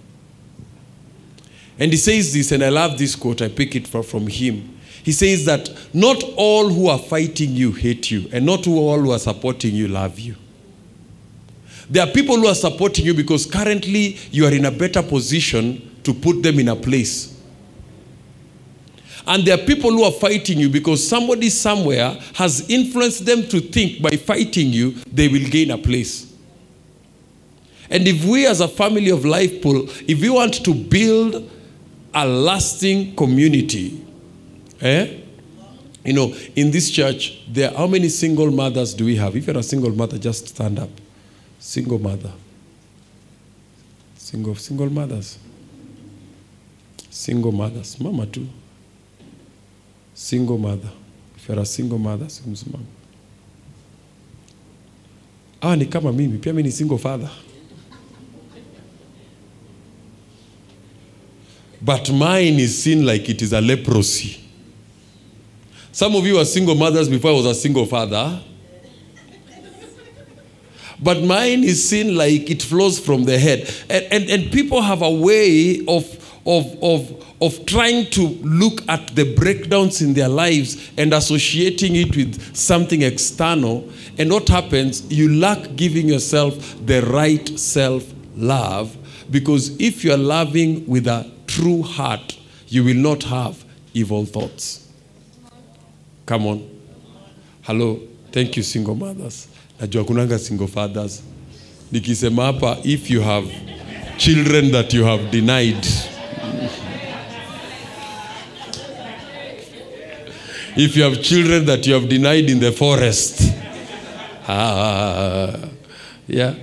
And 1.79 1.91
he 1.91 1.97
says 1.97 2.33
this, 2.33 2.51
and 2.51 2.63
I 2.63 2.69
love 2.69 2.97
this 2.97 3.15
quote, 3.15 3.41
I 3.41 3.49
pick 3.49 3.75
it 3.75 3.87
from 3.87 4.27
him. 4.27 4.77
He 5.03 5.11
says 5.11 5.45
that 5.45 5.69
not 5.93 6.23
all 6.37 6.69
who 6.69 6.87
are 6.87 6.99
fighting 6.99 7.51
you 7.51 7.71
hate 7.71 8.09
you, 8.09 8.29
and 8.31 8.45
not 8.45 8.67
all 8.67 8.99
who 8.99 9.11
are 9.11 9.19
supporting 9.19 9.75
you 9.75 9.87
love 9.87 10.19
you. 10.19 10.35
There 11.89 12.05
are 12.05 12.11
people 12.11 12.37
who 12.37 12.47
are 12.47 12.55
supporting 12.55 13.05
you 13.05 13.13
because 13.13 13.45
currently 13.45 14.17
you 14.31 14.45
are 14.45 14.53
in 14.53 14.65
a 14.65 14.71
better 14.71 15.03
position 15.03 15.99
to 16.03 16.13
put 16.13 16.41
them 16.41 16.59
in 16.59 16.69
a 16.69 16.75
place. 16.75 17.41
And 19.25 19.43
there 19.43 19.55
are 19.57 19.65
people 19.65 19.91
who 19.91 20.03
are 20.03 20.11
fighting 20.11 20.59
you 20.59 20.69
because 20.69 21.05
somebody 21.05 21.49
somewhere 21.49 22.17
has 22.35 22.69
influenced 22.69 23.25
them 23.25 23.43
to 23.47 23.59
think 23.59 24.01
by 24.01 24.11
fighting 24.11 24.67
you, 24.67 24.91
they 25.11 25.27
will 25.27 25.47
gain 25.49 25.71
a 25.71 25.77
place. 25.77 26.33
And 27.89 28.07
if 28.07 28.25
we 28.25 28.47
as 28.47 28.59
a 28.59 28.67
family 28.67 29.09
of 29.09 29.23
life 29.23 29.61
pool, 29.61 29.87
if 30.07 30.21
we 30.21 30.29
want 30.29 30.63
to 30.65 30.73
build 30.73 31.49
a 32.13 32.25
lasting 32.27 33.15
community. 33.15 34.05
Eh? 34.81 35.19
You 36.05 36.13
know, 36.13 36.35
in 36.55 36.71
this 36.71 36.91
church, 36.91 37.41
there 37.47 37.71
how 37.71 37.87
many 37.87 38.09
single 38.09 38.51
mothers 38.51 38.93
do 38.93 39.05
we 39.05 39.15
have? 39.15 39.35
If 39.35 39.47
you're 39.47 39.57
a 39.57 39.63
single 39.63 39.91
mother, 39.91 40.17
just 40.17 40.49
stand 40.49 40.79
up. 40.79 40.89
Single 41.59 41.99
mother. 41.99 42.31
Single 44.17 44.55
single 44.55 44.89
mothers. 44.89 45.37
Single 47.09 47.51
mothers. 47.53 47.99
Mama 47.99 48.25
too. 48.25 48.49
Single 50.13 50.57
mother. 50.57 50.89
If 51.37 51.47
you're 51.47 51.59
a 51.59 51.65
single 51.65 51.97
mother, 51.97 52.25
simsimama. 52.25 52.85
Ah, 55.61 55.75
ni 55.75 55.85
kama 55.85 56.11
mimi, 56.11 56.37
pia 56.37 56.53
mimi 56.53 56.63
ni 56.63 56.71
single 56.71 56.97
father. 56.97 57.29
But 61.83 62.09
mine 62.11 62.59
is 62.59 62.81
seen 62.81 63.05
like 63.05 63.27
it 63.29 63.41
is 63.41 63.51
a 63.51 63.59
leprosy. 63.59 64.39
Some 65.91 66.15
of 66.15 66.25
you 66.25 66.37
are 66.39 66.45
single 66.45 66.75
mothers 66.75 67.09
before 67.09 67.31
I 67.31 67.33
was 67.33 67.45
a 67.45 67.53
single 67.53 67.85
father. 67.85 68.41
But 71.01 71.21
mine 71.23 71.65
is 71.65 71.87
seen 71.87 72.15
like 72.15 72.49
it 72.49 72.63
flows 72.63 72.97
from 72.97 73.25
the 73.25 73.37
head. 73.37 73.69
And, 73.89 74.05
and, 74.11 74.29
and 74.29 74.51
people 74.51 74.81
have 74.81 75.01
a 75.01 75.11
way 75.11 75.83
of, 75.85 76.05
of, 76.45 76.81
of, 76.81 77.25
of 77.41 77.65
trying 77.65 78.09
to 78.11 78.21
look 78.41 78.87
at 78.87 79.13
the 79.13 79.35
breakdowns 79.35 80.01
in 80.01 80.13
their 80.13 80.29
lives 80.29 80.89
and 80.97 81.13
associating 81.13 81.97
it 81.97 82.15
with 82.15 82.55
something 82.55 83.01
external. 83.01 83.89
And 84.17 84.31
what 84.31 84.47
happens? 84.47 85.11
You 85.11 85.35
lack 85.35 85.75
giving 85.75 86.07
yourself 86.07 86.77
the 86.85 87.01
right 87.01 87.59
self 87.59 88.09
love 88.37 88.95
because 89.29 89.77
if 89.81 90.03
you're 90.05 90.17
loving 90.17 90.87
with 90.87 91.07
a 91.07 91.32
true 91.55 91.83
heart, 91.83 92.35
you 92.67 92.83
will 92.83 92.95
not 92.95 93.23
have 93.23 93.63
evil 93.93 94.25
thoughts. 94.25 94.89
Come 96.25 96.47
on. 96.47 96.69
Hello. 97.61 97.99
Thank 98.31 98.57
you, 98.57 98.63
single 98.63 98.95
mothers. 98.95 99.47
Najua 99.79 100.03
kunanga 100.05 100.39
single 100.39 100.67
fathers. 100.67 101.21
Nikisema 101.91 102.81
if 102.83 103.09
you 103.11 103.21
have 103.21 103.45
children 104.17 104.71
that 104.71 104.91
you 104.93 105.03
have 105.03 105.29
denied, 105.29 105.85
if 110.75 110.95
you 110.97 111.03
have 111.03 111.21
children 111.21 111.65
that 111.65 111.85
you 111.85 111.93
have 111.93 112.09
denied 112.09 112.49
in 112.49 112.59
the 112.59 112.71
forest, 112.71 113.53
ah, 114.47 115.55
yeah. 116.27 116.55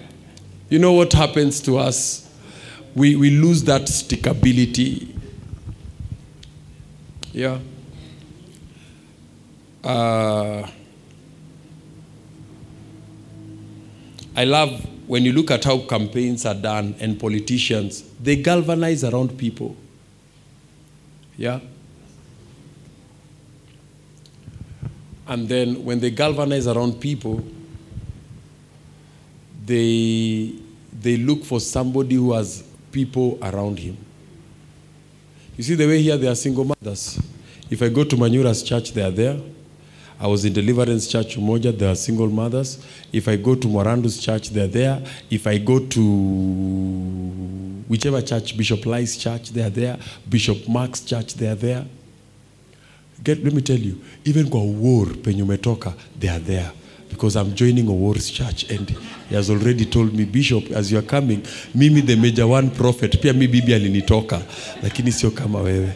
You 0.68 0.80
know 0.80 0.92
what 0.92 1.12
happens 1.12 1.60
to 1.62 1.78
us? 1.78 2.29
We, 2.94 3.16
we 3.16 3.30
lose 3.30 3.64
that 3.64 3.82
stickability. 3.82 5.08
Yeah. 7.32 7.58
Uh, 9.82 10.68
I 14.36 14.44
love 14.44 14.86
when 15.06 15.24
you 15.24 15.32
look 15.32 15.50
at 15.50 15.64
how 15.64 15.78
campaigns 15.78 16.46
are 16.46 16.54
done 16.54 16.94
and 17.00 17.18
politicians, 17.18 18.02
they 18.20 18.36
galvanize 18.36 19.02
around 19.02 19.36
people. 19.36 19.76
Yeah? 21.36 21.60
And 25.26 25.48
then 25.48 25.84
when 25.84 26.00
they 26.00 26.10
galvanize 26.10 26.66
around 26.66 27.00
people, 27.00 27.44
they, 29.64 30.54
they 30.92 31.16
look 31.16 31.44
for 31.44 31.60
somebody 31.60 32.16
who 32.16 32.32
has 32.32 32.69
people 32.92 33.38
around 33.42 33.78
him. 33.78 33.96
You 35.56 35.64
see 35.64 35.74
the 35.74 35.86
way 35.86 36.00
here 36.00 36.16
they 36.16 36.28
are 36.28 36.34
single 36.34 36.64
mothers. 36.64 37.20
If 37.70 37.82
I 37.82 37.88
go 37.88 38.04
to 38.04 38.16
Manura's 38.16 38.62
church, 38.62 38.92
they 38.92 39.02
are 39.02 39.10
there. 39.10 39.38
I 40.18 40.26
was 40.26 40.44
in 40.44 40.52
Deliverance 40.52 41.06
Church 41.08 41.38
Umoja, 41.38 41.76
there 41.76 41.90
are 41.90 41.94
single 41.94 42.28
mothers. 42.28 42.84
If 43.10 43.26
I 43.26 43.36
go 43.36 43.54
to 43.54 43.66
Morandu's 43.66 44.20
church, 44.20 44.50
they're 44.50 44.66
there. 44.66 45.02
If 45.30 45.46
I 45.46 45.56
go 45.56 45.78
to 45.78 46.02
whichever 47.88 48.20
church, 48.20 48.54
Bishop 48.54 48.84
Ly's 48.84 49.16
church, 49.16 49.48
they 49.50 49.62
are 49.62 49.70
there. 49.70 49.98
Bishop 50.28 50.68
Mark's 50.68 51.00
church, 51.00 51.34
they 51.34 51.48
are 51.48 51.54
there. 51.54 51.86
get, 53.22 53.42
let 53.44 53.52
me 53.52 53.62
tell 53.62 53.78
you, 53.78 54.00
even 54.24 54.48
kwa 54.48 54.60
war 54.62 55.06
penye 55.06 55.42
umetoka, 55.42 55.94
they 56.18 56.28
are 56.28 56.38
there 56.38 56.72
because 57.08 57.36
I'm 57.36 57.54
joining 57.54 57.88
a 57.88 57.92
war's 57.92 58.30
church 58.30 58.70
and 58.70 58.96
he 59.30 59.36
has 59.36 59.48
already 59.48 59.84
told 59.86 60.12
me 60.12 60.24
bishop 60.24 60.70
as 60.72 60.90
you 60.92 60.98
are 60.98 61.06
coming 61.06 61.42
mimi 61.74 62.00
the 62.02 62.16
major 62.16 62.46
one 62.46 62.68
prophet. 62.70 63.20
Pia 63.22 63.32
mi 63.32 63.46
bibi 63.46 63.74
alinitoka 63.74 64.42
lakini 64.82 65.12
sio 65.12 65.30
kama 65.30 65.60
wewe. 65.60 65.92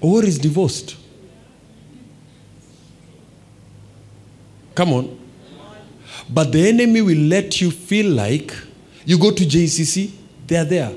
War 0.00 0.24
is 0.24 0.38
divorced. 0.40 0.94
Come 4.74 4.92
on. 4.94 5.18
But 6.28 6.52
the 6.52 6.68
enemy 6.68 7.00
will 7.00 7.28
let 7.28 7.60
you 7.62 7.70
feel 7.70 8.06
like 8.10 8.52
you 9.06 9.18
go 9.18 9.30
to 9.30 9.44
JCC 9.44 10.10
they 10.46 10.56
are 10.58 10.64
there. 10.68 10.90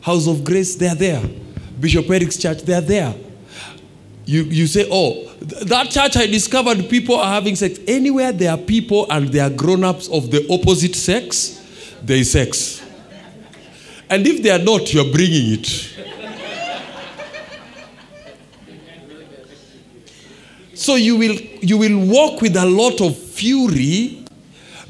House 0.00 0.26
of 0.28 0.44
grace 0.44 0.74
they 0.76 0.88
are 0.88 0.94
there. 0.98 1.22
Bishop 1.80 2.10
eric's 2.10 2.36
church 2.36 2.62
they 2.62 2.74
are 2.74 2.80
there. 2.86 3.14
You, 4.24 4.42
you 4.42 4.66
say, 4.66 4.86
oh, 4.90 5.25
that 5.40 5.90
church 5.90 6.16
I 6.16 6.26
discovered 6.26 6.88
people 6.88 7.16
are 7.16 7.32
having 7.32 7.56
sex. 7.56 7.78
Anywhere 7.86 8.32
there 8.32 8.50
are 8.50 8.58
people 8.58 9.06
and 9.10 9.28
they 9.28 9.40
are 9.40 9.50
grown 9.50 9.84
ups 9.84 10.08
of 10.08 10.30
the 10.30 10.46
opposite 10.50 10.94
sex, 10.94 11.96
there 12.02 12.16
is 12.16 12.32
sex. 12.32 12.82
And 14.08 14.26
if 14.26 14.42
they 14.42 14.50
are 14.50 14.58
not, 14.58 14.92
you're 14.94 15.10
bringing 15.12 15.60
it. 15.60 15.66
so 20.74 20.94
you 20.94 21.16
will, 21.16 21.34
you 21.60 21.76
will 21.78 22.06
walk 22.06 22.40
with 22.40 22.56
a 22.56 22.64
lot 22.64 23.00
of 23.00 23.16
fury 23.18 24.24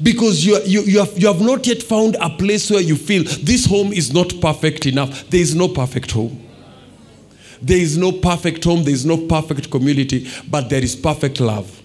because 0.01 0.45
you, 0.45 0.59
you, 0.63 0.81
you, 0.81 0.99
have, 0.99 1.17
you 1.17 1.27
have 1.27 1.41
not 1.41 1.65
yet 1.65 1.81
found 1.81 2.15
a 2.21 2.29
place 2.29 2.69
where 2.69 2.81
you 2.81 2.95
feel 2.95 3.23
this 3.23 3.65
home 3.65 3.91
is 3.91 4.13
not 4.13 4.31
perfect 4.39 4.85
enough. 4.85 5.27
There 5.29 5.41
is 5.41 5.55
no 5.55 5.67
perfect 5.67 6.11
home. 6.11 6.46
There 7.61 7.77
is 7.77 7.97
no 7.97 8.11
perfect 8.11 8.63
home, 8.63 8.83
there 8.83 8.93
is 8.93 9.05
no 9.05 9.17
perfect 9.17 9.69
community, 9.71 10.27
but 10.49 10.69
there 10.69 10.83
is 10.83 10.95
perfect 10.95 11.39
love. 11.39 11.81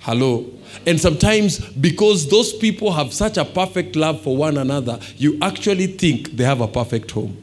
Hello. 0.00 0.44
And 0.86 1.00
sometimes, 1.00 1.60
because 1.60 2.28
those 2.28 2.52
people 2.52 2.92
have 2.92 3.14
such 3.14 3.36
a 3.36 3.44
perfect 3.44 3.96
love 3.96 4.20
for 4.20 4.36
one 4.36 4.58
another, 4.58 4.98
you 5.16 5.38
actually 5.40 5.86
think 5.86 6.32
they 6.32 6.44
have 6.44 6.60
a 6.60 6.68
perfect 6.68 7.10
home. 7.12 7.36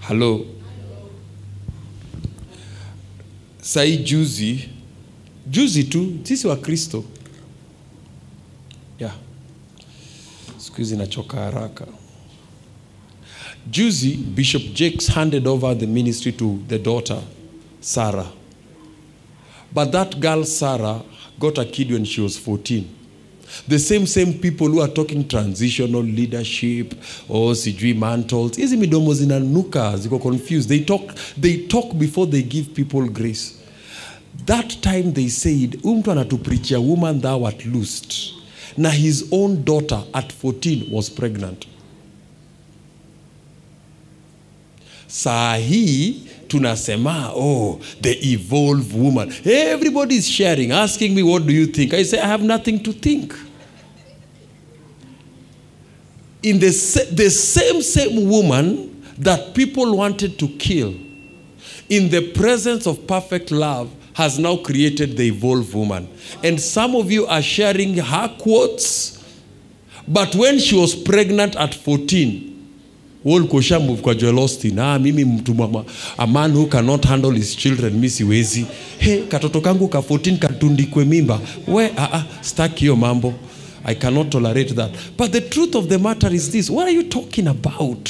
Hello. 0.00 0.46
Sai 3.60 3.96
juzi, 3.96 4.68
juzi 5.50 5.84
tu, 5.90 6.18
sisi 6.22 6.46
wa 6.46 6.56
Kristo. 6.56 7.04
Yeah. 8.98 9.14
Siku 10.58 10.76
hizi 10.76 10.96
nachoka 10.96 11.36
haraka. 11.36 11.86
Juzi, 13.70 14.16
Bishop 14.34 14.62
Jakes 14.74 15.06
handed 15.06 15.46
over 15.46 15.74
the 15.74 15.86
ministry 15.86 16.32
to 16.32 16.62
the 16.68 16.78
daughter, 16.78 17.22
Sarah. 17.80 18.26
But 19.72 19.92
that 19.92 20.20
girl, 20.20 20.44
Sarah, 20.44 21.02
got 21.38 21.58
a 21.58 21.64
kid 21.64 21.90
when 21.90 22.04
she 22.04 22.20
was 22.20 22.36
14. 22.38 22.98
The 23.68 23.78
same 23.78 24.06
same 24.06 24.34
people 24.34 24.68
who 24.68 24.80
are 24.80 24.88
talking 24.88 25.28
transitional 25.28 26.02
leadership 26.02 26.94
or 27.28 27.52
sijui 27.54 27.94
mantles, 27.94 28.56
hizi 28.56 28.76
midomo 28.76 29.14
zinanuka, 29.14 29.96
ziko 29.98 30.18
confused. 30.20 30.68
They 30.68 30.84
talk, 30.84 31.14
they 31.36 31.66
talk 31.66 31.96
before 31.98 32.26
they 32.26 32.42
give 32.42 32.74
people 32.74 33.06
grace. 33.08 33.58
That 34.46 34.70
time 34.82 35.12
they 35.12 35.28
said, 35.28 35.82
huyu 35.82 35.96
mtu 35.96 36.10
anatupreachia 36.10 36.78
woman 36.80 37.20
thou 37.20 37.44
art 37.46 37.66
loosed. 37.66 38.14
Na 38.76 38.90
his 38.90 39.24
own 39.30 39.64
daughter 39.64 40.02
at 40.14 40.32
14 40.32 40.88
was 40.90 41.10
pregnant. 41.10 41.66
Saa 45.12 45.56
hii 45.56 46.14
tunasema 46.48 47.32
oh 47.34 47.78
the 48.00 48.32
evolve 48.32 48.98
woman. 48.98 49.32
Everybody 49.44 50.14
is 50.16 50.28
sharing 50.30 50.72
asking 50.72 51.14
me 51.14 51.22
what 51.22 51.46
do 51.46 51.52
you 51.52 51.66
think? 51.66 51.92
I 51.94 52.04
say 52.04 52.18
i 52.18 52.26
have 52.26 52.44
nothing 52.44 52.78
to 52.78 52.92
think. 52.92 53.34
In 56.42 56.58
the, 56.58 56.70
the 57.14 57.30
same 57.30 57.82
same 57.82 58.20
woman 58.30 58.88
that 59.22 59.54
people 59.54 59.96
wanted 59.96 60.38
to 60.38 60.48
kill 60.48 60.94
in 61.88 62.08
the 62.10 62.20
presence 62.32 62.86
of 62.86 63.06
perfect 63.06 63.50
love 63.50 63.88
has 64.14 64.38
now 64.38 64.56
created 64.56 65.16
the 65.16 65.28
evolve 65.28 65.74
woman. 65.74 66.08
And 66.42 66.58
some 66.60 66.96
of 66.96 67.10
you 67.12 67.26
are 67.26 67.42
sharing 67.42 67.96
her 67.98 68.28
quotes 68.38 69.18
but 70.08 70.34
when 70.34 70.58
she 70.58 70.74
was 70.74 70.94
pregnant 70.94 71.54
at 71.56 71.74
14 71.74 72.51
move 73.24 74.02
kwa 74.02 74.14
Joel 74.14 74.38
Austin. 74.38 74.78
Ah, 74.78 74.98
mimi 74.98 75.24
mtu 75.24 75.54
mama, 75.54 75.84
a 76.18 76.26
man 76.26 76.52
who 76.52 76.66
cannot 76.66 77.04
handle 77.04 77.32
his 77.32 77.56
children 77.56 77.92
mimi 77.94 78.10
siwezi. 78.10 78.66
He 78.98 79.22
katoto 79.28 79.60
kangu 79.60 79.88
ka 79.88 79.98
14 79.98 80.38
katundikwe 80.38 81.04
mimba. 81.04 81.40
We 81.66 81.86
a 81.96 82.12
ah, 82.12 82.24
staki 82.40 82.80
hiyo 82.80 82.96
mambo. 82.96 83.34
I 83.84 83.94
cannot 83.94 84.30
tolerate 84.30 84.74
that. 84.74 84.90
But 85.16 85.32
the 85.32 85.40
truth 85.40 85.74
of 85.74 85.88
the 85.88 85.98
matter 85.98 86.32
is 86.34 86.50
this. 86.50 86.70
What 86.70 86.86
are 86.86 86.94
you 86.94 87.02
talking 87.02 87.48
about? 87.48 88.08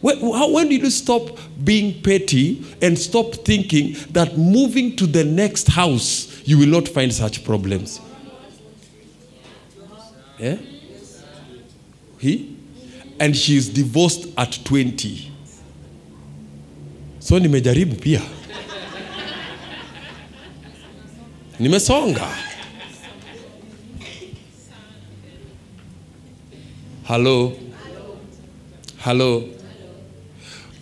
When, 0.00 0.18
when 0.52 0.68
did 0.68 0.82
you 0.82 0.90
stop 0.90 1.38
being 1.64 2.02
petty 2.02 2.62
and 2.82 2.98
stop 2.98 3.34
thinking 3.44 3.96
that 4.12 4.36
moving 4.36 4.96
to 4.96 5.06
the 5.06 5.24
next 5.24 5.68
house 5.68 6.42
you 6.44 6.58
will 6.58 6.68
not 6.68 6.88
find 6.88 7.12
such 7.12 7.44
problems? 7.44 8.00
Yeah? 10.38 10.56
he 12.18 12.55
and 13.18 13.34
she 13.36 13.56
is 13.56 13.68
divorced 13.72 14.26
at 14.36 14.58
20 14.64 15.32
so 17.18 17.38
nimejaribu 17.38 17.94
pia. 17.96 18.22
Nimesonga. 21.60 22.28
Halo 27.04 27.52
halo 28.98 29.44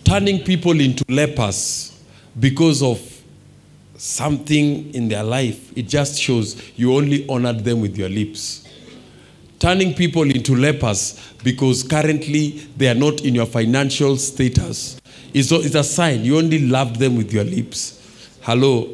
turning 0.03 0.39
people 0.43 0.81
into 0.81 1.03
lepers 1.07 1.91
because 2.39 2.81
of 2.81 2.99
something 3.97 4.91
in 4.95 5.07
their 5.07 5.23
life 5.23 5.71
it 5.77 5.87
just 5.87 6.19
shows 6.19 6.57
you 6.75 6.93
only 6.95 7.25
honored 7.29 7.63
them 7.63 7.81
with 7.81 7.95
your 7.97 8.09
lips 8.09 8.64
turning 9.59 9.93
people 9.93 10.23
into 10.23 10.55
lepers 10.55 11.33
because 11.43 11.83
currently 11.83 12.49
they 12.77 12.87
are 12.87 12.95
not 12.95 13.21
in 13.21 13.35
your 13.35 13.45
financial 13.45 14.17
status. 14.17 14.99
Is 15.33 15.51
a, 15.51 15.83
sign. 15.83 16.23
You 16.23 16.37
only 16.37 16.67
loved 16.67 16.97
them 16.97 17.17
with 17.17 17.33
your 17.33 17.43
lips. 17.43 18.37
Hello? 18.41 18.89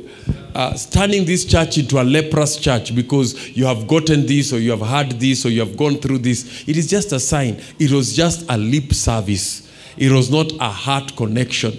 Uh, 0.56 0.78
turning 0.90 1.26
this 1.26 1.46
church 1.46 1.78
into 1.78 2.02
a 2.02 2.04
leprous 2.04 2.58
church 2.58 2.96
because 2.96 3.56
you 3.56 3.66
have 3.66 3.88
gotten 3.88 4.26
this 4.26 4.52
or 4.52 4.60
you 4.60 4.72
have 4.72 4.82
had 4.82 5.12
this 5.20 5.46
or 5.46 5.50
you 5.50 5.60
have 5.60 5.78
gone 5.78 5.96
through 5.96 6.18
this 6.18 6.68
it 6.68 6.78
is 6.78 6.90
just 6.90 7.12
a 7.12 7.20
sign. 7.20 7.62
It 7.80 7.92
was 7.92 8.16
just 8.16 8.50
a 8.50 8.58
lip 8.58 8.94
service 8.94 9.71
it 9.98 10.12
was 10.12 10.32
not 10.32 10.52
a 10.54 10.70
heart 10.70 11.16
connection. 11.16 11.74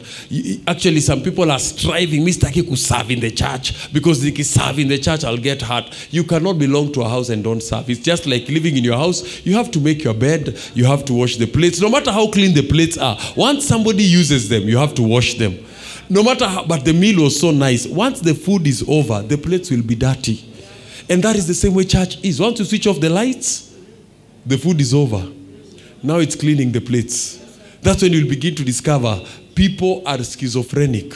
Actually 0.66 1.00
some 1.00 1.22
people 1.22 1.50
are 1.50 1.58
striving. 1.58 2.24
Mi 2.24 2.32
sitaki 2.32 2.62
kuserve 2.62 3.10
in 3.10 3.20
the 3.20 3.30
church. 3.30 3.92
Because 3.92 4.24
if 4.24 4.46
serve 4.46 4.78
in 4.78 4.88
the 4.88 4.98
church 4.98 5.24
i'll 5.24 5.36
get 5.36 5.62
hurt. 5.62 5.84
You 6.10 6.24
cannot 6.24 6.58
belong 6.58 6.92
to 6.92 7.02
a 7.02 7.08
house 7.08 7.30
and 7.30 7.42
don't 7.42 7.62
serve. 7.62 7.88
It's 7.88 8.00
just 8.00 8.26
like 8.26 8.48
living 8.48 8.76
in 8.76 8.84
your 8.84 8.96
house. 8.96 9.44
You 9.46 9.54
have 9.54 9.70
to 9.72 9.80
make 9.80 10.04
your 10.04 10.14
bed. 10.14 10.58
You 10.74 10.84
have 10.84 11.04
to 11.06 11.14
wash 11.14 11.36
the 11.36 11.46
plates. 11.46 11.80
No 11.80 11.88
matter 11.88 12.12
how 12.12 12.30
clean 12.30 12.54
the 12.54 12.66
plates 12.66 12.98
are 12.98 13.18
once 13.36 13.66
somebody 13.66 14.02
uses 14.02 14.48
them 14.48 14.64
you 14.64 14.76
have 14.76 14.94
to 14.94 15.02
wash 15.02 15.34
them. 15.34 15.58
No 16.08 16.22
matter 16.22 16.46
how 16.46 16.64
but 16.64 16.84
the 16.84 16.92
meal 16.92 17.22
was 17.22 17.40
so 17.40 17.50
nice. 17.50 17.86
Once 17.86 18.20
the 18.20 18.34
food 18.34 18.66
is 18.66 18.84
over 18.86 19.22
the 19.22 19.38
plates 19.38 19.70
will 19.70 19.82
be 19.82 19.94
dirty. 19.94 20.44
And 21.08 21.22
that 21.22 21.36
is 21.36 21.46
the 21.46 21.54
same 21.54 21.74
way 21.74 21.84
church 21.84 22.22
is. 22.22 22.40
Once 22.40 22.58
you 22.58 22.64
switch 22.64 22.86
off 22.86 23.00
the 23.00 23.10
lights 23.10 23.74
the 24.44 24.58
food 24.58 24.80
is 24.80 24.92
over. 24.92 25.26
Now 26.02 26.18
it's 26.18 26.34
cleaning 26.34 26.72
the 26.72 26.80
plates 26.80 27.41
that's 27.82 28.02
when 28.02 28.12
you'll 28.12 28.28
begin 28.28 28.54
to 28.54 28.64
discover 28.64 29.20
people 29.54 30.02
are 30.06 30.18
schizophrenic. 30.18 31.14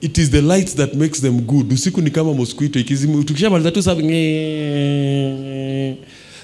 It 0.00 0.16
is 0.16 0.30
the 0.30 0.40
lights 0.42 0.74
that 0.74 0.94
makes 0.94 1.20
them 1.20 1.44
good. 1.44 1.66
Usiku 1.68 2.02
ni 2.02 2.10
kama 2.10 2.32
mosquito 2.34 2.78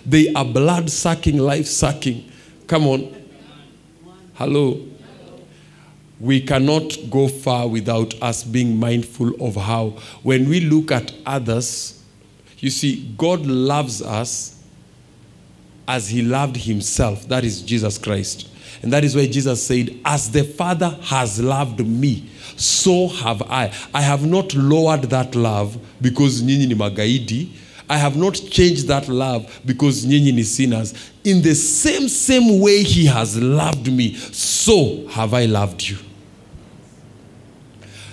they 0.06 0.32
are 0.34 0.44
blood 0.44 0.90
sucking 0.90 1.38
life 1.38 1.66
sucking. 1.66 2.30
Come 2.66 2.86
on. 2.88 3.14
Hello. 4.34 4.80
We 6.20 6.40
cannot 6.40 6.96
go 7.10 7.28
far 7.28 7.68
without 7.68 8.14
us 8.22 8.44
being 8.44 8.78
mindful 8.78 9.32
of 9.44 9.56
how 9.56 9.90
when 10.22 10.48
we 10.48 10.60
look 10.60 10.90
at 10.92 11.12
others 11.26 12.02
you 12.58 12.70
see 12.70 13.14
god 13.18 13.44
loves 13.44 14.00
us 14.00 14.63
as 15.86 16.08
he 16.08 16.22
loved 16.22 16.56
himself. 16.56 17.28
That 17.28 17.44
is 17.44 17.62
Jesus 17.62 17.98
Christ. 17.98 18.48
And 18.82 18.92
that 18.92 19.04
is 19.04 19.16
why 19.16 19.26
Jesus 19.26 19.66
said, 19.66 19.98
As 20.04 20.30
the 20.30 20.44
Father 20.44 20.98
has 21.02 21.40
loved 21.40 21.86
me, 21.86 22.28
so 22.56 23.08
have 23.08 23.42
I. 23.42 23.72
I 23.92 24.02
have 24.02 24.26
not 24.26 24.54
lowered 24.54 25.02
that 25.04 25.34
love 25.34 25.76
because 26.00 26.42
nyinyi 26.42 26.68
ni 26.68 26.74
magaidi. 26.74 27.48
I 27.88 27.98
have 27.98 28.16
not 28.16 28.34
changed 28.34 28.88
that 28.88 29.08
love 29.08 29.60
because 29.64 30.04
nyinyi 30.06 30.34
ni 30.34 30.42
sinners. 30.42 30.94
In 31.24 31.42
the 31.42 31.54
same 31.54 32.08
same 32.08 32.60
way 32.60 32.82
he 32.82 33.06
has 33.06 33.40
loved 33.40 33.90
me, 33.92 34.14
so 34.14 35.06
have 35.08 35.34
I 35.34 35.46
loved 35.46 35.82
you. 35.88 35.98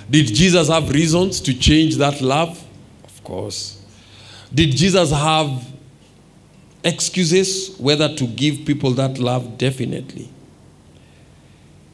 Did 0.10 0.28
Jesus 0.28 0.68
have 0.68 0.90
reasons 0.90 1.40
to 1.42 1.54
change 1.54 1.96
that 1.98 2.20
love? 2.22 2.62
Of 3.06 3.24
course. 3.24 3.82
Did 4.54 4.72
Jesus 4.76 5.12
have 5.12 5.71
excuses 6.84 7.76
whether 7.78 8.14
to 8.16 8.28
give 8.28 8.66
people 8.66 8.92
that 8.92 9.20
love? 9.20 9.58
Definitely. 9.58 10.30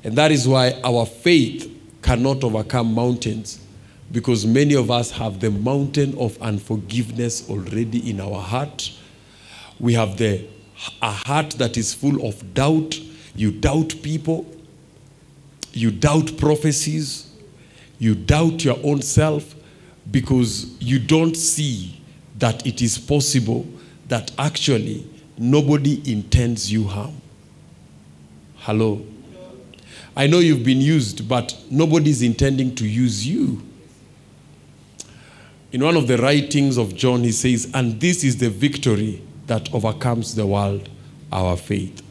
And 0.03 0.17
that 0.17 0.31
is 0.31 0.47
why 0.47 0.79
our 0.83 1.05
faith 1.05 1.73
cannot 2.01 2.43
overcome 2.43 2.93
mountains 2.93 3.59
because 4.11 4.45
many 4.45 4.73
of 4.73 4.89
us 4.89 5.11
have 5.11 5.39
the 5.39 5.51
mountain 5.51 6.17
of 6.17 6.41
unforgiveness 6.41 7.49
already 7.49 8.09
in 8.09 8.21
our 8.21 8.41
heart. 8.41 8.91
We 9.79 9.93
have 9.93 10.17
the 10.17 10.47
a 11.01 11.11
heart 11.11 11.51
that 11.51 11.75
is 11.75 11.93
full 11.93 12.25
of 12.25 12.53
doubt. 12.53 12.99
You 13.35 13.51
doubt 13.51 13.95
people. 14.01 14.45
You 15.73 15.91
doubt 15.91 16.38
prophecies. 16.38 17.31
You 17.99 18.15
doubt 18.15 18.63
your 18.63 18.77
own 18.83 19.01
self 19.01 19.55
because 20.11 20.79
you 20.79 20.99
don't 20.99 21.35
see 21.35 21.99
that 22.38 22.65
it 22.65 22.81
is 22.81 22.97
possible 22.97 23.65
that 24.08 24.32
actually 24.38 25.08
nobody 25.38 26.01
intends 26.12 26.72
you 26.72 26.86
harm. 26.86 27.22
Hello. 28.58 29.05
I 30.16 30.28
know 30.28 30.39
you've 30.39 30.64
been 30.64 30.82
used, 30.82 31.28
but 31.28 31.55
nobody's 31.70 32.22
intending 32.22 32.76
to 32.76 32.88
use 32.88 33.28
you. 33.28 33.62
In 35.72 35.84
one 35.84 35.95
of 35.95 36.08
the 36.08 36.18
writings 36.18 36.78
of 36.78 36.95
John, 36.95 37.24
he 37.24 37.32
says, 37.32 37.70
And 37.74 37.99
this 37.99 38.24
is 38.24 38.38
the 38.38 38.49
victory 38.49 39.22
that 39.45 39.74
overcomes 39.74 40.34
the 40.36 40.47
world, 40.47 40.89
our 41.32 41.55
faith. 41.55 42.01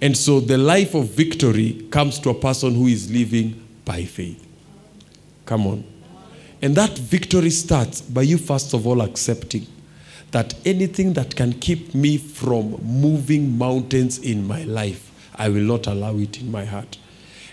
And 0.00 0.16
so 0.16 0.40
the 0.40 0.58
life 0.58 0.94
of 0.94 1.08
victory 1.08 1.86
comes 1.90 2.18
to 2.20 2.30
a 2.30 2.34
person 2.34 2.74
who 2.74 2.86
is 2.86 3.10
living 3.10 3.66
by 3.84 4.04
faith. 4.04 4.46
Come 5.46 5.66
on. 5.66 5.84
And 6.60 6.76
that 6.76 6.96
victory 6.98 7.50
starts 7.50 8.02
by 8.02 8.22
you, 8.22 8.38
first 8.38 8.74
of 8.74 8.86
all, 8.86 9.00
accepting 9.00 9.66
that 10.36 10.52
anything 10.66 11.14
that 11.14 11.34
can 11.34 11.50
keep 11.54 11.94
me 11.94 12.18
from 12.18 12.72
moving 12.82 13.56
mountains 13.56 14.18
in 14.18 14.46
my 14.46 14.64
life, 14.64 15.10
I 15.34 15.48
will 15.48 15.62
not 15.62 15.86
allow 15.86 16.14
it 16.18 16.38
in 16.38 16.50
my 16.50 16.66
heart. 16.66 16.98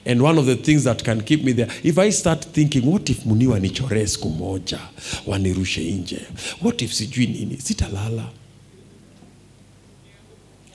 And 0.06 0.22
one 0.22 0.38
of 0.38 0.48
the 0.48 0.58
things 0.58 0.84
that 0.84 1.02
can 1.02 1.22
keep 1.22 1.46
me 1.46 1.54
there, 1.54 1.70
if 1.82 1.98
I 1.98 2.10
start 2.10 2.44
thinking, 2.44 2.86
what 2.86 3.10
if 3.10 3.26
Muni 3.26 3.46
wanichoree 3.46 4.06
siku 4.06 4.30
moja, 4.38 4.80
wanirushe? 5.26 6.62
What 6.62 6.82
if 6.82 6.92
sijui 6.92 7.28
nini? 7.28 7.56
Sitalala. 7.56 8.28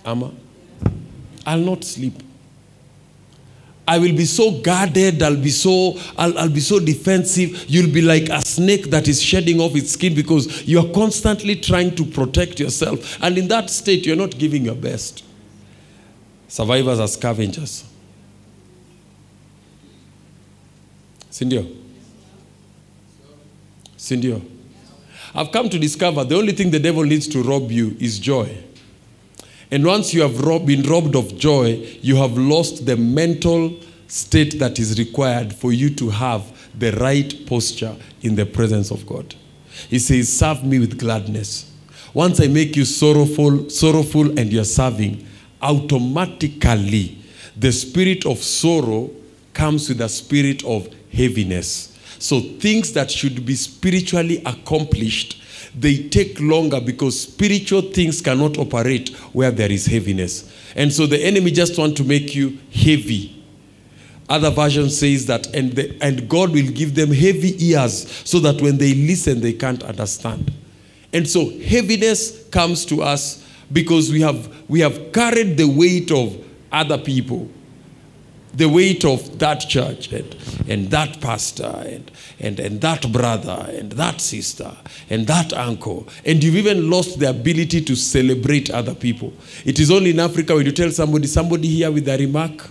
Ama? 0.07 0.33
I'll 1.45 1.59
not 1.59 1.85
sleep. 1.85 2.23
I 3.89 3.99
will 3.99 4.15
be 4.15 4.27
so 4.27 4.51
guarded, 4.51 5.23
I'll 5.23 5.35
be 5.35 5.49
so 5.49 5.99
I'll, 6.19 6.37
I'll 6.37 6.51
be 6.51 6.61
so 6.61 6.79
defensive. 6.79 7.65
You'll 7.71 7.91
be 7.91 8.03
like 8.03 8.29
a 8.29 8.43
snake 8.43 8.91
that 8.91 9.09
is 9.09 9.23
shedding 9.23 9.61
off 9.61 9.75
its 9.75 9.93
skin 9.93 10.15
because 10.15 10.69
you're 10.69 10.93
constantly 10.93 11.57
trying 11.57 11.97
to 11.97 12.05
protect 12.05 12.61
yourself. 12.61 13.17
And 13.23 13.39
in 13.39 13.49
that 13.49 13.71
state, 13.71 14.05
you're 14.05 14.15
not 14.15 14.37
giving 14.37 14.67
your 14.67 14.75
best. 14.75 15.25
Survivors 16.49 17.01
are 17.01 17.09
scavengers. 17.09 17.85
Sindio? 21.31 21.75
Sindio? 23.97 24.43
I've 25.35 25.51
come 25.51 25.71
to 25.71 25.79
discover 25.79 26.25
the 26.25 26.37
only 26.37 26.53
thing 26.53 26.71
the 26.71 26.79
devil 26.79 27.05
needs 27.05 27.27
to 27.29 27.43
rob 27.43 27.73
you 27.73 27.97
is 27.99 28.19
joy. 28.19 28.55
And 29.71 29.85
once 29.85 30.15
you 30.15 30.23
have 30.23 30.41
rob, 30.41 30.67
been 30.67 30.83
robbed 30.83 31.15
of 31.15 31.37
joy, 31.37 31.99
you 32.01 32.17
have 32.17 32.39
lost 32.39 32.87
the 32.87 32.97
mental 32.97 33.77
state 34.07 34.59
that 34.59 34.79
is 34.79 34.99
required 34.99 35.53
for 35.53 35.73
you 35.73 35.91
to 35.97 36.09
have 36.09 36.43
the 36.79 36.93
right 36.93 37.47
posture 37.47 37.95
in 38.23 38.35
the 38.35 38.47
presence 38.47 38.91
of 38.91 39.07
God. 39.07 39.35
He 39.89 39.99
says, 39.99 40.33
Serve 40.33 40.65
me 40.65 40.79
with 40.79 40.99
gladness. 40.99 41.71
Once 42.15 42.41
I 42.41 42.47
make 42.47 42.77
you 42.77 42.85
sorrowful, 42.85 43.69
sorrowful 43.69 44.39
and 44.39 44.53
you're 44.53 44.65
serving, 44.65 45.27
automatically 45.61 47.19
the 47.57 47.73
spirit 47.73 48.25
of 48.25 48.39
sorrow 48.39 49.11
comes 49.53 49.89
with 49.89 50.01
a 50.01 50.09
spirit 50.09 50.65
of 50.65 50.89
heaviness. 51.13 51.88
So 52.19 52.41
things 52.41 52.93
that 52.95 53.11
should 53.11 53.47
be 53.47 53.55
spiritually 53.55 54.43
accomplished, 54.45 55.43
they 55.79 56.09
take 56.09 56.41
longer 56.41 56.81
because 56.81 57.21
spiritual 57.21 57.83
things 57.83 58.21
cannot 58.21 58.59
operate 58.59 59.11
where 59.33 59.51
there 59.51 59.71
is 59.71 59.87
heaviness. 59.87 60.53
And 60.75 60.93
so 60.93 61.07
the 61.07 61.23
enemy 61.25 61.51
just 61.51 61.79
want 61.79 61.97
to 61.99 62.05
make 62.05 62.35
you 62.35 62.59
heavy. 62.73 63.35
Other 64.29 64.51
version 64.51 64.91
says 64.91 65.27
that, 65.27 65.47
and, 65.55 65.73
the, 65.73 65.97
and 66.03 66.29
God 66.29 66.51
will 66.51 66.71
give 66.71 66.95
them 66.95 67.09
heavy 67.09 67.55
ears 67.65 68.11
so 68.25 68.39
that 68.41 68.61
when 68.61 68.77
they 68.77 68.95
listen, 68.95 69.41
they 69.41 69.55
can't 69.55 69.83
understand. 69.83 70.53
And 71.13 71.27
so 71.27 71.51
heaviness 71.61 72.45
comes 72.49 72.85
to 72.87 73.03
us 73.03 73.45
because 73.73 74.11
we 74.11 74.21
have, 74.21 74.55
we 74.69 74.81
have 74.81 75.13
carried 75.13 75.57
the 75.57 75.67
weight 75.67 76.11
of 76.11 76.45
other 76.71 76.99
people 76.99 77.49
the 78.55 78.69
weight 78.69 79.05
of 79.05 79.39
that 79.39 79.61
church 79.61 80.13
and, 80.13 80.37
and 80.69 80.91
that 80.91 81.21
pastor 81.21 81.83
and, 81.87 82.11
and, 82.41 82.59
and 82.61 82.81
that 82.81 83.11
brother 83.13 83.67
and 83.71 83.93
that 83.93 84.21
sister 84.21 84.77
and 85.11 85.27
that 85.27 85.53
uncle. 85.53 86.09
And 86.25 86.43
you've 86.43 86.57
even 86.57 86.91
lost 86.91 87.19
the 87.19 87.31
ability 87.31 87.83
to 87.83 87.95
celebrate 87.95 88.71
other 88.71 88.95
people. 88.95 89.33
It 89.65 89.79
is 89.79 89.91
only 89.91 90.11
in 90.11 90.21
Africa 90.21 90.55
when 90.55 90.67
you 90.67 90.73
tell 90.73 90.91
somebody, 90.91 91.27
somebody 91.27 91.69
here 91.69 91.91
with 91.91 92.09
a 92.09 92.17
remark. 92.17 92.69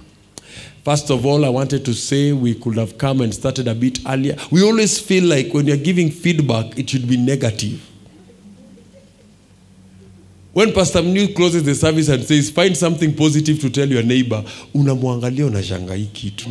First 0.83 1.11
of 1.11 1.25
all, 1.25 1.43
I 1.43 1.49
wanted 1.49 1.83
to 1.83 1.93
say 1.93 2.31
we 2.31 2.55
could 2.55 2.77
have 2.77 2.97
come 2.97 3.19
and 3.21 3.33
started 3.33 3.67
a 3.67 3.75
bit 3.75 3.99
earlier. 4.07 4.37
We 4.51 4.63
always 4.63 4.97
feel 4.99 5.25
like 5.25 5.53
when 5.53 5.67
you're 5.67 5.75
giving 5.75 6.09
feedback, 6.09 6.79
it 6.79 6.89
should 6.89 7.07
be 7.09 7.17
negative. 7.17 7.85
When 10.57 10.73
Pastor 10.73 11.03
mnew 11.03 11.35
closes 11.35 11.61
the 11.61 11.75
service 11.75 12.09
and 12.09 12.23
says, 12.23 12.49
find 12.49 12.75
something 12.75 13.13
positive 13.13 13.59
to 13.61 13.69
tell 13.69 13.87
your 13.87 14.01
neighbor, 14.01 14.43
unamwangalia 14.73 15.45
unashanga 15.45 15.93
hii 15.95 16.05
kitu. 16.13 16.49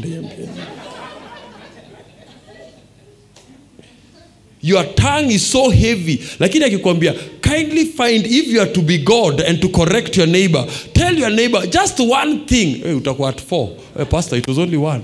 Your 4.62 4.94
tongue 4.94 5.34
is 5.34 5.50
so 5.50 5.70
heavy. 5.70 6.20
Lakini 6.38 6.64
akikwambia, 6.64 7.14
kindly 7.40 7.84
find 7.84 8.26
if 8.26 8.46
you 8.46 8.60
are 8.60 8.72
to 8.72 8.82
be 8.82 8.98
God 8.98 9.40
and 9.40 9.60
to 9.60 9.68
correct 9.68 10.16
your 10.16 10.28
neighbor, 10.28 10.66
tell 10.92 11.18
your 11.18 11.30
neighbor 11.30 11.66
just 11.66 11.98
one 12.00 12.46
thing. 12.46 12.82
Hey, 12.82 12.94
utakuwa 12.94 13.28
at 13.28 13.40
four. 13.40 13.76
Hey, 13.96 14.04
pastor, 14.04 14.36
it 14.38 14.46
was 14.46 14.58
only 14.58 14.76
one. 14.76 15.02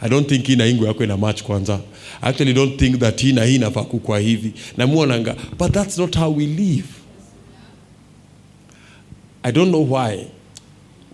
I 0.00 0.08
don't 0.08 0.28
think 0.28 0.46
hii 0.46 0.56
na 0.56 0.66
ingo 0.66 0.86
yako 0.86 1.04
ina 1.04 1.16
match 1.16 1.42
kwanza. 1.42 1.80
I 2.22 2.28
actually 2.30 2.54
don't 2.54 2.78
think 2.78 2.98
that 3.00 3.20
hii 3.20 3.32
na 3.32 3.44
hii 3.44 3.54
inafaa 3.54 3.84
kukwa 3.84 4.18
hivi. 4.18 4.52
Namuonanga, 4.76 5.36
but 5.58 5.72
that's 5.72 5.98
not 5.98 6.16
how 6.16 6.36
we 6.36 6.46
live. 6.46 6.99
I 9.42 9.50
don't 9.50 9.70
know 9.70 9.80
why 9.80 10.30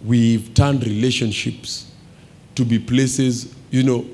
we've 0.05 0.53
turned 0.55 0.85
relationships 0.85 1.91
to 2.55 2.65
be 2.65 2.79
places, 2.79 3.55
you 3.71 3.83
know, 3.83 4.05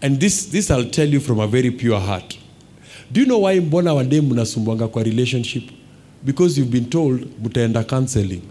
and 0.00 0.20
this, 0.20 0.46
this 0.46 0.70
I'll 0.70 0.88
tell 0.90 1.08
you 1.08 1.20
from 1.20 1.40
a 1.40 1.46
very 1.46 1.70
pure 1.70 2.00
heart. 2.00 2.38
Do 3.12 3.20
you 3.20 3.26
know 3.26 3.38
why 3.38 3.60
mbona 3.60 3.94
wade 3.94 4.20
mnasumbwanga 4.20 4.88
kwa 4.88 5.02
relationship? 5.02 5.64
Because 6.24 6.58
you've 6.58 6.70
been 6.70 6.90
told 6.90 7.20
mutaenda 7.42 7.84
counseling. 7.84 8.42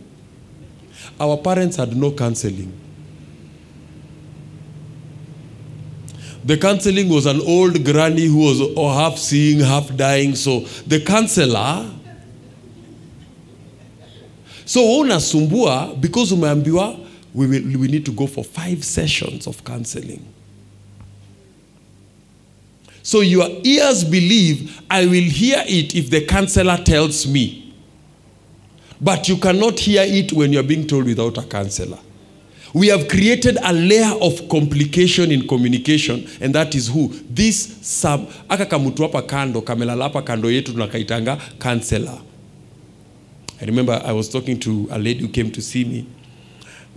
Our 1.19 1.37
parents 1.37 1.77
had 1.77 1.95
no 1.95 2.11
counseling. 2.11 2.71
The 6.45 6.57
counseling 6.57 7.09
was 7.09 7.25
an 7.25 7.39
old 7.41 7.83
granny 7.85 8.25
who 8.25 8.37
was 8.37 8.59
half 8.95 9.17
seeing, 9.17 9.59
half 9.59 9.95
dying. 9.95 10.35
So 10.35 10.61
the 10.87 10.99
counselor 10.99 11.89
so 14.73 14.99
unasumbua 14.99 15.95
because 16.01 16.33
umeambiwa 16.33 16.97
we, 17.35 17.47
will, 17.47 17.77
we 17.77 17.87
need 17.87 18.03
to 18.05 18.11
go 18.11 18.25
for 18.25 18.43
five 18.43 18.83
sessions 18.83 19.47
of 19.47 19.63
counseling. 19.63 20.19
So 23.03 23.21
your 23.21 23.49
ears 23.63 24.03
believe 24.03 24.81
i 24.89 25.05
will 25.05 25.29
hear 25.29 25.63
it 25.67 25.93
if 25.93 26.09
the 26.09 26.21
counselor 26.25 26.77
tells 26.77 27.27
me. 27.27 27.71
But 28.99 29.29
you 29.29 29.37
cannot 29.37 29.79
hear 29.79 30.05
it 30.07 30.33
when 30.33 30.51
you're 30.51 30.63
being 30.67 30.87
told 30.87 31.05
without 31.05 31.37
a 31.37 31.43
counselor. 31.43 31.99
We 32.73 32.87
have 32.87 33.07
created 33.07 33.59
a 33.63 33.73
layer 33.73 34.15
of 34.21 34.49
complication 34.49 35.31
in 35.31 35.47
communication 35.47 36.27
and 36.41 36.55
that 36.55 36.73
is 36.73 36.87
who? 36.87 37.09
This 37.29 37.77
sub 37.87 38.27
aka 38.49 38.65
kamutu 38.65 39.03
hapa 39.03 39.21
kando 39.21 39.61
kamelala 39.61 40.09
kando 40.09 40.49
yetu 40.51 40.71
tunakaitanga 40.71 41.37
counselor 41.59 42.19
I 43.63 43.65
remember 43.65 44.01
I 44.03 44.11
was 44.11 44.27
talking 44.27 44.59
to 44.59 44.89
a 44.91 44.99
lady 44.99 45.21
who 45.21 45.29
came 45.29 45.49
to 45.51 45.61
see 45.61 45.85
me 45.85 46.05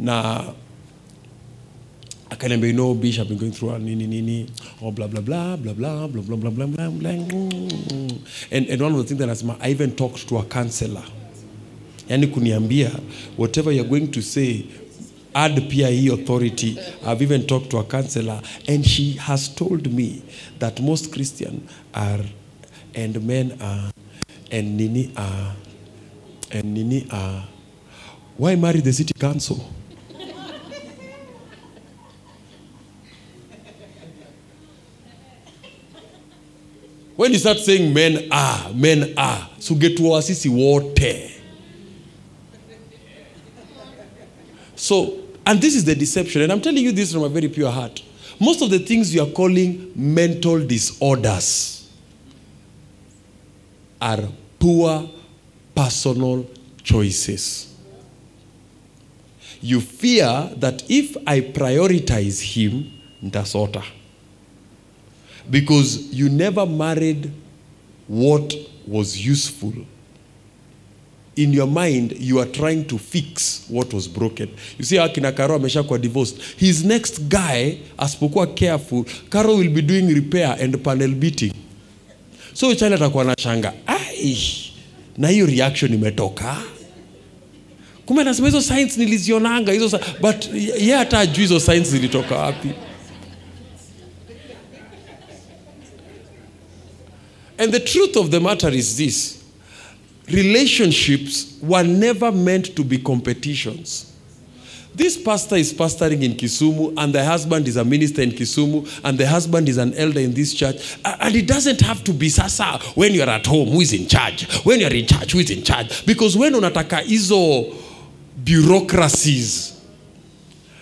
na 0.01 0.53
akaniambia 2.29 2.71
you 2.71 2.73
know 2.77 2.93
bish 2.93 3.21
i've 3.21 3.29
been 3.29 3.39
going 3.39 3.53
through 3.53 3.71
a 3.71 3.79
nini 3.79 4.05
nini 4.05 4.47
oh 4.83 4.91
blah 4.91 5.07
blah 5.07 5.21
blah 5.21 5.57
blah 5.57 5.73
blah 5.75 6.09
blah 6.09 6.23
blah 6.23 6.37
blah 6.37 6.51
blah 6.51 6.67
blah 6.67 6.91
blah 6.91 7.11
mm. 7.12 8.19
and, 8.51 8.67
and 8.69 8.83
one 8.83 8.93
of 8.93 8.99
the 8.99 9.05
things 9.05 9.19
that 9.21 9.29
anasema 9.29 9.57
i 9.61 9.71
even 9.71 9.93
talked 9.93 10.27
to 10.29 10.39
a 10.39 10.43
counselor 10.43 11.05
yani 12.09 12.27
kuniambia 12.27 12.91
whatever 13.37 13.73
you're 13.73 13.89
going 13.89 14.09
to 14.09 14.21
say 14.23 14.64
add 15.35 15.71
hii 15.71 16.09
authority 16.09 16.77
i've 17.07 17.23
even 17.23 17.47
talked 17.47 17.69
to 17.69 17.79
a 17.79 17.85
counselor 17.85 18.41
and 18.69 18.85
she 18.85 19.12
has 19.12 19.55
told 19.55 19.87
me 19.93 20.23
that 20.59 20.81
most 20.81 21.11
christian 21.14 21.61
are 21.93 22.25
and 22.95 23.23
men 23.23 23.53
are 23.61 23.93
and 24.51 24.77
nini 24.77 25.11
are 25.17 25.53
and 26.53 26.74
nini 26.74 27.07
are 27.11 27.44
why 28.36 28.55
marry 28.55 28.80
the 28.80 28.92
city 28.92 29.14
council? 29.18 29.57
When 37.16 37.32
you 37.32 37.38
start 37.38 37.57
saying 37.59 37.94
men 37.94 38.28
are 38.30 38.72
men 38.74 39.14
are 39.16 39.49
sugetuoa 39.59 40.22
sisi 40.22 40.51
wote 40.51 41.32
so 44.74 45.18
and 45.47 45.59
this 45.61 45.74
is 45.74 45.84
the 45.84 45.94
deception 45.94 46.42
and 46.42 46.53
i'm 46.53 46.61
telling 46.61 46.84
you 46.84 46.92
this 46.92 47.12
from 47.12 47.22
a 47.22 47.28
very 47.28 47.49
pure 47.49 47.70
heart. 47.70 48.03
Most 48.38 48.61
of 48.61 48.68
the 48.68 48.78
things 48.78 49.14
you 49.14 49.22
are 49.22 49.30
calling 49.30 49.90
mental 49.94 50.61
disorders 50.61 51.90
are 54.01 54.28
poor 54.59 55.09
personal 55.77 56.45
choices. 56.83 57.68
You 59.62 59.81
fear 59.81 60.51
that 60.57 60.83
if 60.89 61.16
i 61.27 61.41
prioritize 61.41 62.41
him 62.43 62.91
ntasota 63.22 63.83
because 65.51 66.12
you 66.12 66.29
never 66.29 66.66
married 66.66 67.31
what 68.09 68.55
was 68.87 69.16
useful. 69.27 69.72
In 71.37 71.53
your 71.53 71.66
mind 71.66 72.12
you 72.18 72.39
are 72.39 72.47
trying 72.47 72.85
to 72.87 72.99
fix 72.99 73.66
what 73.68 73.93
was 73.93 74.09
broken. 74.09 74.49
You 74.79 74.85
see 74.85 74.97
how 74.97 75.07
akina 75.09 75.33
karo 75.37 75.59
ameshakuwa 75.59 76.01
divorced? 76.01 76.41
His 76.59 76.85
next 76.85 77.18
guy 77.29 77.79
asipokuwa 77.99 78.47
careful 78.57 79.05
karo 79.31 79.57
will 79.57 79.70
be 79.70 79.83
doing 79.83 80.09
repair 80.14 80.57
and 80.61 80.83
panel 80.83 81.12
beating. 81.12 81.53
So 82.55 82.74
chale 82.74 82.95
atakuwa 82.95 83.24
na 83.24 83.35
shanga. 83.39 83.72
Ai 83.87 84.66
na 85.19 85.29
hiyo 85.29 85.47
reaction 85.47 85.95
imetoka. 85.95 86.57
Kumbe 88.07 88.23
anasema 88.23 88.49
hizo 88.49 88.62
science 88.62 89.01
nilizionanga 89.01 89.73
hizo 89.73 90.01
but 90.21 90.55
ye 90.81 90.95
hata 90.95 91.19
ajui 91.19 91.43
hizo 91.45 91.61
science 91.61 91.91
zilitoka 91.91 92.37
wapi. 92.37 92.69
And 97.59 97.73
the 97.73 97.81
truth 97.81 98.17
of 98.17 98.31
the 98.31 98.39
matter 98.41 98.75
is 98.75 98.97
this. 98.97 99.39
Relationships 100.29 101.47
were 101.62 101.89
never 101.89 102.33
meant 102.33 102.75
to 102.75 102.85
be 102.85 102.99
competitions. 102.99 104.07
This 104.97 105.18
pastor 105.22 105.57
is 105.57 105.74
pastoring 105.74 106.22
in 106.22 106.32
Kisumu, 106.32 106.94
and 106.97 107.14
the 107.14 107.22
husband 107.22 107.68
is 107.68 107.76
a 107.76 107.84
minister 107.84 108.22
in 108.22 108.30
Kisumu, 108.30 108.88
and 109.05 109.18
the 109.18 109.26
husband 109.26 109.68
is 109.68 109.76
an 109.76 109.92
elder 109.92 110.20
in 110.20 110.32
this 110.32 110.55
church. 110.55 110.97
And 111.05 111.36
it 111.36 111.47
doesn't 111.47 111.82
have 111.82 112.03
to 112.05 112.14
be 112.14 112.30
sasa 112.30 112.78
when 112.94 113.12
you're 113.12 113.28
at 113.28 113.44
home, 113.44 113.68
who 113.68 113.82
is 113.82 113.92
in 113.92 114.07
charge? 114.09 114.51
When 114.64 114.80
you're 114.80 114.94
in 114.94 115.07
charge, 115.07 115.32
who 115.32 115.40
is 115.40 115.51
in 115.51 115.62
charge? 115.62 116.07
Because 116.07 116.34
when 116.34 116.55
unataka 116.55 117.03
hizo 117.03 117.74
bureaucracies, 118.42 119.76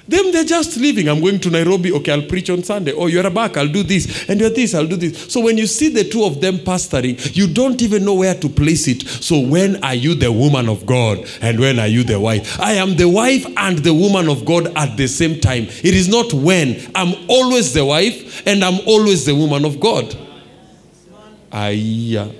them 0.06 0.32
they're 0.32 0.44
just 0.44 0.76
living. 0.76 1.08
I'm 1.08 1.20
going 1.20 1.40
to 1.40 1.50
Nairobi. 1.50 1.92
Okay, 1.92 2.12
I'll 2.12 2.28
preach 2.28 2.50
on 2.50 2.62
Sunday. 2.62 2.92
Oh, 2.92 3.06
you're 3.06 3.28
back. 3.30 3.56
I'll 3.56 3.68
do 3.68 3.82
this. 3.82 4.28
And 4.28 4.38
you're 4.38 4.50
this. 4.50 4.74
I'll 4.74 4.86
do 4.86 4.96
this. 4.96 5.32
So 5.32 5.40
when 5.40 5.56
you 5.56 5.66
see 5.66 5.88
the 5.88 6.04
two 6.04 6.24
of 6.24 6.40
them 6.40 6.58
pastoring, 6.58 7.34
you 7.34 7.46
don't 7.46 7.80
even 7.80 8.04
know 8.04 8.14
where 8.14 8.34
to 8.34 8.48
place 8.48 8.86
it. 8.86 9.02
So 9.02 9.40
when 9.40 9.82
are 9.82 9.94
you 9.94 10.14
the 10.14 10.30
woman 10.30 10.68
of 10.68 10.84
God 10.84 11.26
and 11.40 11.58
when 11.58 11.78
are 11.78 11.86
you 11.86 12.04
the 12.04 12.20
wife? 12.20 12.60
I 12.60 12.72
am 12.74 12.96
the 12.96 13.08
wife 13.08 13.46
and 13.56 13.78
the 13.78 13.94
woman 13.94 14.28
of 14.28 14.44
God 14.44 14.66
at 14.76 14.96
the 14.96 15.06
same 15.06 15.40
time. 15.40 15.64
It 15.64 15.94
is 15.94 16.08
not 16.08 16.32
when. 16.34 16.90
I'm 16.94 17.14
always 17.28 17.72
the 17.72 17.84
wife 17.84 18.46
and 18.46 18.62
I'm 18.62 18.80
always 18.86 19.24
the 19.24 19.34
woman 19.34 19.64
of 19.64 19.80
God. 19.80 20.14
Aya. 21.50 22.30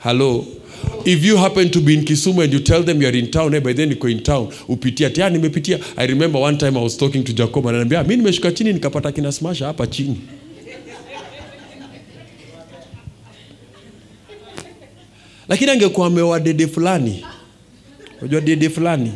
Hello. 0.00 0.57
If 1.04 1.24
you 1.24 1.36
happen 1.36 1.70
to 1.70 1.80
be 1.80 1.94
in 1.94 2.04
Kisumu 2.04 2.44
and 2.44 2.52
you 2.52 2.60
tell 2.60 2.82
them 2.82 3.00
youare 3.00 3.14
in 3.14 3.30
town, 3.30 3.54
eh, 3.54 3.60
by 3.60 3.72
then 3.72 3.90
you're 3.90 4.08
in 4.10 4.22
town, 4.22 4.48
upitia 4.68 5.10
tia 5.10 5.30
nimepitia. 5.30 5.80
I 5.96 6.06
remember 6.06 6.38
one 6.40 6.58
time 6.58 6.76
I 6.76 6.82
was 6.82 6.96
talking 6.96 7.24
to 7.24 7.32
Jacob 7.32 7.64
ananiambia, 7.66 8.04
mi 8.06 8.16
nimeshuka 8.16 8.52
chini 8.52 8.72
nikapata 8.72 9.12
kina 9.12 9.32
smasha 9.32 9.66
hapa 9.66 9.86
chini. 9.86 10.20
Lakini 15.48 15.70
angekuwa 15.70 16.06
amewa 16.06 16.40
dede 16.40 16.66
fulani. 16.66 17.24
Unajua 18.20 18.40
dede 18.40 18.68
fulani. 18.70 19.12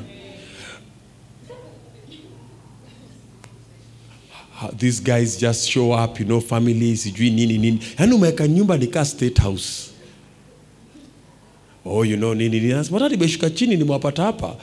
These 4.78 5.03
guys 5.03 5.39
just 5.41 5.68
show 5.68 5.93
up, 6.05 6.20
you 6.20 6.26
know, 6.26 6.41
family, 6.41 6.97
sijui 6.97 7.30
nini 7.30 7.59
nini. 7.59 7.78
Yaani 7.99 8.12
umeweka 8.14 8.49
nyumba 8.49 8.76
nikaa 8.76 9.05
state 9.05 9.41
house 9.41 9.91
oh 11.85 12.05
you 12.05 12.16
know 12.16 12.35
nini 12.35 12.61
Nasema, 12.61 13.09
nimeshuka 13.09 13.51
chini 13.51 13.76
nimewapata 13.76 14.22
hapa. 14.22 14.57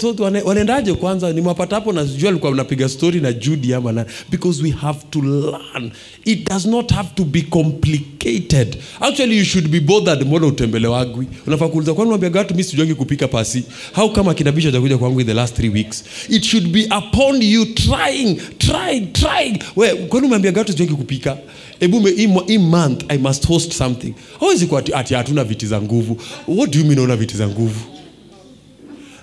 So 0.00 0.14
wanaendaje 0.44 0.92
kwanza? 0.94 1.32
Nimewapata 1.32 1.74
hapo 1.74 1.92
na 1.92 2.06
sijui 2.06 2.28
alikuwa 2.28 2.52
napiga 2.54 2.88
story 2.88 3.20
na 3.20 3.32
Judy 3.32 3.74
ama 3.74 3.92
na 3.92 4.06
because 4.30 4.62
we 4.62 4.70
have 4.70 4.98
to 5.10 5.20
learn. 5.22 5.90
It 6.24 6.48
does 6.48 6.66
not 6.66 6.92
have 6.92 7.08
to 7.14 7.24
be 7.24 7.42
complicated. 7.42 8.76
Actually 9.00 9.38
you 9.38 9.44
should 9.44 9.68
be 9.70 9.80
bothered. 9.80 10.26
Mbona 10.26 10.46
utembelewagwi? 10.46 11.26
Unafaa 11.46 11.68
kuuliza 11.68 11.94
kwani 11.94 12.08
unaambiaga 12.08 12.38
watu 12.38 12.54
mimi 12.54 12.64
sijuangi 12.64 12.94
kupika 12.94 13.28
pasi? 13.28 13.62
How 13.94 14.10
kama 14.12 14.34
kinabisha 14.34 14.68
atakuja 14.68 14.98
kwangu 14.98 15.20
in 15.20 15.26
the 15.26 15.34
last 15.34 15.56
three 15.56 15.68
weeks? 15.70 16.04
It 16.28 16.44
should 16.44 16.68
be 16.68 16.88
upon 16.98 17.42
you 17.42 17.64
trying 17.66 18.36
trying 18.58 19.06
trying. 19.12 19.58
Kwani 20.08 20.26
umeambiaga 20.26 20.58
watu 20.60 20.72
sijuangi 20.72 20.94
kupika 20.94 21.38
hebu 21.80 22.00
me- 22.00 22.10
hii 22.46 22.58
month 22.58 23.04
i 23.08 23.18
must 23.18 23.46
host 23.46 23.72
something. 23.72 24.14
Hawezi 24.40 24.66
kuwa 24.66 24.80
ati- 24.80 24.94
ati 24.94 25.14
hatuna 25.14 25.44
viti 25.44 25.66
za 25.66 25.82
nguvu. 25.82 26.16
What 26.48 26.72
do 26.72 26.78
you 26.78 26.84
mean 26.84 26.98
una 26.98 27.16
viti 27.16 27.36
za 27.36 27.48
nguvu? 27.48 27.80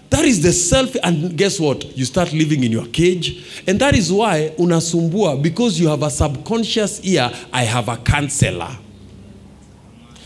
That 0.09 0.25
is 0.25 0.41
the 0.41 0.53
self 0.53 0.95
and 1.01 1.33
guess 1.35 1.59
what? 1.59 1.85
You 1.95 2.05
start 2.05 2.33
living 2.33 2.63
in 2.65 2.71
your 2.71 2.91
cage 2.91 3.33
and 3.67 3.79
that 3.79 3.95
is 3.95 4.09
why 4.11 4.49
unasumbua 4.57 5.37
because 5.41 5.83
you 5.83 5.89
have 5.89 6.05
a 6.05 6.09
subconscious 6.09 6.99
ear 7.03 7.31
i 7.51 7.65
have 7.65 7.91
a 7.91 7.97
counselor. 7.97 8.77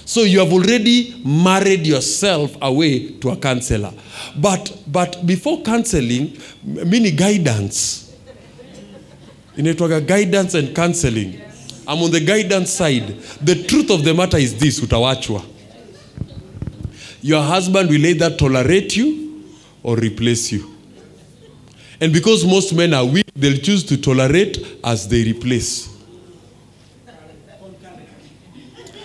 So 0.06 0.24
you 0.26 0.40
have 0.40 0.54
already 0.54 1.14
married 1.26 1.88
yourself 1.88 2.52
away 2.62 3.00
to 3.20 3.30
a 3.32 3.36
counselor. 3.36 3.92
But 4.36 4.72
but 4.88 5.18
before 5.26 5.62
counseling 5.64 6.32
m- 6.78 6.90
mi 6.90 7.00
ni 7.00 7.12
guidance. 7.12 8.04
Inaitwaga 9.58 10.00
guidance 10.02 10.58
and 10.58 10.74
counseling 10.76 11.34
i'm 11.88 12.04
on 12.04 12.12
the 12.12 12.20
guidance 12.20 12.72
side. 12.72 13.08
The 13.42 13.64
truth 13.64 13.90
of 13.92 14.04
the 14.04 14.14
matter 14.14 14.38
is 14.38 14.56
this 14.56 14.80
utawachwa. 14.80 15.42
Your 17.22 17.42
husband 17.42 17.90
will 17.90 18.06
either 18.06 18.30
tolerate 18.36 18.96
you 18.98 19.44
or 19.84 19.96
replace 19.98 20.52
you. 20.52 20.74
And 22.00 22.14
because 22.14 22.46
most 22.46 22.74
men 22.74 22.94
are 22.94 23.06
weak 23.06 23.26
they'll 23.36 23.58
choose 23.58 23.84
to 23.86 23.98
tolerate 23.98 24.58
as 24.84 25.08
they 25.08 25.24
replace. 25.24 25.90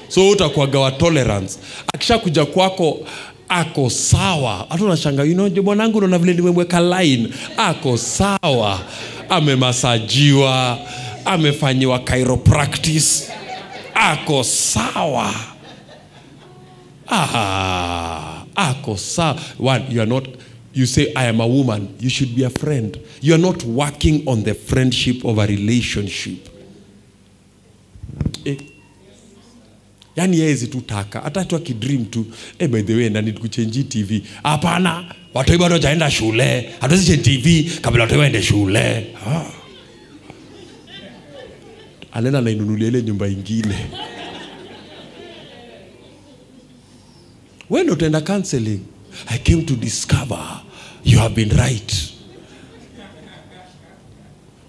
So 0.08 0.30
utakuwaga 0.30 0.78
wa 0.80 0.90
tolerance. 0.90 1.58
Akishakuja 1.94 2.44
kwako 2.46 3.06
ako 3.48 3.90
sawa. 3.90 4.66
Hata 4.68 4.84
unashanga 4.84 5.24
you 5.24 5.34
know, 5.34 5.62
mwanangu, 5.62 5.98
unaona 5.98 6.18
vile 6.18 6.34
nimemweka 6.34 6.80
line. 6.80 7.28
Ako 7.56 7.96
sawa. 7.98 8.80
Amemasajiwa 9.28 10.78
amefanyiwa 11.24 11.98
chiropractice 11.98 13.32
ako 13.94 14.44
sawa. 14.44 15.34
Ah, 17.08 18.44
ako 18.56 18.96
sawa. 18.96 19.38
One 19.58 19.84
you 19.90 20.00
are 20.00 20.06
not 20.08 20.28
you 20.74 20.86
say 20.86 21.12
i 21.14 21.24
am 21.26 21.40
a 21.40 21.46
woman. 21.46 21.94
You 22.00 22.08
should 22.08 22.34
be 22.34 22.44
a 22.44 22.50
friend. 22.50 22.98
You 23.20 23.34
are 23.34 23.38
not 23.42 23.62
working 23.64 24.26
on 24.26 24.42
the 24.42 24.54
friendship 24.54 25.24
of 25.24 25.38
a 25.38 25.46
relationship. 25.46 26.48
Eh, 28.44 28.56
yaani 30.16 30.38
yezi 30.38 30.66
tu 30.70 30.80
taka. 30.80 31.20
Hata 31.20 31.44
tu 31.44 31.56
eh, 32.58 32.66
by 32.68 32.82
the 32.82 32.94
way 32.94 33.08
nani 33.08 33.32
kuchenji 33.32 33.84
tv 33.84 34.22
hapana. 34.42 35.14
Watoi 35.34 35.58
bado 35.58 35.78
jaenda 35.78 36.10
shule. 36.10 36.70
Hatuwezi 36.80 37.18
tv 37.18 37.70
kabla 37.80 38.02
watoi 38.02 38.18
waende 38.18 38.42
shule. 38.42 39.06
Ah. 39.26 39.61
Anaenda 42.12 42.40
nainunulia 42.40 42.88
ile 42.88 43.02
nyumba 43.02 43.28
ingine. 43.28 43.74
When 47.70 47.90
utaenda 47.90 48.20
counseling? 48.20 48.80
I 49.28 49.38
came 49.38 49.62
to 49.62 49.74
discover 49.74 50.60
you 51.04 51.18
have 51.18 51.34
been 51.34 51.50
right. 51.50 52.08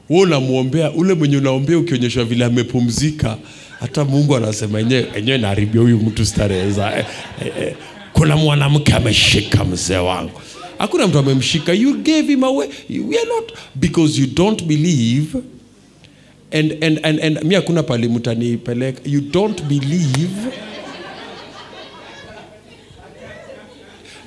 We 0.09 0.19
unamwombea 0.21 0.91
ule 0.91 1.13
mwenye 1.13 1.37
unaombea 1.37 1.77
ukionyeshwa 1.77 2.23
vile 2.25 2.45
amepumzika 2.45 3.37
hata 3.79 4.05
mungu 4.05 4.35
anasema 4.35 4.79
enyewe 4.79 5.37
naharibia 5.37 5.81
huyu 5.81 5.97
mtu 5.97 6.25
starehe. 6.25 6.71
Za 6.71 6.97
eh, 6.97 7.05
eh, 7.45 7.53
eh. 7.61 7.75
kuna 8.13 8.37
mwanamke 8.37 8.93
ameshika 8.93 9.63
mzee 9.63 9.97
wangu. 9.97 10.41
Hakuna 10.77 11.07
mtu 11.07 11.19
amemshika. 11.19 11.73
You 11.73 11.93
gave 11.93 12.21
him 12.27 12.43
away. 12.43 12.67
We 12.89 13.17
are 13.19 13.27
not 13.27 13.51
because 13.75 14.21
you 14.21 14.27
don't 14.27 14.63
believe 14.63 15.37
and, 16.53 16.83
and, 16.83 16.99
and, 17.03 17.19
and 17.19 17.43
mi 17.43 17.55
hakuna 17.55 17.83
pali 17.83 18.07
mtanipeleka 18.07 19.01
you 19.05 19.21
don't 19.21 19.61
believe 19.63 20.29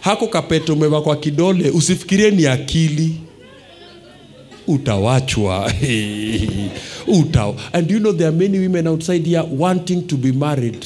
hako 0.01 0.27
kapete 0.27 0.73
umeva 0.73 1.03
kwa 1.03 1.17
kidole 1.17 1.71
usifikirie 1.71 2.31
ni 2.31 2.47
akili 2.47 3.15
utawachwa 4.67 5.73
Uta. 7.07 7.55
and 7.73 7.91
you 7.91 7.99
know 7.99 8.13
there 8.13 8.29
are 8.29 8.37
many 8.37 8.59
women 8.59 8.87
outside 8.87 9.27
here 9.27 9.45
wanting 9.59 10.03
to 10.07 10.17
be 10.17 10.33
married 10.33 10.85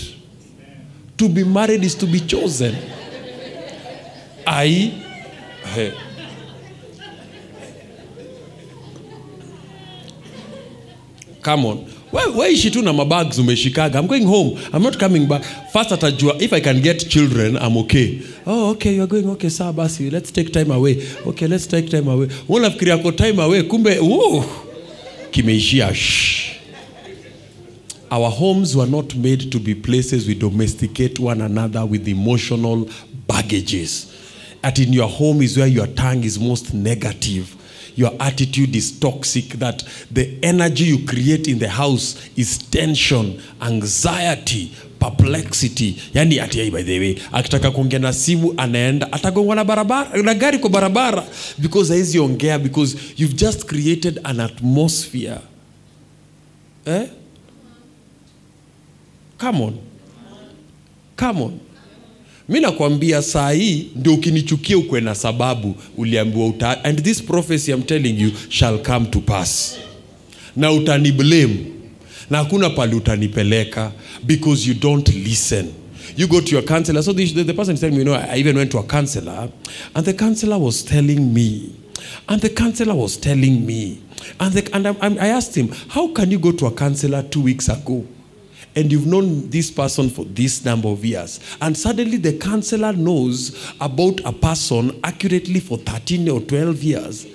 to 1.16 1.28
be 1.28 1.44
married 1.44 1.84
is 1.84 1.98
to 1.98 2.06
be 2.06 2.20
chosen 2.20 2.74
ai 4.46 4.92
Hey. 5.74 5.90
Come 11.42 11.66
on. 11.66 11.86
Weishi 12.12 12.70
tu 12.72 12.82
na 12.82 12.92
mabags 12.92 13.38
umeshikaga. 13.38 13.98
I'm 13.98 14.06
going 14.06 14.26
home. 14.26 14.58
I'm 14.72 14.82
not 14.82 14.98
coming 14.98 15.26
back. 15.26 15.42
First 15.72 15.90
atajua 15.90 16.40
if 16.42 16.52
i 16.52 16.60
can 16.60 16.80
get 16.80 17.08
children 17.08 17.56
i'm 17.56 17.76
okay. 17.76 18.20
Oh 18.46 18.70
okay 18.70 18.94
you're 18.94 19.06
going. 19.06 19.28
Okay 19.30 19.48
saa 19.48 19.72
basi. 19.72 20.10
Let's 20.10 20.32
take 20.32 20.52
time 20.52 20.70
away. 20.70 21.06
Okay 21.26 21.46
let's 21.46 21.66
take 21.66 21.88
time 21.90 22.08
away. 22.08 22.26
Unafikiria 22.48 23.02
ko 23.02 23.10
time 23.12 23.38
away? 23.38 23.62
Kumbe 23.62 23.98
uh, 23.98 24.44
kimeishia. 25.30 25.94
Shh. 25.94 26.56
Our 28.10 28.28
homes 28.28 28.76
were 28.76 28.86
not 28.88 29.14
made 29.14 29.52
to 29.52 29.60
be 29.60 29.74
places 29.74 30.26
we 30.26 30.34
domesticate 30.34 31.20
one 31.20 31.40
another 31.40 31.86
with 31.86 32.08
emotional 32.08 32.88
baggages. 33.28 34.16
That 34.62 34.80
in 34.80 34.92
your 34.92 35.08
home 35.08 35.42
is 35.42 35.56
where 35.56 35.68
your 35.68 35.86
tongue 35.86 36.24
is 36.24 36.38
most 36.38 36.74
negative. 36.74 37.54
Your 37.96 38.12
attitude 38.18 38.76
is 38.76 39.00
toxic, 39.00 39.58
that 39.58 39.84
the 40.14 40.38
energy 40.42 40.84
you 40.84 40.98
create 41.06 41.48
in 41.48 41.58
the 41.58 41.68
house 41.68 42.16
is 42.36 42.58
tension, 42.70 43.40
anxiety, 43.60 44.72
perplexity. 44.98 45.96
Yani 46.14 46.40
ati 46.40 46.70
by 46.70 46.82
the 46.82 46.98
way, 46.98 47.14
akitaka 47.32 47.70
kuongea 47.70 47.98
na 47.98 48.12
simu 48.12 48.54
anaenda 48.56 49.12
atagongwa 49.12 49.56
na 49.56 49.64
barabara 49.64 50.22
na 50.22 50.34
gari 50.34 50.58
kwa 50.58 50.70
barabara 50.70 51.24
because 51.58 51.92
haizi 51.92 52.18
ongea 52.18 52.58
because 52.58 52.96
you've 53.16 53.36
just 53.36 53.64
created 53.66 54.20
an 54.24 54.40
atmosphere. 54.40 55.38
Eh? 56.86 57.06
come 59.40 59.60
on 59.64 59.74
come 61.16 61.42
on 61.42 61.60
mi 62.50 62.60
nakwambia 62.60 63.22
saa 63.22 63.50
hii 63.50 63.86
ndio 63.96 64.14
ukinichukia 64.14 64.78
ukwe 64.78 65.00
na 65.00 65.14
sababu 65.14 65.74
uliambiwa 65.96 66.46
uta 66.46 66.84
and 66.84 67.02
this 67.02 67.22
prophecy 67.22 67.70
I'm 67.72 67.82
telling 67.82 68.20
you 68.22 68.30
shall 68.48 68.78
come 68.82 69.06
to 69.06 69.20
pass. 69.20 69.76
Na 70.56 70.72
utaniblame 70.72 71.56
na 72.30 72.38
hakuna 72.38 72.70
pali 72.70 72.94
utanipeleka 72.96 73.92
because 74.26 74.68
you 74.68 74.74
don't 74.74 75.08
listen. 75.08 75.66
You 76.16 76.28
go 76.28 76.40
to 76.40 76.54
your 76.56 76.64
counselor. 76.64 77.02
So 77.02 77.12
the, 77.12 77.24
the, 77.44 77.54
person 77.54 77.76
telling 77.76 77.92
me 77.92 77.98
you 77.98 78.04
know 78.04 78.14
I 78.14 78.36
even 78.38 78.56
went 78.56 78.70
to 78.72 78.78
a 78.78 78.82
counselor 78.82 79.48
and 79.94 80.04
the 80.06 80.12
counselor 80.14 80.58
was 80.58 80.82
telling 80.84 81.32
me 81.32 81.70
and 82.28 82.42
the 82.42 82.50
counselor 82.50 82.94
was 82.94 83.16
telling 83.16 83.64
me 83.64 84.02
and, 84.40 84.52
the, 84.54 84.74
and 84.74 84.86
I, 84.88 85.26
I 85.26 85.28
asked 85.28 85.54
him 85.56 85.68
how 85.88 86.08
can 86.08 86.30
you 86.32 86.38
go 86.38 86.52
to 86.52 86.66
a 86.66 86.72
counselor 86.72 87.22
two 87.22 87.42
weeks 87.42 87.68
ago 87.68 88.04
and 88.76 88.90
you've 88.92 89.06
known 89.06 89.50
this 89.50 89.70
person 89.70 90.08
for 90.10 90.24
this 90.24 90.64
number 90.64 90.88
of 90.88 91.04
years. 91.04 91.40
And 91.60 91.76
suddenly 91.76 92.16
the 92.16 92.38
counselor 92.38 92.92
knows 92.92 93.72
about 93.80 94.20
a 94.24 94.32
person 94.32 95.00
accurately 95.02 95.60
for 95.60 95.78
13 95.78 96.28
or 96.28 96.40
12 96.40 96.82
years. 96.82 97.26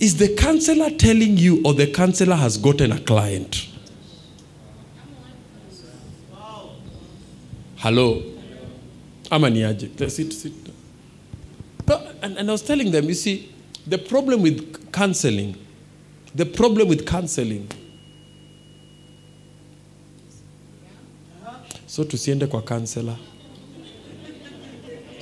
Is 0.00 0.16
the 0.16 0.34
counselor 0.34 0.90
telling 0.90 1.36
you 1.36 1.62
or 1.64 1.74
the 1.74 1.86
counselor 1.86 2.34
has 2.34 2.56
gotten 2.56 2.90
a 2.92 2.98
client? 3.00 3.68
Hello? 7.76 8.22
Ama 9.30 9.50
ni 9.50 9.60
aje? 9.62 10.10
Sit, 10.10 10.32
sit. 10.32 10.52
And, 12.22 12.38
and 12.38 12.48
i 12.48 12.52
was 12.52 12.62
telling 12.62 12.90
them 12.90 13.04
you 13.06 13.14
see 13.14 13.52
the 13.86 13.98
problem 13.98 14.42
with 14.42 14.92
counseling 14.92 15.56
the 16.34 16.46
problem 16.46 16.88
with 16.88 17.04
counseling 17.06 17.68
so 21.96 22.04
tusiende 22.04 22.46
kwa 22.46 22.62
kansela 22.62 23.16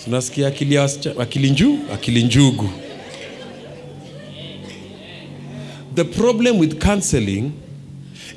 tunasikia 0.04 0.48
akili, 0.48 0.78
akili 1.18 1.50
njuu 1.50 1.78
akili 1.94 2.22
njugu. 2.22 2.70
The 5.94 6.04
problem 6.04 6.58
with 6.58 6.78
counseling 6.84 7.50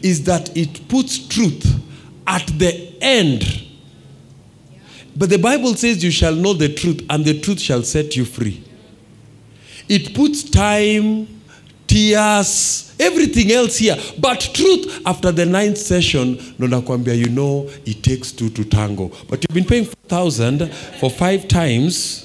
is 0.02 0.24
that 0.24 0.58
it 0.58 0.82
puts 0.88 1.28
truth 1.28 1.66
at 2.26 2.58
the 2.58 2.90
end. 3.00 3.46
But 5.16 5.30
the 5.30 5.38
bible 5.38 5.76
says 5.76 6.04
you 6.04 6.12
shall 6.12 6.36
know 6.36 6.54
the 6.58 6.70
truth 6.70 7.02
and 7.10 7.26
the 7.26 7.34
truth 7.34 7.60
shall 7.60 7.84
set 7.84 8.18
you 8.18 8.26
free. 8.26 8.64
It 9.88 10.14
puts 10.16 10.44
time 10.44 11.28
tears 11.88 12.94
everything 13.00 13.52
else 13.52 13.78
here. 13.78 13.98
But 14.20 14.40
truth 14.54 15.02
after 15.06 15.32
the 15.32 15.46
ninth 15.46 15.78
session 15.78 16.36
ndo 16.60 17.18
you 17.18 17.30
know 17.30 17.70
it 17.86 18.04
takes 18.04 18.32
two 18.32 18.50
to 18.50 18.64
tango. 18.64 19.12
But 19.30 19.44
you've 19.44 19.56
been 19.56 19.66
paying 19.66 19.86
4000 19.86 20.72
for 21.00 21.10
five 21.10 21.48
times 21.48 22.23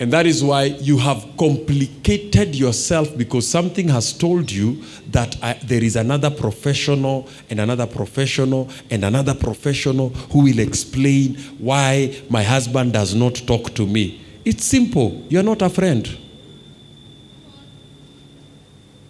And 0.00 0.12
that 0.12 0.26
is 0.26 0.44
why 0.44 0.64
you 0.64 0.96
have 0.98 1.26
complicated 1.36 2.54
yourself 2.54 3.16
because 3.18 3.48
something 3.48 3.88
has 3.88 4.12
told 4.12 4.50
you 4.50 4.84
that 5.10 5.36
I, 5.42 5.54
there 5.64 5.82
is 5.82 5.96
another 5.96 6.30
professional 6.30 7.28
and 7.50 7.58
another 7.58 7.86
professional 7.86 8.70
and 8.90 9.04
another 9.04 9.34
professional 9.34 10.10
who 10.30 10.44
will 10.44 10.60
explain 10.60 11.36
why 11.58 12.16
my 12.30 12.44
husband 12.44 12.92
does 12.92 13.14
not 13.14 13.34
talk 13.46 13.74
to 13.74 13.86
me. 13.86 14.24
It's 14.44 14.64
simple. 14.64 15.24
You're 15.28 15.42
not 15.42 15.62
a 15.62 15.68
friend. 15.68 16.08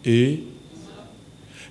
Eh? 0.07 0.36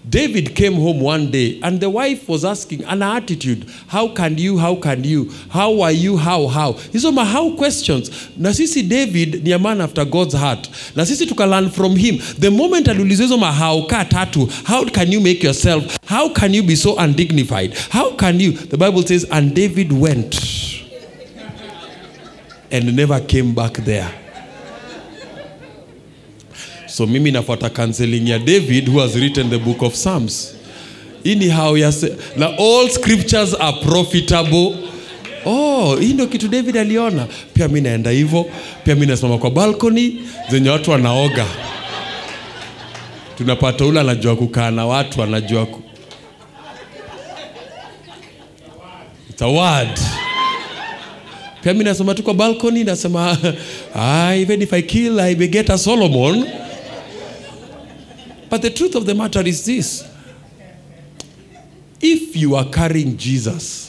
David 0.10 0.56
came 0.56 0.74
home 0.74 1.02
one 1.02 1.32
day 1.32 1.60
and 1.64 1.80
the 1.82 1.90
wife 1.90 2.30
was 2.30 2.46
asking 2.46 2.84
an 2.86 3.02
attitude. 3.02 3.70
How 3.88 4.08
can 4.08 4.38
you 4.38 4.58
how 4.58 4.76
can 4.76 5.04
you? 5.04 5.32
How 5.50 5.82
are 5.82 5.92
you 5.92 6.18
how 6.18 6.48
how? 6.48 6.74
Hizo 6.74 7.12
how 7.26 7.56
questions? 7.56 8.10
Na 8.38 8.50
sisi 8.52 8.88
david 8.88 9.44
ni 9.44 9.52
a 9.52 9.60
man 9.60 9.82
after 9.82 10.06
god's 10.06 10.34
heart. 10.34 10.70
Na 10.96 11.04
sisi 11.04 11.26
tukalearn 11.26 11.70
from 11.72 11.96
him. 11.96 12.18
The 12.40 12.50
moment 12.50 12.88
aliulizwa 12.88 13.26
hizo 13.26 13.38
ma 13.40 13.52
how 13.52 13.86
ka 13.88 14.06
tatu. 14.06 14.48
How 14.66 14.86
can 14.86 15.12
you 15.12 15.20
make 15.20 15.44
yourself 15.44 15.98
how 16.06 16.30
can 16.30 16.54
you 16.54 16.64
be 16.64 16.76
so 16.76 16.96
undignified? 16.98 17.74
How 17.90 18.16
can 18.16 18.40
you? 18.40 18.52
The 18.52 18.78
bible 18.78 19.02
says 19.02 19.26
and 19.32 19.54
david 19.54 19.92
went 19.92 20.36
and 22.72 22.96
never 22.96 23.20
came 23.20 23.54
back 23.54 23.74
there 23.74 24.27
so 26.98 27.06
mimi 27.06 27.32
nafuata 27.32 27.70
counseling 27.70 28.30
ya 28.30 28.40
david 28.40 28.90
who 28.90 29.00
has 29.00 29.16
written 29.16 29.50
the 29.50 29.58
book 29.58 29.82
of 29.84 29.94
psalms. 29.94 30.56
Hii 31.24 31.36
ni 31.36 31.48
ya 31.48 31.94
na 32.38 32.58
all 32.58 32.90
scriptures 32.90 33.56
are 33.60 33.78
profitable. 33.82 34.76
Oh 35.46 35.96
hii 35.96 36.14
ndio 36.14 36.28
kitu 36.28 36.48
david 36.48 36.78
aliona. 36.78 37.28
Pia 37.54 37.68
mi 37.68 37.82
naenda 37.82 38.12
hivyo. 38.12 38.46
Pia 38.84 38.96
mi 38.96 39.06
nasimama 39.06 39.38
kwa 39.38 39.52
balcony 39.52 40.22
zenye 40.52 40.70
watu 40.70 40.92
wanaoga. 40.92 41.46
Tunapata 43.38 43.86
ule 43.86 44.00
anajua 44.00 44.36
kukaa 44.36 44.72
na 44.72 44.86
watu 44.86 45.24
anajua 45.24 45.66
ku... 45.66 45.82
It's 49.30 49.42
a 49.42 49.48
word. 49.48 50.00
Pia 51.64 51.74
mi 51.74 51.84
nasoma 51.84 52.16
tu 52.16 52.24
kwa 52.24 52.34
balcony 52.34 52.84
nasema 52.84 53.38
ah, 53.96 54.36
even 54.36 54.62
if 54.62 54.74
i 54.74 54.82
kill 54.82 55.20
i 55.20 55.36
beget 55.36 55.70
a 55.70 55.78
solomon 55.78 56.46
but 58.50 58.62
the 58.62 58.70
truth 58.70 58.96
of 58.96 59.06
the 59.06 59.14
matter 59.16 59.42
is 59.42 59.66
this. 59.66 60.04
If 62.00 62.36
you 62.36 62.56
are 62.56 62.66
carrying 62.70 63.18
jesus 63.18 63.88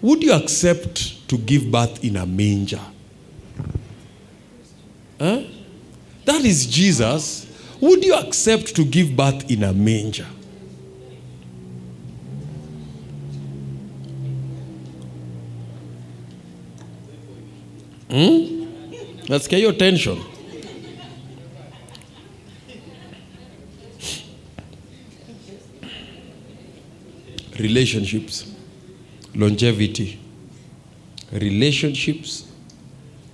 would 0.00 0.22
you 0.22 0.32
accept 0.32 1.28
to 1.28 1.36
give 1.36 1.70
birth 1.70 2.04
in 2.04 2.16
a 2.16 2.26
manger? 2.26 2.80
Huh? 5.18 5.42
that 6.24 6.44
is 6.44 6.66
jesus. 6.66 7.46
Would 7.80 8.04
you 8.04 8.14
accept 8.14 8.74
to 8.76 8.84
give 8.84 9.16
birth 9.16 9.50
in 9.50 9.64
a 9.64 9.72
manger? 9.72 10.26
Hmm? 18.08 18.64
Nasikia 19.26 19.60
your 19.60 19.72
tension 19.72 20.18
relationships 27.58 28.54
longevity. 29.34 30.18
Relationships 31.32 32.50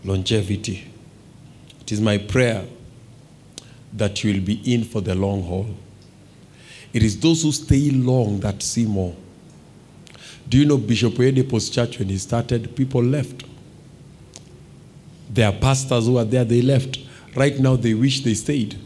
longevity. 0.05 0.91
It 1.81 1.93
is 1.93 2.01
my 2.01 2.19
prayer 2.19 2.65
that 3.93 4.25
you 4.25 4.35
will 4.35 4.41
be 4.41 4.61
in 4.73 4.85
for 4.85 5.01
the 5.01 5.15
long 5.15 5.43
haul. 5.43 5.67
It 6.93 7.03
is 7.03 7.19
those 7.19 7.43
who 7.43 7.53
stay 7.53 7.91
long 7.91 8.41
that 8.41 8.63
see 8.63 8.87
more. 8.87 9.15
Do 10.49 10.59
you 10.59 10.65
know 10.65 10.79
bishop 10.79 11.15
Oyedepo's 11.15 11.71
church 11.71 11.99
when 11.99 12.09
he 12.09 12.19
started 12.19 12.77
people 12.77 13.03
left. 13.03 13.45
There 15.31 15.49
are 15.49 15.53
pastors 15.59 16.07
who 16.07 16.19
are 16.19 16.25
there, 16.25 16.45
they 16.45 16.63
left. 16.63 16.99
Right 17.35 17.59
now, 17.59 17.77
they 17.77 17.95
wish 17.95 18.23
they 18.23 18.35
stayed. 18.35 18.77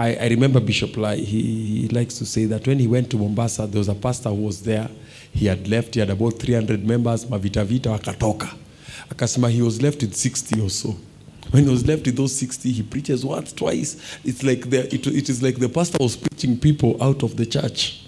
I, 0.00 0.14
I 0.14 0.28
remember 0.28 0.60
Bishop 0.60 0.96
Lai, 0.96 1.16
he, 1.16 1.82
he 1.82 1.88
likes 1.88 2.16
to 2.16 2.24
say 2.24 2.46
that 2.46 2.66
when 2.66 2.78
he 2.78 2.86
went 2.86 3.10
to 3.10 3.18
Mombasa, 3.18 3.66
there 3.66 3.80
was 3.80 3.90
a 3.90 3.94
pastor 3.94 4.30
who 4.30 4.46
was 4.46 4.62
there. 4.62 4.88
He 5.30 5.44
had 5.44 5.68
left, 5.68 5.92
he 5.92 6.00
had 6.00 6.08
about 6.08 6.38
300 6.38 6.82
members, 6.82 7.26
mavita 7.26 7.62
vita 7.66 7.90
wakatoka. 7.90 8.50
Akasema 9.10 9.50
he 9.50 9.60
was 9.60 9.82
left 9.82 10.00
with 10.00 10.16
60 10.16 10.58
or 10.62 10.70
so. 10.70 10.96
When 11.50 11.64
he 11.64 11.70
was 11.70 11.86
left 11.86 12.06
with 12.06 12.16
those 12.16 12.34
60, 12.34 12.72
he 12.72 12.82
preaches 12.82 13.26
once, 13.26 13.52
twice. 13.52 14.18
It's 14.24 14.42
like 14.42 14.70
the, 14.70 14.86
it, 14.86 15.06
it 15.06 15.28
is 15.28 15.42
like 15.42 15.56
the 15.56 15.68
pastor 15.68 15.98
was 16.00 16.16
preaching 16.16 16.58
people 16.58 16.96
out 17.02 17.22
of 17.22 17.36
the 17.36 17.44
church. 17.44 18.02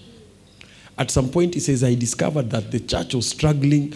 At 0.96 1.10
some 1.10 1.28
point, 1.28 1.52
he 1.52 1.60
says, 1.60 1.84
I 1.84 1.94
discovered 1.94 2.48
that 2.52 2.70
the 2.70 2.80
church 2.80 3.14
was 3.14 3.28
struggling. 3.28 3.92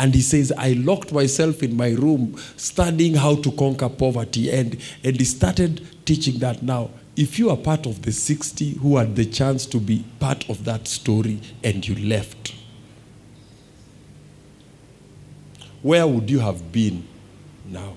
And 0.00 0.12
he 0.12 0.22
says, 0.22 0.52
I 0.58 0.72
locked 0.72 1.12
myself 1.12 1.62
in 1.62 1.76
my 1.76 1.90
room 1.90 2.36
studying 2.56 3.14
how 3.14 3.36
to 3.36 3.52
conquer 3.52 3.88
poverty. 3.88 4.50
And, 4.50 4.76
and 5.04 5.16
he 5.16 5.24
started 5.24 5.86
teaching 6.04 6.40
that 6.40 6.64
now. 6.64 6.90
If 7.18 7.36
you 7.36 7.50
are 7.50 7.56
part 7.56 7.84
of 7.84 8.02
the 8.02 8.12
60 8.12 8.74
who 8.74 8.96
had 8.96 9.16
the 9.16 9.24
chance 9.24 9.66
to 9.66 9.80
be 9.80 10.04
part 10.20 10.48
of 10.48 10.64
that 10.66 10.86
story 10.86 11.40
and 11.64 11.86
you 11.86 11.96
left, 11.96 12.54
where 15.82 16.06
would 16.06 16.30
you 16.30 16.38
have 16.38 16.70
been 16.70 17.02
now? 17.66 17.94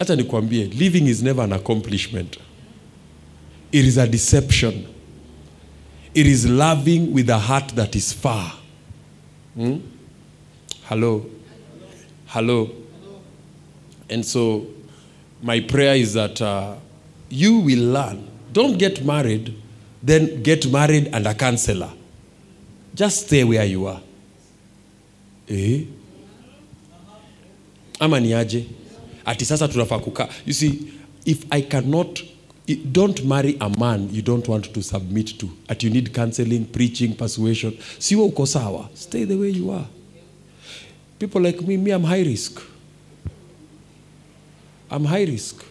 Living 0.00 1.06
is 1.06 1.22
never 1.22 1.42
an 1.42 1.52
accomplishment. 1.52 2.36
It 3.70 3.84
is 3.84 3.96
a 3.96 4.08
deception. 4.08 4.92
It 6.12 6.26
is 6.26 6.48
loving 6.48 7.12
with 7.12 7.30
a 7.30 7.38
heart 7.38 7.68
that 7.76 7.94
is 7.94 8.12
far. 8.12 8.54
Hmm? 9.54 9.76
Hello. 10.82 11.30
Hello. 12.26 12.70
And 14.10 14.26
so, 14.26 14.66
my 15.40 15.60
prayer 15.60 15.94
is 15.94 16.14
that 16.14 16.42
uh, 16.42 16.74
you 17.30 17.58
will 17.60 17.92
learn. 17.92 18.26
Don't 18.52 18.78
get 18.78 19.04
married, 19.04 19.54
then 20.02 20.42
get 20.42 20.70
married 20.70 21.10
and 21.12 21.26
a 21.26 21.34
counselor. 21.34 21.90
Just 22.94 23.26
stay 23.26 23.44
where 23.44 23.64
you 23.64 23.86
are. 23.86 24.00
Eh? 25.48 25.84
Ama 28.00 28.20
ni 28.20 28.32
aje? 28.32 28.66
Ati. 29.26 29.44
You 30.46 30.52
see, 30.52 30.92
if 31.26 31.44
I 31.52 31.60
cannot 31.62 32.22
don't 32.74 33.24
marry 33.24 33.56
a 33.60 33.68
man 33.78 34.08
you 34.12 34.20
don't 34.20 34.46
want 34.46 34.72
to 34.74 34.82
submit 34.82 35.38
to 35.38 35.48
at 35.68 35.82
you 35.82 35.88
need 35.90 36.12
counseling 36.12 36.66
preaching 36.66 37.14
persuasion 37.14 37.72
siwa 37.98 38.24
uko 38.26 38.46
sawa 38.46 38.90
stay 38.94 39.24
the 39.24 39.34
way 39.36 39.48
you 39.48 39.70
are 39.70 39.86
people 41.18 41.40
like 41.40 41.60
me 41.62 41.76
me 41.78 41.90
i'm 41.90 42.04
high 42.04 42.22
risk 42.22 42.60
i'm 44.90 45.04
high 45.06 45.24
risk 45.24 45.64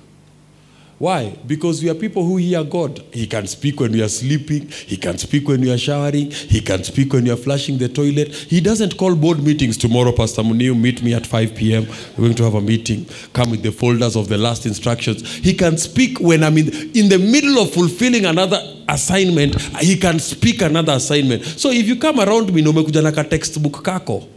why? 1.00 1.38
Because 1.46 1.84
we 1.84 1.90
are 1.92 1.94
people 1.94 2.24
who 2.24 2.38
hear 2.38 2.64
god. 2.64 3.04
He 3.14 3.28
can 3.28 3.46
speak 3.46 3.80
when 3.80 3.92
we 3.92 4.02
are 4.02 4.10
sleeping. 4.10 4.68
He 4.68 4.98
can 4.98 5.18
speak 5.20 5.48
when 5.48 5.62
we 5.62 5.72
are 5.72 5.78
showering. 5.78 6.32
He 6.32 6.60
can 6.60 6.84
speak 6.84 7.14
when 7.14 7.26
you 7.28 7.34
are 7.34 7.38
flushing 7.38 7.78
the 7.78 7.88
toilet. 7.88 8.34
He 8.34 8.60
doesn't 8.62 8.98
call 8.98 9.16
board 9.16 9.44
meetings 9.44 9.78
tomorrow 9.78 10.12
pastor 10.12 10.42
muniu. 10.42 10.76
Meet 10.76 11.04
me 11.04 11.14
at 11.14 11.28
5 11.28 11.54
p.m 11.56 11.88
we're 12.18 12.26
going 12.26 12.36
to 12.36 12.44
have 12.44 12.56
a 12.56 12.62
meeting. 12.62 13.06
Come 13.34 13.52
with 13.52 13.62
the 13.62 13.72
folders 13.72 14.16
of 14.16 14.28
the 14.28 14.38
last 14.40 14.66
instructions. 14.66 15.36
He 15.36 15.54
can 15.54 15.78
speak 15.78 16.20
when 16.20 16.44
i'm 16.44 16.58
in, 16.58 16.70
in 16.96 17.10
the 17.10 17.20
middle 17.20 17.60
of 17.62 17.72
fulfilling 17.72 18.26
another 18.26 18.60
assignment. 18.90 19.56
He 19.80 19.98
can 19.98 20.18
speak 20.20 20.62
another 20.62 20.94
assignment. 20.94 21.44
So 21.46 21.70
if 21.70 21.88
you 21.88 21.98
come 21.98 22.20
around 22.20 22.52
me 22.54 22.64
umekuja 22.64 23.04
na 23.04 23.12
ka 23.12 23.24
textbook 23.24 23.84
kako. 23.84 24.28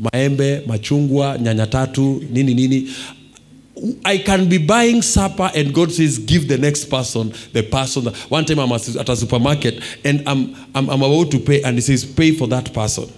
Maembe 0.00 0.62
machungwa 0.66 1.38
nyanya 1.38 1.66
tatu 1.66 2.22
nini 2.30 2.54
nini 2.54 2.88
I 4.04 4.18
can 4.18 4.48
be 4.48 4.58
buying 4.58 5.00
supper 5.00 5.50
and 5.54 5.74
God 5.74 5.90
says, 5.90 6.18
give 6.18 6.48
the 6.48 6.58
next 6.58 6.86
person 6.86 7.32
the 7.52 7.62
person. 7.62 8.06
One 8.28 8.44
time 8.44 8.58
I'm 8.58 8.72
at 8.72 8.86
a 8.86 9.16
supermarket 9.16 9.82
and 10.04 10.28
I'm, 10.28 10.54
I'm, 10.74 10.90
I'm 10.90 11.02
about 11.02 11.30
to 11.30 11.38
pay 11.38 11.62
and 11.62 11.76
he 11.76 11.80
says, 11.80 12.04
pay 12.04 12.32
for 12.32 12.46
that 12.48 12.74
person. 12.74 13.10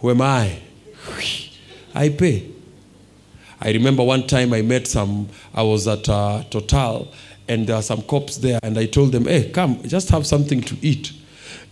Who 0.00 0.10
am 0.10 0.20
I? 0.20 0.58
I 1.94 2.08
pay. 2.10 2.50
I 3.60 3.70
remember 3.70 4.02
one 4.02 4.26
time 4.26 4.52
I 4.52 4.62
met 4.62 4.86
some, 4.88 5.28
I 5.54 5.62
was 5.62 5.86
at 5.86 6.08
uh, 6.08 6.42
Total 6.50 7.10
and 7.48 7.66
there 7.66 7.76
are 7.76 7.82
some 7.82 8.02
cops 8.02 8.36
there 8.38 8.58
and 8.62 8.76
I 8.76 8.86
told 8.86 9.12
them, 9.12 9.24
hey, 9.24 9.50
come, 9.50 9.82
just 9.84 10.10
have 10.10 10.26
something 10.26 10.60
to 10.62 10.76
eat. 10.82 11.12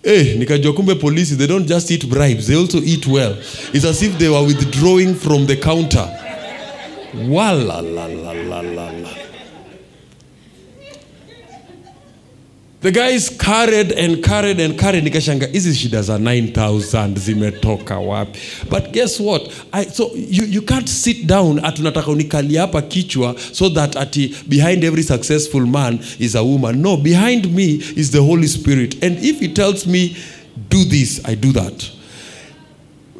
Hey, 0.03 0.39
nikajua 0.39 0.73
kumbe 0.73 0.95
polisi, 0.95 1.37
they 1.37 1.47
don't 1.47 1.67
just 1.67 1.91
eat 1.91 2.09
bribes, 2.09 2.47
they 2.47 2.55
also 2.57 2.79
eat 2.79 3.07
well. 3.07 3.33
It's 3.75 3.85
as 3.85 4.03
if 4.03 4.19
they 4.19 4.29
were 4.29 4.47
withdrawing 4.47 5.15
from 5.15 5.47
the 5.47 5.57
counter. 5.57 6.09
Wala 7.15 7.81
la 7.83 8.07
la 8.07 8.33
la 8.33 8.61
la 8.61 8.91
la. 8.91 9.09
The 12.83 12.91
guys 12.91 13.29
carried 13.29 13.93
and 13.93 14.25
carried 14.25 14.59
and 14.59 14.79
carried. 14.79 15.05
Nikashanga, 15.05 15.47
hizi 15.47 15.75
shida 15.75 16.03
za 16.03 16.19
9000 16.19 17.19
zimetoka 17.19 17.99
wapi? 17.99 18.39
But 18.71 18.93
guess 18.93 19.21
what? 19.21 19.53
I, 19.73 19.85
so 19.85 20.11
you, 20.15 20.45
you 20.45 20.63
can't 20.63 20.89
sit 20.89 21.27
down 21.27 21.61
atunataka 21.65 22.11
unikali 22.11 22.57
hapa 22.57 22.83
kichwa 22.83 23.37
so 23.53 23.69
that 23.69 23.97
ati 23.97 24.35
behind 24.49 24.85
every 24.85 25.03
successful 25.03 25.67
man 25.67 25.99
is 26.19 26.35
a 26.35 26.43
woman. 26.43 26.81
No, 26.81 26.97
behind 26.97 27.55
me 27.55 27.83
is 27.97 28.11
the 28.13 28.23
Holy 28.23 28.47
Spirit. 28.49 29.05
And 29.05 29.19
if 29.19 29.41
he 29.41 29.49
tells 29.49 29.87
me, 29.87 30.17
do 30.71 30.85
this, 30.85 31.21
I 31.27 31.35
do 31.35 31.53
that. 31.53 31.91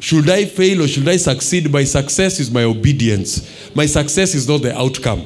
Should 0.01 0.29
I 0.31 0.45
fail 0.45 0.81
or 0.81 0.87
should 0.87 1.07
I 1.07 1.17
succeed? 1.17 1.71
My 1.71 1.83
success 1.85 2.39
is 2.39 2.49
my 2.49 2.63
obedience. 2.63 3.47
My 3.75 3.85
success 3.85 4.33
is 4.33 4.47
not 4.49 4.63
the 4.63 4.75
outcome. 4.75 5.21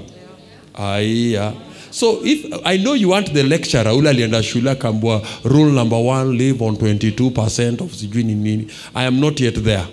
Aya. 0.75 1.53
So 1.91 2.19
if 2.25 2.45
I 2.65 2.75
know 2.75 2.93
you 2.93 3.07
want 3.07 3.33
the 3.33 3.43
lecturer 3.43 3.89
ule 3.93 4.09
alienda 4.09 4.43
shule 4.43 4.69
akambua 4.71 5.25
rule 5.45 5.71
number 5.71 5.97
one 5.97 6.37
live 6.37 6.61
on 6.61 6.75
22% 6.75 7.81
of 7.81 7.95
sijui 7.95 8.23
ni 8.23 8.35
nini. 8.35 8.67
I 8.93 9.05
am 9.05 9.21
not 9.21 9.39
yet 9.39 9.55
there. 9.63 9.87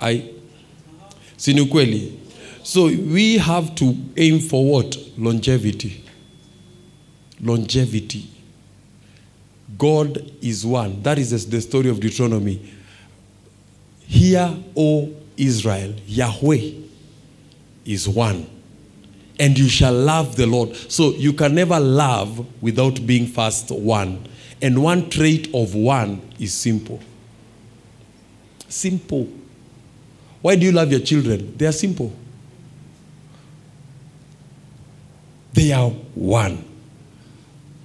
I 0.00 0.22
si 1.36 1.52
ni 1.52 1.60
ukweli. 1.60 2.12
So 2.62 2.84
we 2.86 3.36
have 3.38 3.74
to 3.74 3.94
aim 4.16 4.40
for 4.40 4.64
what? 4.64 4.96
Longevity. 5.18 5.92
Longevity. 7.42 8.24
God 9.80 10.30
is 10.42 10.66
one. 10.66 11.00
That 11.02 11.18
is 11.18 11.48
the 11.48 11.60
story 11.62 11.88
of 11.88 12.00
Deuteronomy. 12.00 12.60
Hear, 14.00 14.54
O 14.76 15.10
Israel, 15.38 15.94
Yahweh 16.06 16.72
is 17.86 18.06
one. 18.06 18.46
And 19.38 19.58
you 19.58 19.70
shall 19.70 19.94
love 19.94 20.36
the 20.36 20.46
Lord. 20.46 20.76
So 20.76 21.12
you 21.12 21.32
can 21.32 21.54
never 21.54 21.80
love 21.80 22.46
without 22.62 23.06
being 23.06 23.26
first 23.26 23.70
one. 23.70 24.28
And 24.60 24.82
one 24.82 25.08
trait 25.08 25.48
of 25.54 25.74
one 25.74 26.20
is 26.38 26.52
simple. 26.52 27.00
Simple. 28.68 29.28
Why 30.42 30.56
do 30.56 30.66
you 30.66 30.72
love 30.72 30.90
your 30.90 31.00
children? 31.00 31.56
They 31.56 31.64
are 31.64 31.72
simple. 31.72 32.12
They 35.54 35.72
are 35.72 35.88
one. 35.88 36.69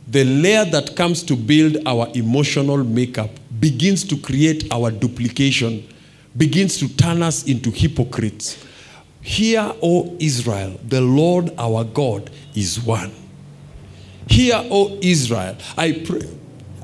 The 0.08 0.24
layer 0.24 0.66
that 0.66 0.96
comes 0.96 1.24
to 1.24 1.36
build 1.36 1.78
our 1.86 2.08
emotional 2.14 2.84
makeup 2.84 3.32
begins 3.60 4.04
to 4.06 4.18
create 4.18 4.72
our 4.72 4.92
duplication, 4.92 5.88
begins 6.38 6.78
to 6.78 6.88
turn 6.96 7.24
us 7.24 7.44
into 7.46 7.72
hypocrites. 7.72 8.64
Hear, 9.22 9.74
O 9.82 10.16
Israel, 10.20 10.80
the 10.88 11.02
Lord 11.02 11.52
our 11.58 11.84
God 11.84 12.30
is 12.54 12.80
one. 12.80 13.12
Hear, 14.30 14.56
O 14.70 15.00
Israel, 15.02 15.58
I 15.76 16.04
pray. 16.06 16.30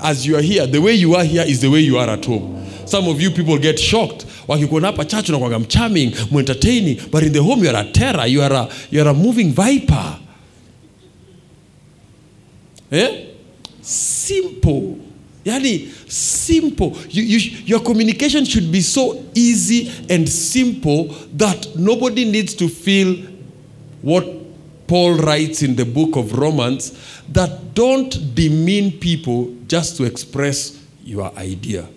As 0.00 0.26
you 0.26 0.36
are 0.36 0.42
here, 0.42 0.66
the 0.66 0.80
way 0.80 0.94
you 0.94 1.14
are 1.14 1.22
here 1.22 1.44
is 1.46 1.60
the 1.60 1.70
way 1.70 1.78
you 1.78 1.98
are 1.98 2.08
at 2.08 2.24
home. 2.24 2.66
Some 2.86 3.06
of 3.08 3.20
you 3.20 3.30
people 3.30 3.56
get 3.58 3.78
shocked. 3.78 4.26
Wakikuona 4.48 4.86
hapa 4.86 5.04
church 5.04 5.28
unakuwaga 5.28 5.58
mcharming, 5.58 6.12
entertaining, 6.32 6.98
but 7.12 7.22
in 7.22 7.32
the 7.32 7.42
home 7.42 7.62
you 7.62 7.70
are 7.70 7.76
a 7.76 7.92
terror, 7.92 8.26
you 8.26 8.42
are 8.42 8.52
a, 8.52 8.68
you 8.90 9.00
are 9.00 9.08
a 9.08 9.14
moving 9.14 9.52
viper. 9.52 10.18
Eh? 12.92 13.26
Simple. 13.80 14.98
Yani, 15.44 15.88
simple. 16.08 16.96
You, 17.08 17.22
you, 17.22 17.38
your 17.64 17.80
communication 17.80 18.44
should 18.44 18.70
be 18.70 18.80
so 18.80 19.24
easy 19.34 19.90
and 20.08 20.28
simple 20.28 21.06
that 21.32 21.74
nobody 21.74 22.24
needs 22.30 22.54
to 22.54 22.68
feel 22.68 23.16
what 24.02 24.24
Paul 24.86 25.14
writes 25.14 25.62
in 25.62 25.74
the 25.74 25.84
book 25.84 26.16
of 26.16 26.38
Romans 26.38 26.92
that 27.30 27.74
don't 27.74 28.34
demean 28.34 28.98
people 28.98 29.56
just 29.66 29.96
to 29.96 30.04
express 30.04 30.80
your 31.02 31.32
idea. 31.36 31.88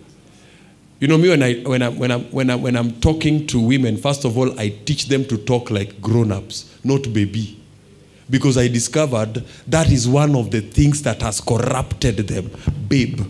You 0.98 1.08
know 1.08 1.18
me 1.18 1.28
when 1.28 1.42
I 1.42 1.54
when 1.60 1.82
I 1.82 1.88
when 1.90 2.10
I 2.10 2.16
when 2.16 2.50
I 2.50 2.54
when 2.54 2.74
I'm 2.74 2.92
talking 3.00 3.46
to 3.48 3.60
women, 3.60 3.98
first 3.98 4.24
of 4.24 4.38
all, 4.38 4.58
I 4.58 4.70
teach 4.70 5.06
them 5.06 5.26
to 5.26 5.36
talk 5.36 5.70
like 5.70 6.00
grown-ups, 6.00 6.78
not 6.82 7.12
baby. 7.12 7.60
Because 8.28 8.56
I 8.56 8.68
discovered 8.68 9.44
that 9.68 9.90
is 9.90 10.08
one 10.08 10.34
of 10.34 10.50
the 10.50 10.60
things 10.60 11.02
that 11.02 11.22
has 11.22 11.40
corrupted 11.40 12.16
them. 12.26 12.50
Babe. 12.88 13.20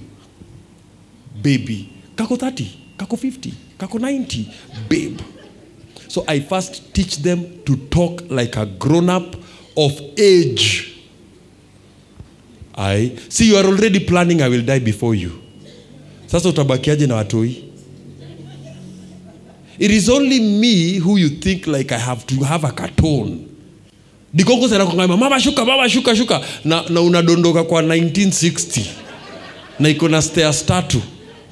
Baby. 1.43 1.93
Kako 2.17 2.37
30, 2.37 2.97
kako 2.97 3.17
50, 3.17 3.53
kako 3.79 3.99
90, 3.99 4.49
babe. 4.89 5.21
So 6.09 6.25
I 6.27 6.41
first 6.41 6.95
teach 6.95 7.19
them 7.19 7.63
to 7.65 7.77
talk 7.91 8.23
like 8.31 8.57
a 8.57 8.65
grown-up 8.65 9.37
of 9.77 10.01
age. 10.17 10.95
I 12.75 13.17
see 13.29 13.49
you 13.49 13.57
are 13.57 13.65
already 13.65 14.01
planning 14.01 14.41
I 14.41 14.49
will 14.49 14.63
die 14.63 14.79
before 14.79 15.15
you. 15.15 15.43
Sasa 16.27 16.49
utabakiaje 16.49 17.07
na 17.07 17.17
watoi? 17.17 17.65
It 19.79 19.91
is 19.91 20.09
only 20.09 20.41
me 20.41 20.95
who 20.99 21.19
you 21.19 21.29
think 21.29 21.67
like 21.67 21.93
I 21.93 21.99
have 21.99 22.27
to 22.27 22.45
have 22.45 22.65
a 22.65 22.73
cartoon. 22.73 23.56
Dikoko 24.37 24.69
mama 25.17 25.89
shuka 26.15 26.41
na, 26.65 26.83
na 26.89 27.01
unadondoka 27.01 27.65
kwa 27.65 27.83
1960 27.83 28.81
na 29.81 29.89
iko 29.89 30.09
na 30.09 30.23
stairs 30.23 30.67
tatu. 30.67 31.01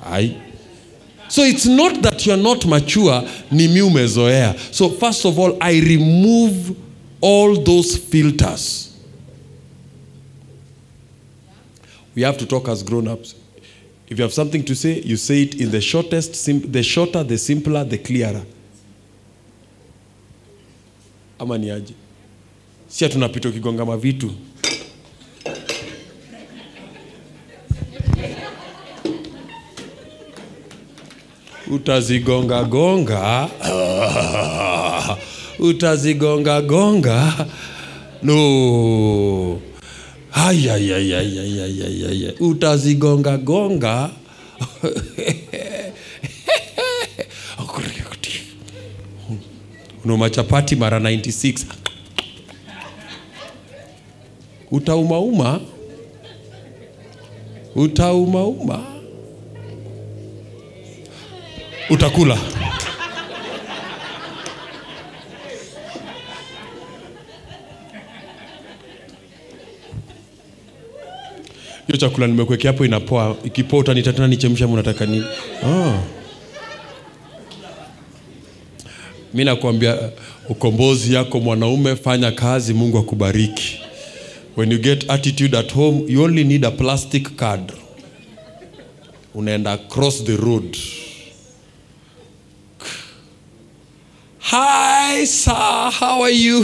Ai. 0.04 0.36
So 1.28 1.42
it's 1.46 1.64
not 1.66 2.02
that 2.02 2.26
you're 2.26 2.42
not 2.42 2.64
mature, 2.66 3.22
ni 3.50 3.68
mi 3.68 3.80
umezoea. 3.80 4.54
So 4.70 4.90
first 4.90 5.24
of 5.24 5.38
all, 5.38 5.56
I 5.60 5.80
remove 5.80 6.74
all 7.22 7.56
those 7.64 7.96
filters. 7.96 8.90
We 12.14 12.22
have 12.22 12.36
to 12.38 12.46
talk 12.46 12.68
as 12.68 12.82
grown-ups. 12.84 13.34
If 14.08 14.18
you 14.18 14.22
have 14.24 14.34
something 14.34 14.62
to 14.64 14.74
say, 14.74 15.00
you 15.00 15.16
say 15.16 15.42
it 15.42 15.54
in 15.60 15.70
the 15.70 15.80
shortest, 15.80 16.34
sim- 16.34 16.70
the 16.70 16.82
shorter, 16.82 17.24
the 17.24 17.38
simpler, 17.38 17.82
the 17.84 17.98
clearer. 17.98 18.44
Ama 21.40 21.58
ni 21.58 21.70
aje? 21.70 21.94
si 22.94 23.08
tunapita 23.08 23.48
ukigonga 23.48 23.84
mavitu 23.84 24.30
utazigonga 31.70 32.64
gonga. 32.64 33.48
Utazigonga 35.68 36.60
gonga. 36.62 37.46
No. 38.22 39.60
Hayayayayayayaya 40.30 42.32
utazigonga 42.40 43.36
gonga. 43.38 44.10
Unamachapati 50.04 50.76
mara 50.76 50.98
96 50.98 51.64
Utaumauma. 54.74 55.60
Utaumauma. 57.74 58.78
Utakula. 61.90 62.38
hiyo 71.86 71.96
chakula 71.98 72.26
nimekuwekea 72.26 72.70
hapo 72.72 72.84
inapoa 72.84 73.36
ikipoa 73.44 73.78
utanita 73.80 74.12
tena 74.12 74.28
nichemsha 74.28 74.68
Mnataka 74.68 75.06
nini 75.06 75.24
oh. 75.66 75.94
mi 79.34 79.44
nakwambia 79.44 79.98
ukombozi 80.48 81.14
yako 81.14 81.40
mwanaume 81.40 81.96
fanya 81.96 82.32
kazi 82.32 82.74
mungu 82.74 82.98
akubariki 82.98 83.80
when 84.54 84.70
you 84.70 84.78
get 84.78 85.08
attitude 85.10 85.54
at 85.54 85.70
home 85.72 86.06
you 86.08 86.22
only 86.24 86.44
need 86.44 86.64
a 86.64 86.70
plastic 86.70 87.36
card 87.36 87.72
unaenda 89.34 89.72
across 89.74 90.22
the 90.24 90.36
road 90.36 90.76
Hi, 94.46 95.24
sir. 95.24 95.50
How 95.90 96.20
are 96.22 96.30
you? 96.30 96.62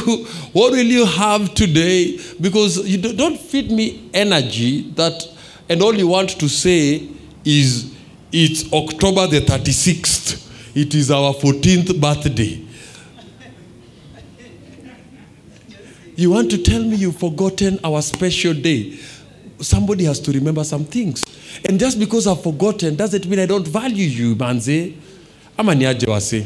What 0.52 0.72
will 0.72 0.84
you 0.86 1.06
have 1.06 1.54
today? 1.54 2.20
Because 2.40 2.76
you 2.86 2.98
do- 2.98 3.14
don't 3.14 3.40
feed 3.40 3.70
me 3.72 4.10
energy 4.12 4.82
that, 4.96 5.26
and 5.68 5.82
all 5.82 5.94
you 5.94 6.06
want 6.06 6.28
to 6.38 6.48
say 6.48 7.08
is, 7.44 7.86
it's 8.32 8.70
October 8.72 9.26
the 9.26 9.40
36th. 9.40 10.36
It 10.76 10.94
is 10.94 11.10
our 11.10 11.32
14th 11.34 11.98
birthday. 12.00 12.60
You 16.20 16.28
want 16.32 16.50
to 16.50 16.58
tell 16.58 16.82
me 16.84 16.96
you've 16.96 17.16
forgotten 17.16 17.80
our 17.82 18.02
special 18.02 18.52
day. 18.52 18.98
Somebody 19.58 20.04
has 20.04 20.20
to 20.20 20.30
remember 20.32 20.62
some 20.64 20.84
things. 20.84 21.24
And 21.66 21.80
just 21.80 21.98
because 21.98 22.26
I've 22.26 22.42
forgotten 22.42 22.94
doesn't 22.94 23.24
mean 23.26 23.38
I 23.38 23.46
don't 23.46 23.66
value 23.66 24.04
you, 24.06 24.36
manze. 24.36 24.94
Ama 25.56 25.72
niaje 25.74 26.06
wase. 26.06 26.44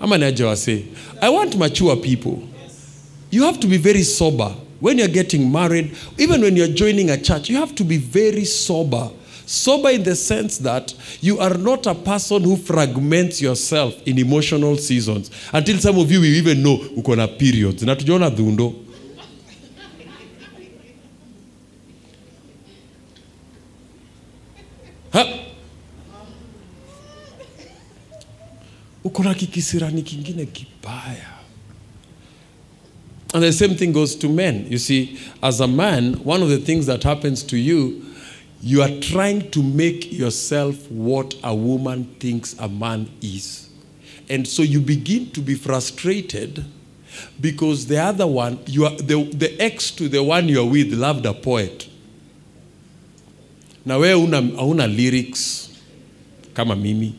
Ama 0.00 0.16
wase. 0.16 0.86
I 1.20 1.28
want 1.28 1.58
mature 1.58 1.94
people. 1.96 2.42
You 3.30 3.42
have 3.42 3.60
to 3.60 3.66
be 3.66 3.76
very 3.76 4.02
sober. 4.02 4.54
When 4.80 4.96
you're 4.96 5.08
getting 5.08 5.52
married, 5.52 5.94
even 6.16 6.40
when 6.40 6.56
you're 6.56 6.66
joining 6.68 7.10
a 7.10 7.18
church, 7.18 7.50
you 7.50 7.56
have 7.58 7.74
to 7.74 7.84
be 7.84 7.98
very 7.98 8.46
sober. 8.46 9.10
Sober 9.44 9.90
in 9.90 10.04
the 10.04 10.16
sense 10.16 10.56
that 10.58 10.94
you 11.20 11.38
are 11.38 11.52
not 11.58 11.86
a 11.86 11.94
person 11.94 12.44
who 12.44 12.56
fragments 12.56 13.42
yourself 13.42 13.94
in 14.06 14.18
emotional 14.18 14.78
seasons. 14.78 15.30
Until 15.52 15.76
some 15.80 15.98
of 15.98 16.10
you 16.10 16.20
will 16.20 16.26
even 16.34 16.62
know 16.62 16.78
uko 16.78 17.14
na 17.14 17.26
periods. 17.26 17.82
Na 17.82 17.94
dhundo. 17.94 18.85
Uko 29.04 29.22
na 29.22 29.34
kikisirani 29.34 30.02
kingine 30.02 30.46
kibaya. 30.46 31.36
And 33.34 33.42
the 33.42 33.52
same 33.52 33.74
thing 33.74 33.92
goes 33.92 34.16
to 34.16 34.28
men. 34.28 34.66
You 34.68 34.78
see, 34.78 35.18
as 35.42 35.60
a 35.60 35.66
man, 35.66 36.14
one 36.24 36.42
of 36.42 36.48
the 36.48 36.58
things 36.58 36.86
that 36.86 37.02
happens 37.02 37.42
to 37.44 37.56
you, 37.56 38.04
you 38.62 38.82
are 38.82 39.00
trying 39.00 39.50
to 39.50 39.62
make 39.62 40.12
yourself 40.12 40.90
what 40.90 41.34
a 41.44 41.54
woman 41.54 42.16
thinks 42.18 42.54
a 42.58 42.68
man 42.68 43.10
is. 43.20 43.68
And 44.28 44.46
so 44.46 44.62
you 44.62 44.80
begin 44.80 45.30
to 45.32 45.40
be 45.40 45.54
frustrated 45.54 46.64
because 47.40 47.86
the 47.86 47.98
other 47.98 48.26
one, 48.26 48.58
you 48.66 48.86
are, 48.86 48.96
the, 48.96 49.24
the 49.32 49.60
ex 49.60 49.90
to 49.92 50.08
the 50.08 50.22
one 50.22 50.48
you 50.48 50.60
are 50.60 50.68
with 50.68 50.92
loved 50.92 51.26
a 51.26 51.34
poet. 51.34 51.88
Na 53.86 53.96
wewe 53.96 54.14
una, 54.58 54.86
lyrics 54.86 55.70
kama 56.54 56.76
mimi. 56.76 57.14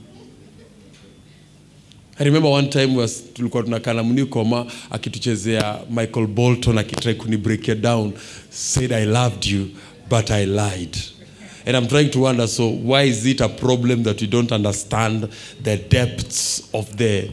I 2.19 2.23
remember 2.23 2.49
one 2.51 2.69
time 2.69 2.95
was 2.95 3.23
tulikuwa 3.33 3.63
tunakaa 3.63 3.93
na 3.93 4.03
Mnikoma 4.03 4.65
akituchezea 4.89 5.79
Michael 5.89 6.27
Bolton 6.27 6.77
akitrai 6.77 7.15
kuni 7.15 7.37
break 7.37 7.67
it 7.67 7.81
down 7.81 8.13
said 8.49 8.91
I 8.91 9.05
loved 9.05 9.45
you 9.45 9.67
but 10.09 10.31
I 10.31 10.45
lied. 10.45 10.97
And 11.65 11.77
I'm 11.77 11.87
trying 11.87 12.09
to 12.11 12.19
wonder 12.19 12.47
so 12.47 12.69
why 12.69 13.03
is 13.03 13.25
it 13.25 13.41
a 13.41 13.49
problem 13.49 14.03
that 14.03 14.21
you 14.21 14.27
don't 14.27 14.51
understand 14.51 15.29
the 15.63 15.77
depths 15.77 16.69
of 16.73 16.97
the 16.97 17.29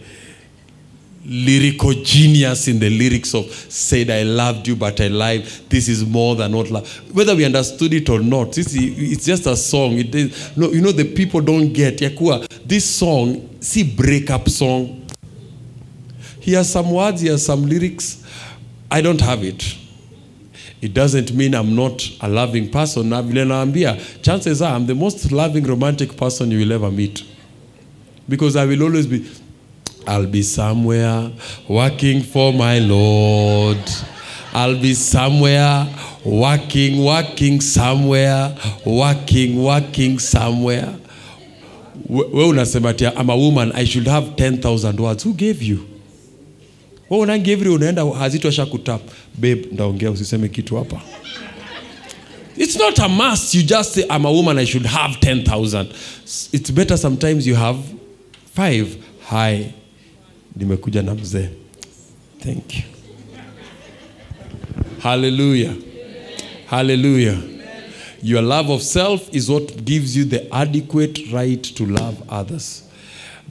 lyrical 1.24 1.92
genius 1.92 2.68
in 2.68 2.78
the 2.78 2.90
lyrics 2.90 3.34
of 3.34 3.46
said 3.50 4.10
I 4.10 4.22
loved 4.22 4.68
you 4.68 4.76
but 4.76 5.00
I 5.00 5.08
lied. 5.08 5.44
This 5.68 5.88
is 5.88 6.04
more 6.04 6.36
than 6.36 6.54
what 6.54 6.70
love. 6.70 6.88
Whether 7.14 7.34
we 7.34 7.44
understood 7.44 7.94
it 7.94 8.08
or 8.08 8.20
not, 8.20 8.52
this 8.52 8.74
is, 8.74 9.12
it's 9.12 9.24
just 9.24 9.46
a 9.46 9.56
song. 9.56 9.98
It 9.98 10.14
is, 10.14 10.56
no, 10.56 10.70
you 10.70 10.80
know 10.82 10.92
the 10.92 11.12
people 11.14 11.40
don't 11.40 11.72
get 11.72 11.98
Yakua. 11.98 12.46
This 12.66 12.88
song, 12.88 13.58
see 13.60 13.84
breakup 13.84 14.48
song. 14.48 15.06
He 16.40 16.52
has 16.52 16.70
some 16.70 16.90
words, 16.90 17.22
he 17.22 17.28
has 17.28 17.44
some 17.44 17.66
lyrics. 17.66 18.22
I 18.90 19.00
don't 19.00 19.20
have 19.20 19.42
it. 19.42 19.78
It 20.82 20.92
doesn't 20.92 21.32
mean 21.32 21.54
I'm 21.54 21.74
not 21.74 22.06
a 22.20 22.28
loving 22.28 22.70
person. 22.70 23.08
Chances 24.22 24.60
are 24.60 24.74
I'm 24.74 24.84
the 24.84 24.94
most 24.94 25.32
loving 25.32 25.64
romantic 25.64 26.14
person 26.14 26.50
you 26.50 26.58
will 26.58 26.72
ever 26.74 26.90
meet. 26.90 27.24
Because 28.28 28.56
I 28.56 28.66
will 28.66 28.82
always 28.82 29.06
be, 29.06 29.26
I'll 30.06 30.26
be 30.26 30.42
somewhere 30.42 31.30
working 31.68 32.22
for 32.22 32.52
my 32.52 32.78
Lord. 32.78 33.78
I'll 34.52 34.80
be 34.80 34.94
somewhere 34.94 35.86
working, 36.24 37.04
working 37.04 37.60
somewhere, 37.60 38.54
working, 38.86 39.62
working 39.62 40.18
somewhere. 40.18 40.94
We 42.08 42.44
unasema 42.44 42.94
tia, 42.94 43.12
I'm 43.16 43.30
a 43.30 43.36
woman, 43.36 43.72
I 43.74 43.84
should 43.84 44.06
have 44.06 44.36
10,000 44.36 45.00
words. 45.00 45.22
Who 45.24 45.34
gave 45.34 45.62
you? 45.62 45.86
We 47.10 47.18
unangevri 47.18 47.68
unaenda 47.68 48.04
hazitosha 48.04 48.66
kutap. 48.66 49.00
Babe, 49.38 49.66
ndaongea 49.72 50.10
usiseme 50.10 50.48
kitu 50.48 50.76
hapa. 50.76 51.00
It's 52.56 52.76
not 52.76 52.98
a 52.98 53.08
must. 53.08 53.54
You 53.54 53.62
just 53.62 53.94
say, 53.94 54.04
I'm 54.10 54.24
a 54.26 54.30
woman, 54.30 54.58
I 54.58 54.64
should 54.66 54.86
have 54.86 55.18
10,000. 55.20 55.88
It's 56.52 56.70
better 56.70 56.96
sometimes 56.96 57.46
you 57.46 57.56
have 57.56 57.78
five. 58.54 58.96
Hi, 59.28 59.72
nimekuja 60.56 61.02
na 61.02 61.14
mzee. 61.14 61.48
Thank 62.40 62.74
you. 62.76 62.82
Hallelujah. 64.98 65.74
Hallelujah. 66.66 67.38
Your 68.22 68.42
love 68.42 68.70
of 68.72 68.82
self 68.82 69.28
is 69.34 69.48
what 69.50 69.84
gives 69.84 70.16
you 70.16 70.24
the 70.24 70.48
adequate 70.54 71.30
right 71.32 71.62
to 71.62 71.84
love 71.86 72.16
others. 72.28 72.82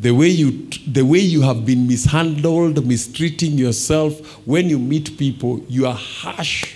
The 0.01 0.11
way 0.11 0.29
you 0.29 0.67
the 0.91 1.03
way 1.03 1.19
you 1.19 1.41
have 1.41 1.65
been 1.65 1.87
mishandled, 1.87 2.85
mistreating 2.85 3.57
yourself 3.59 4.19
when 4.47 4.69
you 4.69 4.79
meet 4.79 5.17
people, 5.17 5.63
you 5.69 5.85
are 5.85 5.93
harsh 5.93 6.75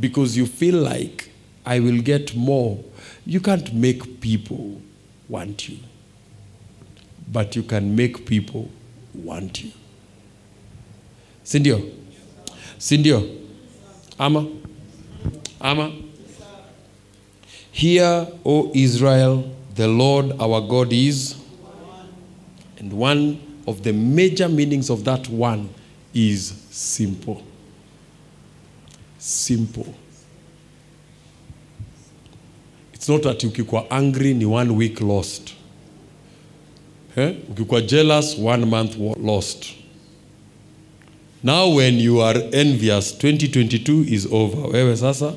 because 0.00 0.36
you 0.36 0.46
feel 0.46 0.74
like 0.74 1.30
I 1.64 1.78
will 1.78 2.02
get 2.02 2.34
more. 2.34 2.78
You 3.24 3.40
can't 3.40 3.72
make 3.72 4.20
people 4.20 4.80
want 5.28 5.68
you. 5.68 5.78
But 7.32 7.54
you 7.54 7.62
can 7.62 7.94
make 7.94 8.26
people 8.26 8.68
want 9.14 9.64
you. 9.64 9.70
Sindio? 11.44 11.82
Sindio? 12.78 13.22
Ama? 14.18 14.46
Ama? 15.60 15.92
Hear, 17.72 18.26
O 18.44 18.70
Israel, 18.74 19.44
the 19.74 19.88
Lord 19.88 20.32
our 20.40 20.60
God 20.60 20.92
is. 20.92 21.36
And 22.78 22.92
one 22.92 23.40
of 23.66 23.82
the 23.82 23.92
major 23.92 24.48
meanings 24.48 24.90
of 24.90 25.04
that 25.04 25.28
one 25.28 25.68
is 26.14 26.52
simple. 26.70 27.42
Simple. 29.18 29.94
It's 32.94 33.08
not 33.08 33.22
that 33.22 33.38
ukikuwa 33.44 33.90
angry 33.90 34.34
ni 34.34 34.44
one 34.44 34.70
week 34.74 35.00
lost. 35.00 35.54
Eh? 37.20 37.34
Ukikuwa 37.50 37.80
jealous 37.80 38.36
one 38.38 38.66
month 38.66 38.96
lost. 39.24 39.64
Now 41.42 41.76
when 41.76 41.98
you 42.00 42.22
are 42.22 42.40
envious 42.52 43.12
2022 43.18 44.04
is 44.14 44.26
over. 44.30 44.66
Wewe 44.76 44.96
sasa 44.96 45.32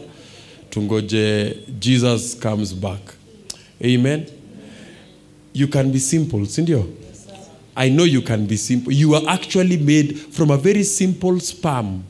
tungoje 0.69 1.55
Jesus 1.79 2.35
comes 2.39 2.73
back. 2.75 2.99
Amen. 3.83 4.25
You 5.53 5.67
can 5.67 5.91
be 5.91 5.99
simple, 5.99 6.45
si 6.45 6.61
ndio? 6.61 6.85
I 7.75 7.89
know 7.89 8.05
you 8.05 8.21
can 8.21 8.45
be 8.47 8.57
simple. 8.57 8.93
You 8.93 9.15
are 9.15 9.23
actually 9.27 9.77
made 9.77 10.13
from 10.31 10.51
a 10.51 10.57
very 10.57 10.83
simple 10.83 11.39
sperm 11.39 12.03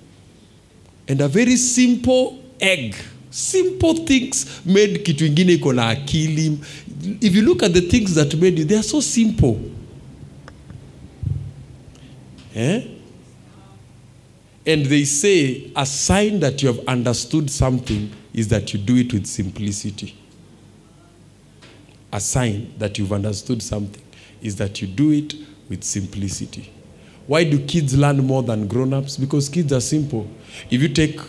and 1.08 1.22
a 1.22 1.28
very 1.28 1.58
simple 1.58 2.34
egg. 2.60 2.96
Simple 3.30 3.94
things 4.06 4.46
made 4.66 5.00
kitu 5.00 5.26
ingine 5.26 5.54
iko 5.54 5.74
na 5.74 5.88
akili. 5.90 6.58
If 7.22 7.36
you 7.36 7.42
look 7.42 7.64
at 7.64 7.74
the 7.74 7.82
things 7.82 8.16
that 8.16 8.36
made 8.36 8.60
you, 8.60 8.66
they 8.66 8.76
are 8.76 8.84
so 8.84 9.00
simple. 9.02 9.62
Eh? 12.56 12.88
And 14.66 14.86
they 14.86 15.04
say 15.04 15.72
a 15.76 15.86
sign 15.86 16.40
that 16.40 16.62
you 16.62 16.70
have 16.72 16.88
understood 16.88 17.50
something 17.50 18.12
is 18.34 18.48
that 18.48 18.74
you 18.74 18.80
do 18.80 18.96
it 18.96 19.12
with 19.12 19.26
simplicity. 19.26 20.16
A 22.12 22.20
sign 22.20 22.74
that 22.78 22.98
you've 22.98 23.12
understood 23.12 23.62
something 23.62 24.02
is 24.42 24.56
that 24.58 24.82
you 24.82 24.88
do 24.88 25.12
it 25.12 25.34
with 25.68 25.84
simplicity. 25.84 26.72
Why 27.28 27.44
do 27.44 27.66
kids 27.66 27.98
learn 27.98 28.18
more 28.26 28.44
than 28.44 28.68
grown 28.68 28.94
ups? 28.94 29.18
Because 29.18 29.50
kids 29.50 29.74
are 29.74 29.82
simple. 29.82 30.28
If 30.70 30.82
you 30.82 30.90
take 30.90 31.20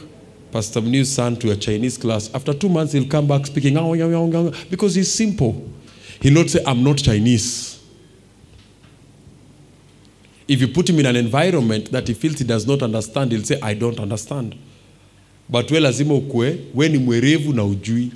Pastor 0.54 0.82
Mnew's 0.82 1.12
son 1.12 1.34
to 1.34 1.50
a 1.50 1.56
Chinese 1.56 1.98
class, 1.98 2.30
after 2.32 2.54
two 2.54 2.68
months 2.68 2.92
he'll 2.92 3.08
come 3.08 3.26
back 3.26 3.44
speaking 3.44 3.76
oh, 3.76 3.92
yeah, 3.94 4.06
yeah, 4.06 4.24
yeah, 4.24 4.50
because 4.70 4.94
he's 4.94 5.12
simple. 5.12 5.68
He'll 6.20 6.32
not 6.32 6.48
say, 6.48 6.60
I'm 6.64 6.84
not 6.84 6.98
Chinese. 6.98 7.82
If 10.46 10.60
you 10.60 10.68
put 10.68 10.88
him 10.88 11.00
in 11.00 11.06
an 11.06 11.16
environment 11.16 11.90
that 11.90 12.06
he 12.06 12.14
feels 12.14 12.38
he 12.38 12.44
does 12.44 12.68
not 12.68 12.84
understand, 12.84 13.32
he'll 13.32 13.42
say, 13.42 13.58
I 13.60 13.74
don't 13.74 13.98
understand. 13.98 14.54
But 15.50 15.68
we 15.72 15.80
lazima 15.80 16.14
ukue, 16.14 16.58
we 16.72 16.88
ni 16.88 16.98
mwerevu 16.98 17.52
na 17.52 17.64
ujui. 17.64 18.10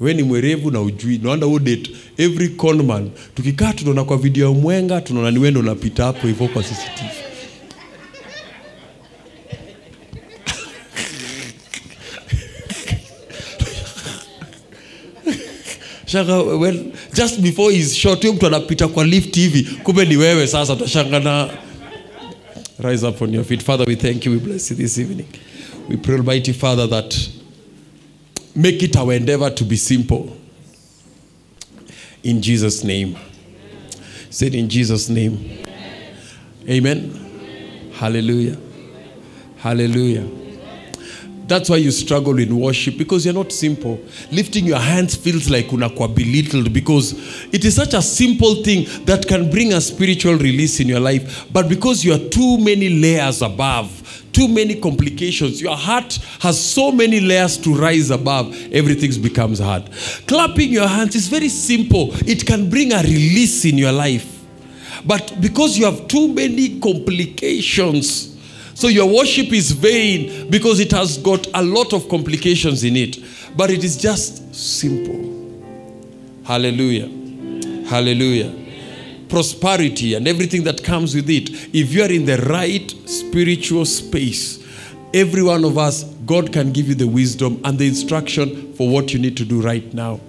We 0.00 0.14
ni 0.14 0.22
mwerevu 0.22 0.70
na 0.70 0.80
ujui. 0.80 1.18
No 1.18 1.30
wonder 1.30 1.78
every 2.18 2.48
conman. 2.48 3.10
Tukikaa 3.34 3.72
tunaona 3.72 4.04
kwa 4.04 4.16
video 4.18 4.46
ya 4.48 4.52
mwenga, 4.54 5.00
tunaona 5.00 5.30
ni 5.30 5.38
wewe 5.38 5.58
unapita 5.58 6.04
hapo 6.04 6.26
hivyo 6.26 6.48
kwa 6.48 6.62
CCTV. 6.62 7.35
Shanga 16.06 16.58
well, 16.58 16.92
just 17.14 17.40
before 17.40 17.72
he's 17.72 17.94
shot 17.94 18.20
huyo 18.22 18.32
mtu 18.34 18.46
anapita 18.46 18.88
kwa 18.88 19.04
lift 19.04 19.36
hivi 19.36 19.62
kumbe 19.62 20.04
ni 20.04 20.16
wewe 20.16 20.46
sasa 20.46 20.72
utashanga 20.72 21.20
na 21.20 21.50
rise 22.78 23.06
up 23.06 23.22
on 23.22 23.34
your 23.34 23.44
feet. 23.44 23.62
Father 23.62 23.86
we 23.88 23.96
thank 23.96 24.26
you. 24.26 24.32
We 24.32 24.38
bless 24.38 24.70
you 24.70 24.76
this 24.76 24.98
evening. 24.98 25.26
We 25.88 25.96
pray 25.96 26.16
almighty 26.16 26.52
father 26.52 26.90
that 26.90 27.16
make 28.54 28.84
it 28.84 28.96
our 28.96 29.14
endeavor 29.14 29.54
to 29.54 29.64
be 29.64 29.76
simple. 29.76 30.36
In 32.22 32.40
jesus 32.40 32.84
name. 32.84 33.16
Said 34.30 34.54
in 34.54 34.68
jesus 34.68 35.08
name. 35.08 35.38
Amen. 36.68 37.10
Hallelujah. 37.98 38.56
Hallelujah 39.56 40.45
That's 41.46 41.70
why 41.70 41.76
you 41.76 41.92
struggle 41.92 42.38
in 42.38 42.58
worship 42.58 42.98
because 42.98 43.24
you're 43.24 43.34
not 43.34 43.52
simple. 43.52 44.00
Lifting 44.32 44.66
your 44.66 44.78
hands 44.78 45.14
feels 45.14 45.48
like 45.48 45.68
unakuwa 45.68 46.14
belittled 46.14 46.72
because 46.72 47.14
it 47.52 47.64
is 47.64 47.76
such 47.76 47.94
a 47.94 48.02
simple 48.02 48.56
thing 48.64 48.86
that 49.04 49.28
can 49.28 49.48
bring 49.48 49.72
a 49.72 49.80
spiritual 49.80 50.34
release 50.34 50.80
in 50.80 50.88
your 50.88 51.00
life. 51.00 51.46
But 51.52 51.68
because 51.68 52.04
you 52.04 52.14
are 52.14 52.28
too 52.30 52.58
many 52.58 52.88
layers 52.88 53.42
above, 53.42 54.24
too 54.32 54.48
many 54.48 54.74
complications, 54.74 55.62
your 55.62 55.76
heart 55.76 56.18
has 56.40 56.62
so 56.62 56.90
many 56.90 57.20
layers 57.20 57.56
to 57.58 57.74
rise 57.74 58.10
above, 58.10 58.54
everything 58.72 59.22
becomes 59.22 59.60
hard. 59.60 59.88
Clapping 60.26 60.70
your 60.70 60.88
hands 60.88 61.14
is 61.14 61.28
very 61.28 61.48
simple, 61.48 62.10
it 62.28 62.44
can 62.44 62.68
bring 62.68 62.92
a 62.92 63.02
release 63.02 63.64
in 63.64 63.78
your 63.78 63.92
life. 63.92 64.32
But 65.06 65.40
because 65.40 65.78
you 65.78 65.84
have 65.84 66.08
too 66.08 66.28
many 66.28 66.80
complications, 66.80 68.35
so 68.76 68.88
your 68.88 69.06
worship 69.06 69.54
is 69.54 69.72
vain 69.72 70.50
because 70.50 70.80
it 70.80 70.90
has 70.90 71.16
got 71.16 71.46
a 71.54 71.62
lot 71.62 71.94
of 71.94 72.10
complications 72.10 72.84
in 72.84 72.94
it. 72.94 73.16
But 73.56 73.70
it 73.70 73.82
is 73.82 73.96
just 73.96 74.54
simple. 74.54 75.14
Hallelujah. 76.44 77.08
Hallelujah. 77.86 78.54
Prosperity 79.30 80.12
and 80.12 80.28
everything 80.28 80.62
that 80.64 80.84
comes 80.84 81.14
with 81.14 81.30
it. 81.30 81.48
If 81.74 81.94
you 81.94 82.02
are 82.02 82.12
in 82.12 82.26
the 82.26 82.36
right 82.36 82.94
spiritual 83.06 83.86
space, 83.86 84.62
every 85.14 85.42
one 85.42 85.64
of 85.64 85.78
us, 85.78 86.04
God 86.26 86.52
can 86.52 86.70
give 86.70 86.88
you 86.88 86.94
the 86.94 87.08
wisdom 87.08 87.62
and 87.64 87.78
the 87.78 87.88
instruction 87.88 88.74
for 88.74 88.90
what 88.90 89.14
you 89.14 89.18
need 89.18 89.38
to 89.38 89.46
do 89.46 89.62
right 89.62 89.94
now. 89.94 90.20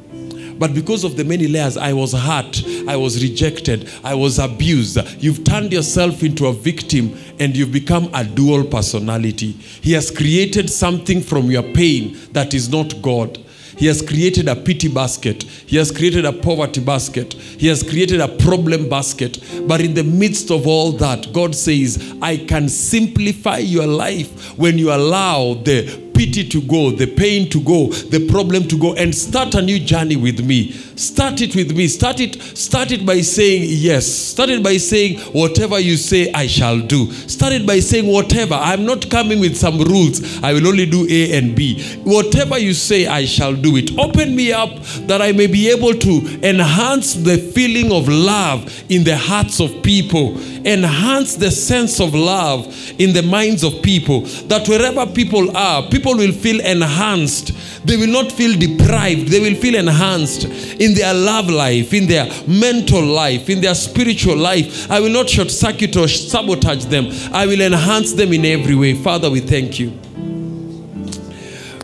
But 0.59 0.73
because 0.73 1.03
of 1.03 1.17
the 1.17 1.23
many 1.23 1.47
layers, 1.47 1.77
I 1.77 1.93
was 1.93 2.13
hurt, 2.13 2.63
I 2.87 2.95
was 2.95 3.21
rejected, 3.21 3.89
I 4.03 4.15
was 4.15 4.39
abused. 4.39 4.97
You've 5.21 5.43
turned 5.43 5.71
yourself 5.71 6.23
into 6.23 6.47
a 6.47 6.53
victim 6.53 7.17
and 7.39 7.55
you've 7.55 7.71
become 7.71 8.09
a 8.13 8.23
dual 8.23 8.63
personality. 8.63 9.51
He 9.51 9.93
has 9.93 10.11
created 10.11 10.69
something 10.69 11.21
from 11.21 11.51
your 11.51 11.63
pain 11.63 12.17
that 12.31 12.53
is 12.53 12.69
not 12.69 13.01
God. 13.01 13.39
He 13.77 13.85
has 13.85 14.01
created 14.01 14.47
a 14.47 14.55
pity 14.55 14.87
basket. 14.87 15.43
He 15.43 15.77
has 15.77 15.91
created 15.91 16.25
a 16.25 16.33
poverty 16.33 16.83
basket. 16.83 17.33
He 17.33 17.67
has 17.67 17.83
created 17.83 18.19
a 18.19 18.27
problem 18.27 18.89
basket. 18.89 19.39
But 19.67 19.81
in 19.81 19.93
the 19.93 20.03
midst 20.03 20.49
of 20.49 20.65
all 20.65 20.93
that, 20.93 21.31
God 21.31 21.53
says, 21.53 22.15
I 22.19 22.37
can 22.37 22.69
simplify 22.69 23.59
your 23.59 23.85
life 23.85 24.57
when 24.57 24.79
you 24.79 24.91
allow 24.91 25.53
the 25.53 26.06
pity 26.17 26.49
to 26.49 26.61
go, 26.61 26.89
the 26.89 27.05
pain 27.05 27.47
to 27.47 27.61
go, 27.61 27.87
the 27.87 28.27
problem 28.27 28.67
to 28.67 28.77
go, 28.77 28.95
and 28.95 29.13
start 29.13 29.53
a 29.53 29.61
new 29.61 29.79
journey 29.79 30.15
with 30.15 30.43
me. 30.43 30.73
Start 30.97 31.41
it 31.41 31.55
with 31.55 31.77
me. 31.77 31.87
Start 31.87 32.19
it, 32.19 32.41
start 32.57 32.91
it 32.91 33.05
by 33.05 33.21
saying 33.21 33.65
yes. 33.67 34.07
Start 34.07 34.49
it 34.49 34.63
by 34.63 34.77
saying, 34.77 35.19
whatever 35.31 35.79
you 35.79 35.95
say, 35.95 36.31
I 36.33 36.47
shall 36.47 36.79
do. 36.79 37.11
Start 37.11 37.53
it 37.53 37.67
by 37.67 37.79
saying, 37.79 38.07
whatever. 38.07 38.55
I'm 38.55 38.83
not 38.83 39.07
coming 39.11 39.39
with 39.39 39.55
some 39.55 39.79
rules. 39.79 40.41
I 40.43 40.53
will 40.53 40.67
only 40.67 40.87
do 40.87 41.05
A 41.07 41.37
and 41.37 41.55
B. 41.55 41.83
Whatever 42.03 42.57
you 42.57 42.73
say, 42.73 43.05
I 43.05 43.25
shall 43.25 43.53
do 43.53 43.77
it. 43.77 43.97
Open 43.99 44.35
me 44.35 44.51
up 44.51 44.75
that 45.07 45.21
I 45.21 45.33
may 45.33 45.45
be 45.45 45.69
able 45.69 45.93
to 45.93 46.39
enhance 46.41 47.13
the 47.13 47.37
feeling 47.37 47.91
of 47.91 48.07
love 48.07 48.83
in 48.89 49.03
the 49.03 49.15
hearts 49.15 49.59
of 49.59 49.83
people, 49.83 50.35
enhance 50.65 51.35
the 51.35 51.51
sense 51.51 51.99
of 51.99 52.15
love 52.15 52.65
in 52.99 53.13
the 53.13 53.21
minds 53.21 53.63
of 53.63 53.83
people. 53.83 54.21
That 54.47 54.67
wherever 54.67 55.05
people 55.05 55.55
are, 55.55 55.87
people 55.89 56.17
will 56.17 56.31
feel 56.31 56.59
enhanced. 56.61 57.51
They 57.85 57.97
will 57.97 58.11
not 58.11 58.31
feel 58.31 58.57
deprived. 58.57 59.27
They 59.27 59.39
will 59.39 59.55
feel 59.55 59.75
enhanced 59.75 60.45
in 60.45 60.86
their 60.93 61.13
love 61.13 61.49
life, 61.49 61.93
in 61.93 62.07
their 62.07 62.25
mental 62.47 63.03
life, 63.03 63.49
in 63.49 63.61
their 63.61 63.75
spiritual 63.75 64.37
life. 64.37 64.89
I 64.89 64.99
will 64.99 65.09
not 65.09 65.29
short 65.29 65.51
circuit 65.51 65.95
or 65.95 66.07
sabotage 66.07 66.85
them. 66.85 67.07
I 67.33 67.45
will 67.45 67.61
enhance 67.61 68.13
them 68.13 68.33
in 68.33 68.45
every 68.45 68.75
way. 68.75 68.93
Father, 68.93 69.29
we 69.29 69.39
thank 69.39 69.79
you. 69.79 69.97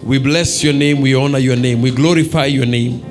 We 0.03 0.19
bless 0.19 0.63
your 0.63 0.73
name. 0.73 1.01
We 1.01 1.15
honor 1.15 1.39
your 1.39 1.55
name. 1.55 1.81
We 1.81 1.91
glorify 1.91 2.45
your 2.45 2.65
name. 2.65 3.05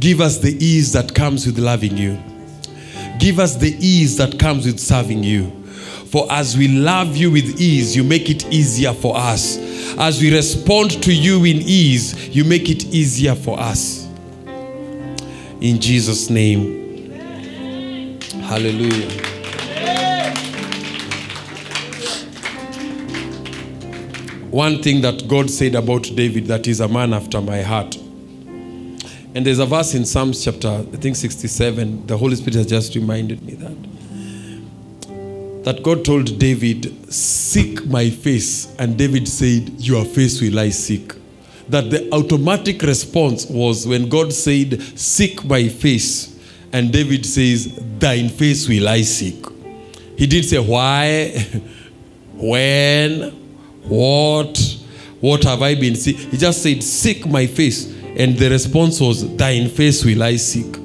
Give 0.00 0.20
us 0.20 0.38
the 0.38 0.52
ease 0.64 0.92
that 0.92 1.14
comes 1.14 1.46
with 1.46 1.58
loving 1.58 1.96
you. 1.96 2.18
Give 3.18 3.38
us 3.38 3.56
the 3.56 3.76
ease 3.78 4.16
that 4.18 4.38
comes 4.38 4.66
with 4.66 4.78
serving 4.78 5.22
you. 5.24 5.50
For 6.06 6.26
as 6.30 6.56
we 6.56 6.68
love 6.68 7.16
you 7.16 7.30
with 7.30 7.60
ease, 7.60 7.94
you 7.94 8.02
make 8.02 8.30
it 8.30 8.50
easier 8.52 8.94
for 8.94 9.16
us. 9.16 9.58
As 9.98 10.20
we 10.22 10.34
respond 10.34 11.02
to 11.02 11.12
you 11.14 11.44
in 11.44 11.58
ease, 11.58 12.28
you 12.28 12.44
make 12.44 12.70
it 12.70 12.86
easier 12.86 13.34
for 13.34 13.58
us. 13.60 14.07
In 15.60 15.80
Jesus' 15.80 16.30
name. 16.30 17.10
Hallelujah. 18.42 19.10
One 24.50 24.82
thing 24.82 25.02
that 25.02 25.28
God 25.28 25.50
said 25.50 25.74
about 25.74 26.04
David 26.14 26.46
that 26.46 26.66
is 26.66 26.80
a 26.80 26.88
man 26.88 27.12
after 27.12 27.40
my 27.40 27.62
heart. 27.62 27.96
And 27.96 29.44
there's 29.44 29.58
a 29.58 29.66
verse 29.66 29.94
in 29.94 30.04
Psalms 30.04 30.42
chapter, 30.44 30.68
I 30.68 30.96
think 30.96 31.16
67. 31.16 32.06
The 32.06 32.16
Holy 32.16 32.36
Spirit 32.36 32.54
has 32.54 32.66
just 32.66 32.94
reminded 32.94 33.42
me 33.42 33.54
that 33.54 33.76
that 35.64 35.82
God 35.82 36.02
told 36.02 36.38
David, 36.38 37.12
Seek 37.12 37.84
my 37.86 38.08
face. 38.08 38.74
And 38.78 38.96
David 38.96 39.28
said, 39.28 39.68
Your 39.78 40.04
face 40.04 40.40
will 40.40 40.58
I 40.58 40.70
seek. 40.70 41.12
That 41.68 41.90
the 41.90 42.08
automatic 42.12 42.82
response 42.82 43.46
was 43.46 43.86
when 43.86 44.08
God 44.08 44.32
said, 44.32 44.82
Seek 44.98 45.44
my 45.44 45.68
face. 45.68 46.38
And 46.72 46.92
David 46.92 47.24
says, 47.26 47.78
Thine 47.98 48.28
face 48.28 48.68
will 48.68 48.88
I 48.88 49.02
seek. 49.02 49.44
He 50.16 50.26
didn't 50.26 50.48
say, 50.48 50.58
Why? 50.58 51.30
when? 52.34 53.30
What? 53.84 54.78
What 55.20 55.44
have 55.44 55.62
I 55.62 55.74
been 55.74 55.96
seeking? 55.96 56.30
He 56.30 56.36
just 56.36 56.62
said, 56.62 56.82
Seek 56.82 57.26
my 57.26 57.46
face. 57.46 57.86
And 58.16 58.36
the 58.36 58.50
response 58.50 59.00
was, 59.00 59.36
Thine 59.36 59.68
face 59.68 60.04
will 60.04 60.22
I 60.22 60.36
seek. 60.36 60.76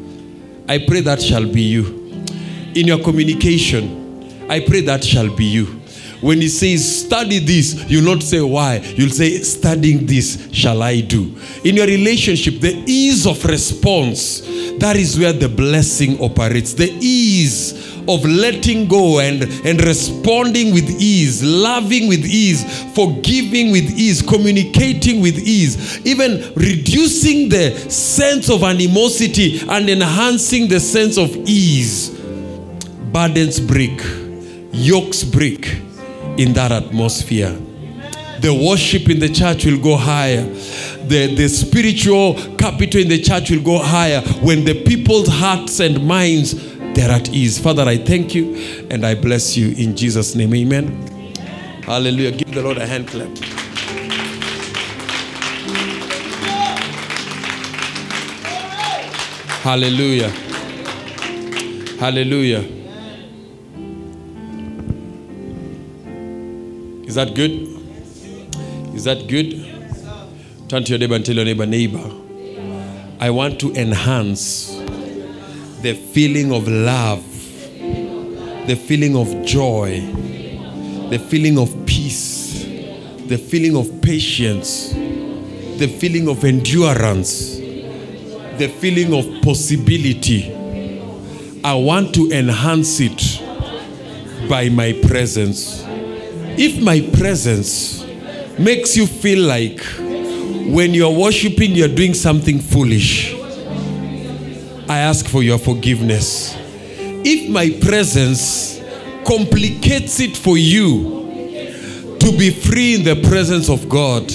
I 0.68 0.80
pray 0.80 1.02
that 1.02 1.22
shall 1.22 1.46
be 1.46 1.62
you. 1.62 1.86
In 2.76 2.88
your 2.88 3.04
communication, 3.04 4.48
I 4.50 4.60
pray 4.60 4.82
that 4.82 5.04
shall 5.04 5.34
be 5.36 5.46
you. 5.46 5.83
When 6.24 6.40
he 6.40 6.48
says, 6.48 7.04
study 7.04 7.40
this, 7.40 7.84
you'll 7.90 8.06
not 8.06 8.24
say 8.24 8.40
why. 8.40 8.78
You'll 8.78 9.10
say, 9.10 9.40
studying 9.40 10.06
this 10.06 10.48
shall 10.54 10.82
I 10.82 11.02
do. 11.02 11.36
In 11.66 11.76
your 11.76 11.86
relationship, 11.86 12.62
the 12.62 12.82
ease 12.88 13.28
of 13.28 13.44
response, 13.44 14.40
that 14.80 14.96
is 14.96 15.20
where 15.20 15.34
the 15.34 15.50
blessing 15.50 16.18
operates. 16.22 16.74
The 16.74 16.98
ease 17.02 17.94
of 18.08 18.24
letting 18.24 18.88
go 18.88 19.20
and, 19.20 19.44
and 19.44 19.84
responding 19.84 20.74
with 20.74 20.90
ease, 21.02 21.44
loving 21.44 22.08
with 22.08 22.26
ease, 22.26 22.64
forgiving 22.94 23.72
with 23.74 23.92
ease, 24.00 24.22
communicating 24.22 25.20
with 25.20 25.38
ease, 25.40 26.06
even 26.06 26.54
reducing 26.56 27.50
the 27.50 27.78
sense 27.90 28.50
of 28.50 28.64
animosity 28.64 29.60
and 29.68 29.90
enhancing 29.90 30.70
the 30.70 30.80
sense 30.80 31.18
of 31.18 31.36
ease. 31.36 32.12
Burdens 33.12 33.60
break 33.60 34.02
yokes 34.72 35.24
break 35.26 35.82
in 36.38 36.54
that 36.54 36.72
atmosphere. 36.72 37.58
The 38.40 38.54
worship 38.54 39.10
in 39.10 39.20
the 39.20 39.30
church 39.30 39.66
will 39.66 39.80
go 39.80 39.96
higher. 39.96 40.44
The, 40.44 41.34
the 41.36 41.48
spiritual 41.48 42.34
capital 42.58 43.02
in 43.02 43.08
the 43.08 43.22
church 43.22 43.52
will 43.52 43.64
go 43.64 43.80
higher 43.80 44.22
when 44.42 44.66
the 44.66 44.84
people's 44.84 45.28
hearts 45.28 45.80
and 45.80 46.06
minds 46.06 46.54
they're 46.94 47.10
at 47.12 47.30
ease. 47.30 47.58
Father, 47.60 47.84
I 47.84 47.98
thank 47.98 48.36
you 48.36 48.56
and 48.92 49.06
I 49.06 49.16
bless 49.16 49.58
you 49.58 49.74
in 49.76 49.96
Jesus' 49.96 50.36
name. 50.36 50.54
Amen. 50.54 51.34
Hallelujah. 51.84 52.32
Give 52.32 52.54
the 52.54 52.62
Lord 52.62 52.78
a 52.78 52.86
hand 52.86 53.08
clap. 53.08 53.30
Hallelujah. 59.64 60.30
Hallelujah. 61.98 62.83
Is 67.14 67.18
that 67.18 67.36
good? 67.36 67.52
Is 68.96 69.04
that 69.04 69.28
good? 69.28 69.52
Turn 70.68 70.84
to 70.84 70.90
your 70.90 70.98
neighbor 70.98 71.14
and 71.14 71.24
tell 71.24 71.36
your 71.36 71.46
neighbor, 71.46 71.68
neighbor, 71.68 72.12
I 73.20 73.30
want 73.30 73.60
to 73.60 73.72
enhance 73.76 74.70
the 75.84 75.94
feeling 75.94 76.52
of 76.52 76.68
love, 76.68 77.24
the 78.66 78.76
feeling 78.76 79.16
of 79.16 79.46
joy, 79.46 80.02
the 81.12 81.20
feeling 81.30 81.60
of 81.60 81.86
peace, 81.86 82.64
the 83.28 83.38
feeling 83.38 83.78
of 83.78 84.02
patience, 84.02 84.90
the 84.94 85.96
feeling 86.00 86.28
of 86.28 86.44
endurance, 86.44 87.58
the 88.58 88.74
feeling 88.80 89.14
of 89.14 89.44
possibility. 89.44 90.52
I 91.64 91.76
want 91.76 92.16
to 92.16 92.32
enhance 92.32 93.00
it 93.00 93.40
by 94.50 94.70
my 94.70 94.94
presence. 94.94 95.83
If 96.56 96.82
my 96.82 97.02
presence 97.18 98.06
makes 98.60 98.96
you 98.96 99.08
feel 99.08 99.48
like 99.48 99.82
when 100.70 100.94
you're 100.94 101.18
worshiping, 101.18 101.72
you're 101.72 101.88
doing 101.88 102.14
something 102.14 102.60
foolish, 102.60 103.34
I 104.88 105.00
ask 105.00 105.28
for 105.28 105.42
your 105.42 105.58
forgiveness. 105.58 106.56
If 107.26 107.50
my 107.50 107.72
presence 107.82 108.80
complicates 109.26 110.20
it 110.20 110.38
for 110.38 110.58
you 110.58 112.18
to 112.20 112.38
be 112.38 112.52
free 112.52 112.96
in 112.96 113.04
the 113.04 113.28
presence 113.28 113.70
of 113.70 113.90
God, 113.90 114.32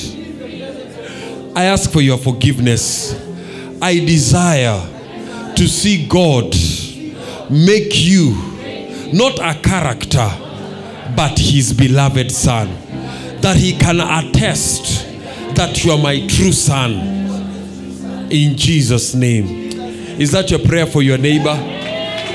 I 1.56 1.64
ask 1.64 1.90
for 1.90 2.00
your 2.00 2.18
forgiveness. 2.18 3.14
I 3.80 3.94
desire 4.00 5.54
to 5.54 5.68
see 5.68 6.06
God 6.08 6.52
make 7.48 7.92
you 7.94 8.32
not 9.12 9.38
a 9.38 9.58
character 9.62 10.47
but 11.16 11.38
his 11.38 11.72
beloved 11.72 12.30
son. 12.30 12.68
That 13.40 13.56
he 13.56 13.76
can 13.78 14.00
attest 14.00 15.06
that 15.56 15.84
you 15.84 15.92
are 15.92 15.98
my 15.98 16.26
true 16.26 16.52
son. 16.52 16.92
In 18.30 18.56
Jesus' 18.56 19.14
name. 19.14 19.68
Is 20.20 20.32
that 20.32 20.50
your 20.50 20.60
prayer 20.60 20.86
for 20.86 21.02
your 21.02 21.18
neighbor? 21.18 21.56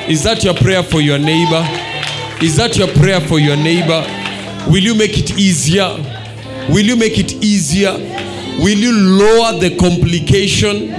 Is 0.10 0.24
that 0.24 0.44
your 0.44 0.54
prayer 0.54 0.84
for 0.84 1.02
your 1.02 1.20
neighbor? 1.20 1.64
Is 2.42 2.58
that 2.58 2.78
your 2.78 2.88
prayer 2.90 3.22
for 3.22 3.40
your 3.40 3.56
neighbor? 3.56 4.06
Will 4.70 4.84
you 4.84 4.96
make 4.96 5.18
it 5.18 5.38
easier? 5.38 5.96
Will 6.70 6.86
you 6.86 6.96
make 6.96 7.20
it 7.20 7.34
easier? 7.44 7.92
Will 8.60 8.78
you 8.78 8.92
lower 8.94 9.60
the 9.60 9.76
complication? 9.78 10.92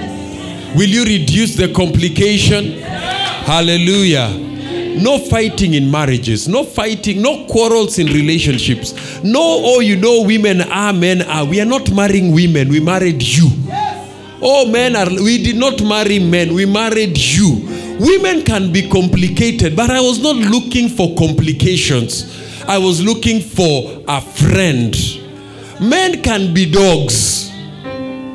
Will 0.77 0.89
you 0.89 1.05
reduce 1.05 1.55
the 1.55 1.73
complication? 1.73 2.81
Hallelujah. 3.45 4.29
No 4.97 5.19
fighting 5.19 5.75
in 5.75 5.91
marriages, 5.91 6.47
no 6.49 6.65
fighting, 6.65 7.21
no 7.21 7.47
quarrels 7.47 7.99
in 7.99 8.07
relationships. 8.07 9.23
No, 9.23 9.41
oh, 9.41 9.81
you 9.81 9.97
know, 9.97 10.23
women 10.23 10.61
are, 10.63 10.93
men 10.93 11.23
are. 11.23 11.45
We 11.45 11.61
are 11.61 11.65
not 11.67 11.91
marrying 11.91 12.33
women, 12.33 12.69
we 12.69 12.81
married 12.81 13.23
you. 13.23 13.49
Oh, 14.41 14.69
men 14.71 14.95
are, 14.95 15.09
we 15.09 15.43
did 15.43 15.57
not 15.57 15.83
marry 15.83 16.19
men, 16.19 16.55
we 16.55 16.67
married 16.67 17.17
you. 17.19 17.67
Women 17.99 18.45
can 18.45 18.73
be 18.73 18.89
complicated, 18.89 19.75
but 19.77 19.91
I 19.91 20.01
was 20.01 20.21
not 20.21 20.37
looking 20.37 20.89
for 20.89 21.15
complications. 21.17 22.63
I 22.67 22.79
was 22.79 23.03
looking 23.03 23.41
for 23.41 24.03
a 24.09 24.21
friend. 24.21 24.97
Men 25.81 26.23
can 26.23 26.55
be 26.55 26.71
dogs, 26.71 27.51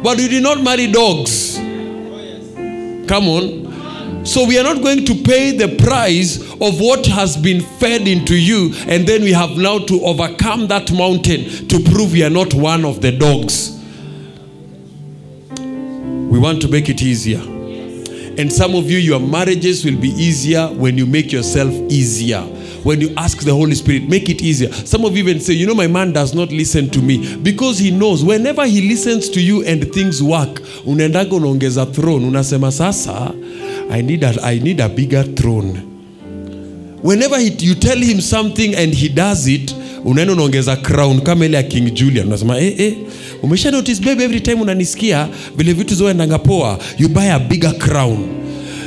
but 0.04 0.18
we 0.18 0.28
did 0.28 0.44
not 0.44 0.62
marry 0.62 0.92
dogs. 0.92 1.58
Come 3.08 3.28
on. 3.28 3.69
So 4.30 4.46
we 4.46 4.60
are 4.60 4.64
not 4.64 4.84
going 4.84 5.06
to 5.06 5.16
pay 5.16 5.58
the 5.58 5.76
price 5.84 6.40
of 6.62 6.80
what 6.80 7.04
has 7.08 7.36
been 7.36 7.62
fed 7.62 8.08
into 8.08 8.36
you, 8.36 8.72
and 8.88 9.08
then 9.08 9.24
we 9.24 9.32
have 9.34 9.58
now 9.58 9.80
to 9.80 10.06
overcome 10.06 10.68
that 10.68 10.92
mountain 10.92 11.68
to 11.68 11.80
prove 11.80 12.12
we 12.12 12.24
are 12.24 12.30
not 12.30 12.54
one 12.54 12.86
of 12.86 13.02
the 13.02 13.12
dogs. 13.12 13.76
We 15.60 16.38
want 16.38 16.62
to 16.62 16.68
make 16.68 16.90
it 16.90 17.02
easier. 17.02 17.40
And 17.42 18.54
some 18.54 18.76
of 18.76 18.92
you, 18.92 19.00
your 19.00 19.20
marriages 19.20 19.84
will 19.84 19.98
be 20.00 20.10
easier 20.10 20.68
when 20.68 20.96
you 20.96 21.08
make 21.08 21.32
yourself 21.32 21.74
easier. 21.90 22.42
When 22.84 23.02
you 23.02 23.12
ask 23.18 23.40
the 23.40 23.52
Holy 23.52 23.74
Spirit, 23.74 24.08
make 24.08 24.30
it 24.30 24.44
easier. 24.44 24.72
Some 24.72 25.06
of 25.06 25.18
you 25.18 25.24
even 25.24 25.40
say, 25.42 25.54
you 25.54 25.66
know, 25.66 25.74
my 25.74 25.88
man 25.88 26.14
does 26.14 26.36
not 26.36 26.52
listen 26.52 26.88
to 26.92 27.02
me 27.02 27.36
because 27.38 27.80
he 27.80 27.90
knows 27.90 28.24
whenever 28.24 28.66
he 28.68 28.88
listens 28.88 29.28
to 29.30 29.42
you 29.42 29.66
and 29.66 29.92
things 29.92 30.22
work, 30.22 30.62
unaendaga 30.86 31.86
throne, 31.94 32.26
unasema 32.26 32.72
sasa, 32.72 33.34
I 33.90 34.02
need 34.02 34.24
a, 34.24 34.34
I 34.44 34.60
need 34.60 34.80
a 34.82 34.90
bigger 34.90 35.24
throne. 35.36 35.82
Whenever 37.02 37.38
he, 37.40 37.50
you 37.60 37.76
tell 37.76 37.98
him 37.98 38.22
something 38.22 38.76
and 38.76 38.94
he 38.94 39.10
does 39.10 39.48
it, 39.48 39.76
unaenda 40.06 40.34
unaongeza 40.34 40.76
crown 40.76 41.22
kama 41.22 41.46
ile 41.46 41.58
ya 41.58 41.64
King 41.64 41.94
Julian, 41.94 42.28
unasema 42.28 42.60
eh, 42.60 42.74
eh, 42.80 42.94
umesha 43.44 43.72
notice 43.72 44.02
babe, 44.06 44.24
every 44.24 44.42
time 44.42 44.62
unanisikia 44.62 45.28
vile 45.58 45.74
vitu 45.74 45.96
zoendanga 45.96 46.40
poa, 46.40 46.80
you 47.00 47.10
buy 47.10 47.32
a 47.32 47.40
bigger 47.40 47.78
crown 47.78 48.18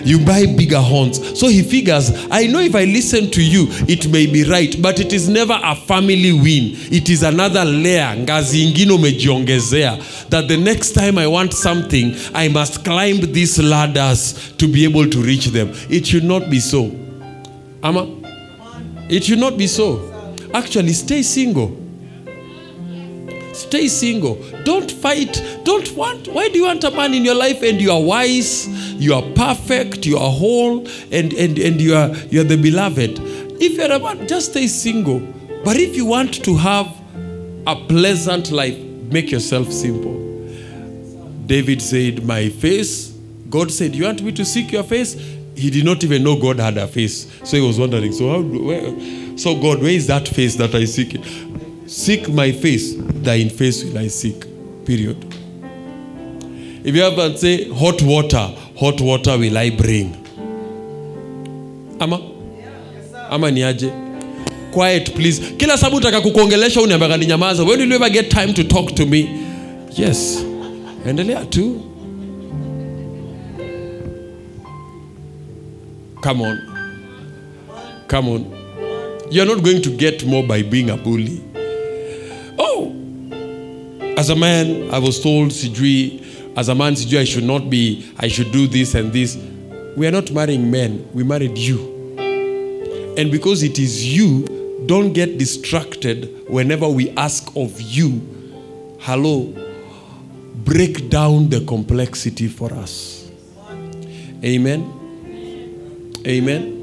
you 0.04 0.18
buy 0.18 0.46
bigger 0.46 0.80
horns. 0.80 1.38
So 1.38 1.48
he 1.48 1.62
figures, 1.62 2.10
I 2.30 2.46
know 2.46 2.60
if 2.60 2.74
I 2.74 2.84
listen 2.84 3.30
to 3.30 3.42
you, 3.42 3.66
it 3.88 4.08
may 4.10 4.26
be 4.26 4.44
right, 4.44 4.74
but 4.80 5.00
it 5.00 5.12
is 5.12 5.28
never 5.28 5.58
a 5.62 5.74
family 5.74 6.32
win. 6.32 6.76
It 6.92 7.08
is 7.08 7.22
another 7.22 7.64
layer, 7.64 8.16
ngazi 8.16 8.62
ingine 8.62 8.92
umejiongezea, 8.92 9.98
that 10.30 10.48
the 10.48 10.56
next 10.56 10.92
time 10.92 11.18
I 11.18 11.26
want 11.26 11.52
something, 11.52 12.14
I 12.34 12.48
must 12.48 12.84
climb 12.84 13.32
these 13.32 13.58
ladders 13.58 14.52
to 14.58 14.68
be 14.68 14.84
able 14.84 15.08
to 15.08 15.18
reach 15.22 15.46
them. 15.46 15.72
It 15.88 16.06
should 16.06 16.24
not 16.24 16.50
be 16.50 16.60
so. 16.60 16.90
Ama? 17.82 18.06
It 19.08 19.24
should 19.24 19.40
not 19.40 19.56
be 19.58 19.66
so. 19.66 20.08
Actually, 20.54 20.92
stay 20.92 21.22
single. 21.22 21.78
Stay 23.52 23.88
single. 23.88 24.36
Don't 24.64 24.90
fight. 24.90 25.51
Don't 25.64 25.92
want. 25.96 26.28
Why 26.28 26.48
do 26.48 26.58
you 26.58 26.64
want 26.64 26.82
a 26.84 26.90
man 26.90 27.14
in 27.14 27.24
your 27.24 27.34
life 27.34 27.62
and 27.62 27.80
you 27.80 27.92
are 27.92 28.00
wise, 28.02 28.66
you 28.94 29.14
are 29.14 29.22
perfect, 29.34 30.04
you 30.06 30.18
are 30.18 30.30
whole, 30.30 30.86
and 31.12 31.32
and 31.32 31.58
and 31.58 31.80
you 31.80 31.94
are 31.94 32.08
you 32.30 32.40
are 32.40 32.44
the 32.44 32.56
beloved? 32.56 33.20
If 33.60 33.74
you're 33.74 33.92
a 33.92 33.98
man, 33.98 34.26
just 34.26 34.50
stay 34.50 34.66
single. 34.66 35.20
But 35.64 35.76
if 35.76 35.94
you 35.96 36.04
want 36.04 36.44
to 36.44 36.56
have 36.56 36.88
a 37.66 37.76
pleasant 37.76 38.50
life, 38.50 38.76
make 38.76 39.30
yourself 39.30 39.72
simple. 39.72 40.18
David 41.46 41.80
said, 41.80 42.24
"My 42.24 42.48
face." 42.48 43.12
God 43.50 43.70
said, 43.70 43.94
"You 43.94 44.04
want 44.04 44.22
me 44.22 44.32
to 44.32 44.44
seek 44.44 44.72
your 44.72 44.82
face?" 44.82 45.16
He 45.54 45.70
did 45.70 45.84
not 45.84 46.02
even 46.02 46.24
know 46.24 46.36
God 46.40 46.58
had 46.58 46.78
a 46.78 46.88
face, 46.88 47.28
so 47.44 47.56
he 47.56 47.62
was 47.62 47.78
wondering. 47.78 48.12
So 48.12 48.30
how? 48.30 48.40
Where, 48.40 49.38
so 49.38 49.54
God, 49.60 49.80
where 49.80 49.90
is 49.92 50.06
that 50.06 50.26
face 50.26 50.56
that 50.56 50.74
I 50.74 50.86
seek? 50.86 51.22
Seek 51.86 52.28
my 52.30 52.52
face, 52.52 52.94
thine 52.96 53.50
face 53.50 53.84
will 53.84 53.98
I 53.98 54.08
seek. 54.08 54.44
Period. 54.86 55.31
If 56.84 56.96
you 56.96 57.04
and 57.04 57.38
say, 57.38 57.68
hot 57.68 58.02
water, 58.02 58.50
hot 58.76 59.00
water 59.00 59.38
will 59.38 59.56
I 59.56 59.70
bring. 59.70 60.16
Ama? 62.00 62.20
Ama 63.30 63.50
ni 63.50 63.60
aje? 63.62 63.90
Quiet 64.72 65.14
please. 65.14 65.40
Kila 65.56 65.78
sababu 65.78 65.96
utaka 65.96 66.20
kukuongelesha 66.20 66.80
uniambaga 66.80 67.16
ni 67.16 67.26
nyamaza. 67.26 67.62
When 67.64 67.78
will 67.80 67.88
you 67.88 67.94
ever 67.94 68.10
get 68.10 68.30
time 68.30 68.52
to 68.54 68.64
talk 68.64 68.94
to 68.94 69.06
me? 69.06 69.28
Yes. 69.96 70.44
Endelea 71.06 71.44
tu. 71.50 71.80
Come 76.20 76.42
on. 76.42 76.58
Come 78.08 78.28
on. 78.28 78.44
You're 79.30 79.46
not 79.46 79.62
going 79.62 79.82
to 79.82 79.90
get 79.90 80.24
more 80.26 80.42
by 80.46 80.62
being 80.62 80.90
a 80.90 80.96
bully. 80.96 81.40
Oh, 82.58 82.92
as 84.16 84.30
a 84.30 84.36
man, 84.36 84.90
I 84.92 84.98
was 84.98 85.20
told, 85.20 85.50
Sijui, 85.50 86.21
as 86.56 86.68
a 86.68 86.74
man, 86.74 86.92
I 86.94 87.24
should 87.24 87.44
not 87.44 87.70
be, 87.70 88.10
I 88.18 88.28
should 88.28 88.52
do 88.52 88.66
this 88.66 88.94
and 88.94 89.12
this. 89.12 89.36
We 89.96 90.06
are 90.06 90.10
not 90.10 90.30
marrying 90.32 90.70
men, 90.70 91.08
we 91.12 91.24
married 91.24 91.56
you. 91.56 91.92
And 93.16 93.30
because 93.30 93.62
it 93.62 93.78
is 93.78 94.16
you, 94.16 94.44
don't 94.86 95.12
get 95.12 95.38
distracted 95.38 96.44
whenever 96.48 96.88
we 96.88 97.10
ask 97.10 97.54
of 97.56 97.80
you, 97.80 98.20
hello, 99.00 99.54
break 100.64 101.08
down 101.08 101.48
the 101.48 101.64
complexity 101.64 102.48
for 102.48 102.72
us. 102.72 103.30
Amen. 104.44 106.20
Amen. 106.26 106.81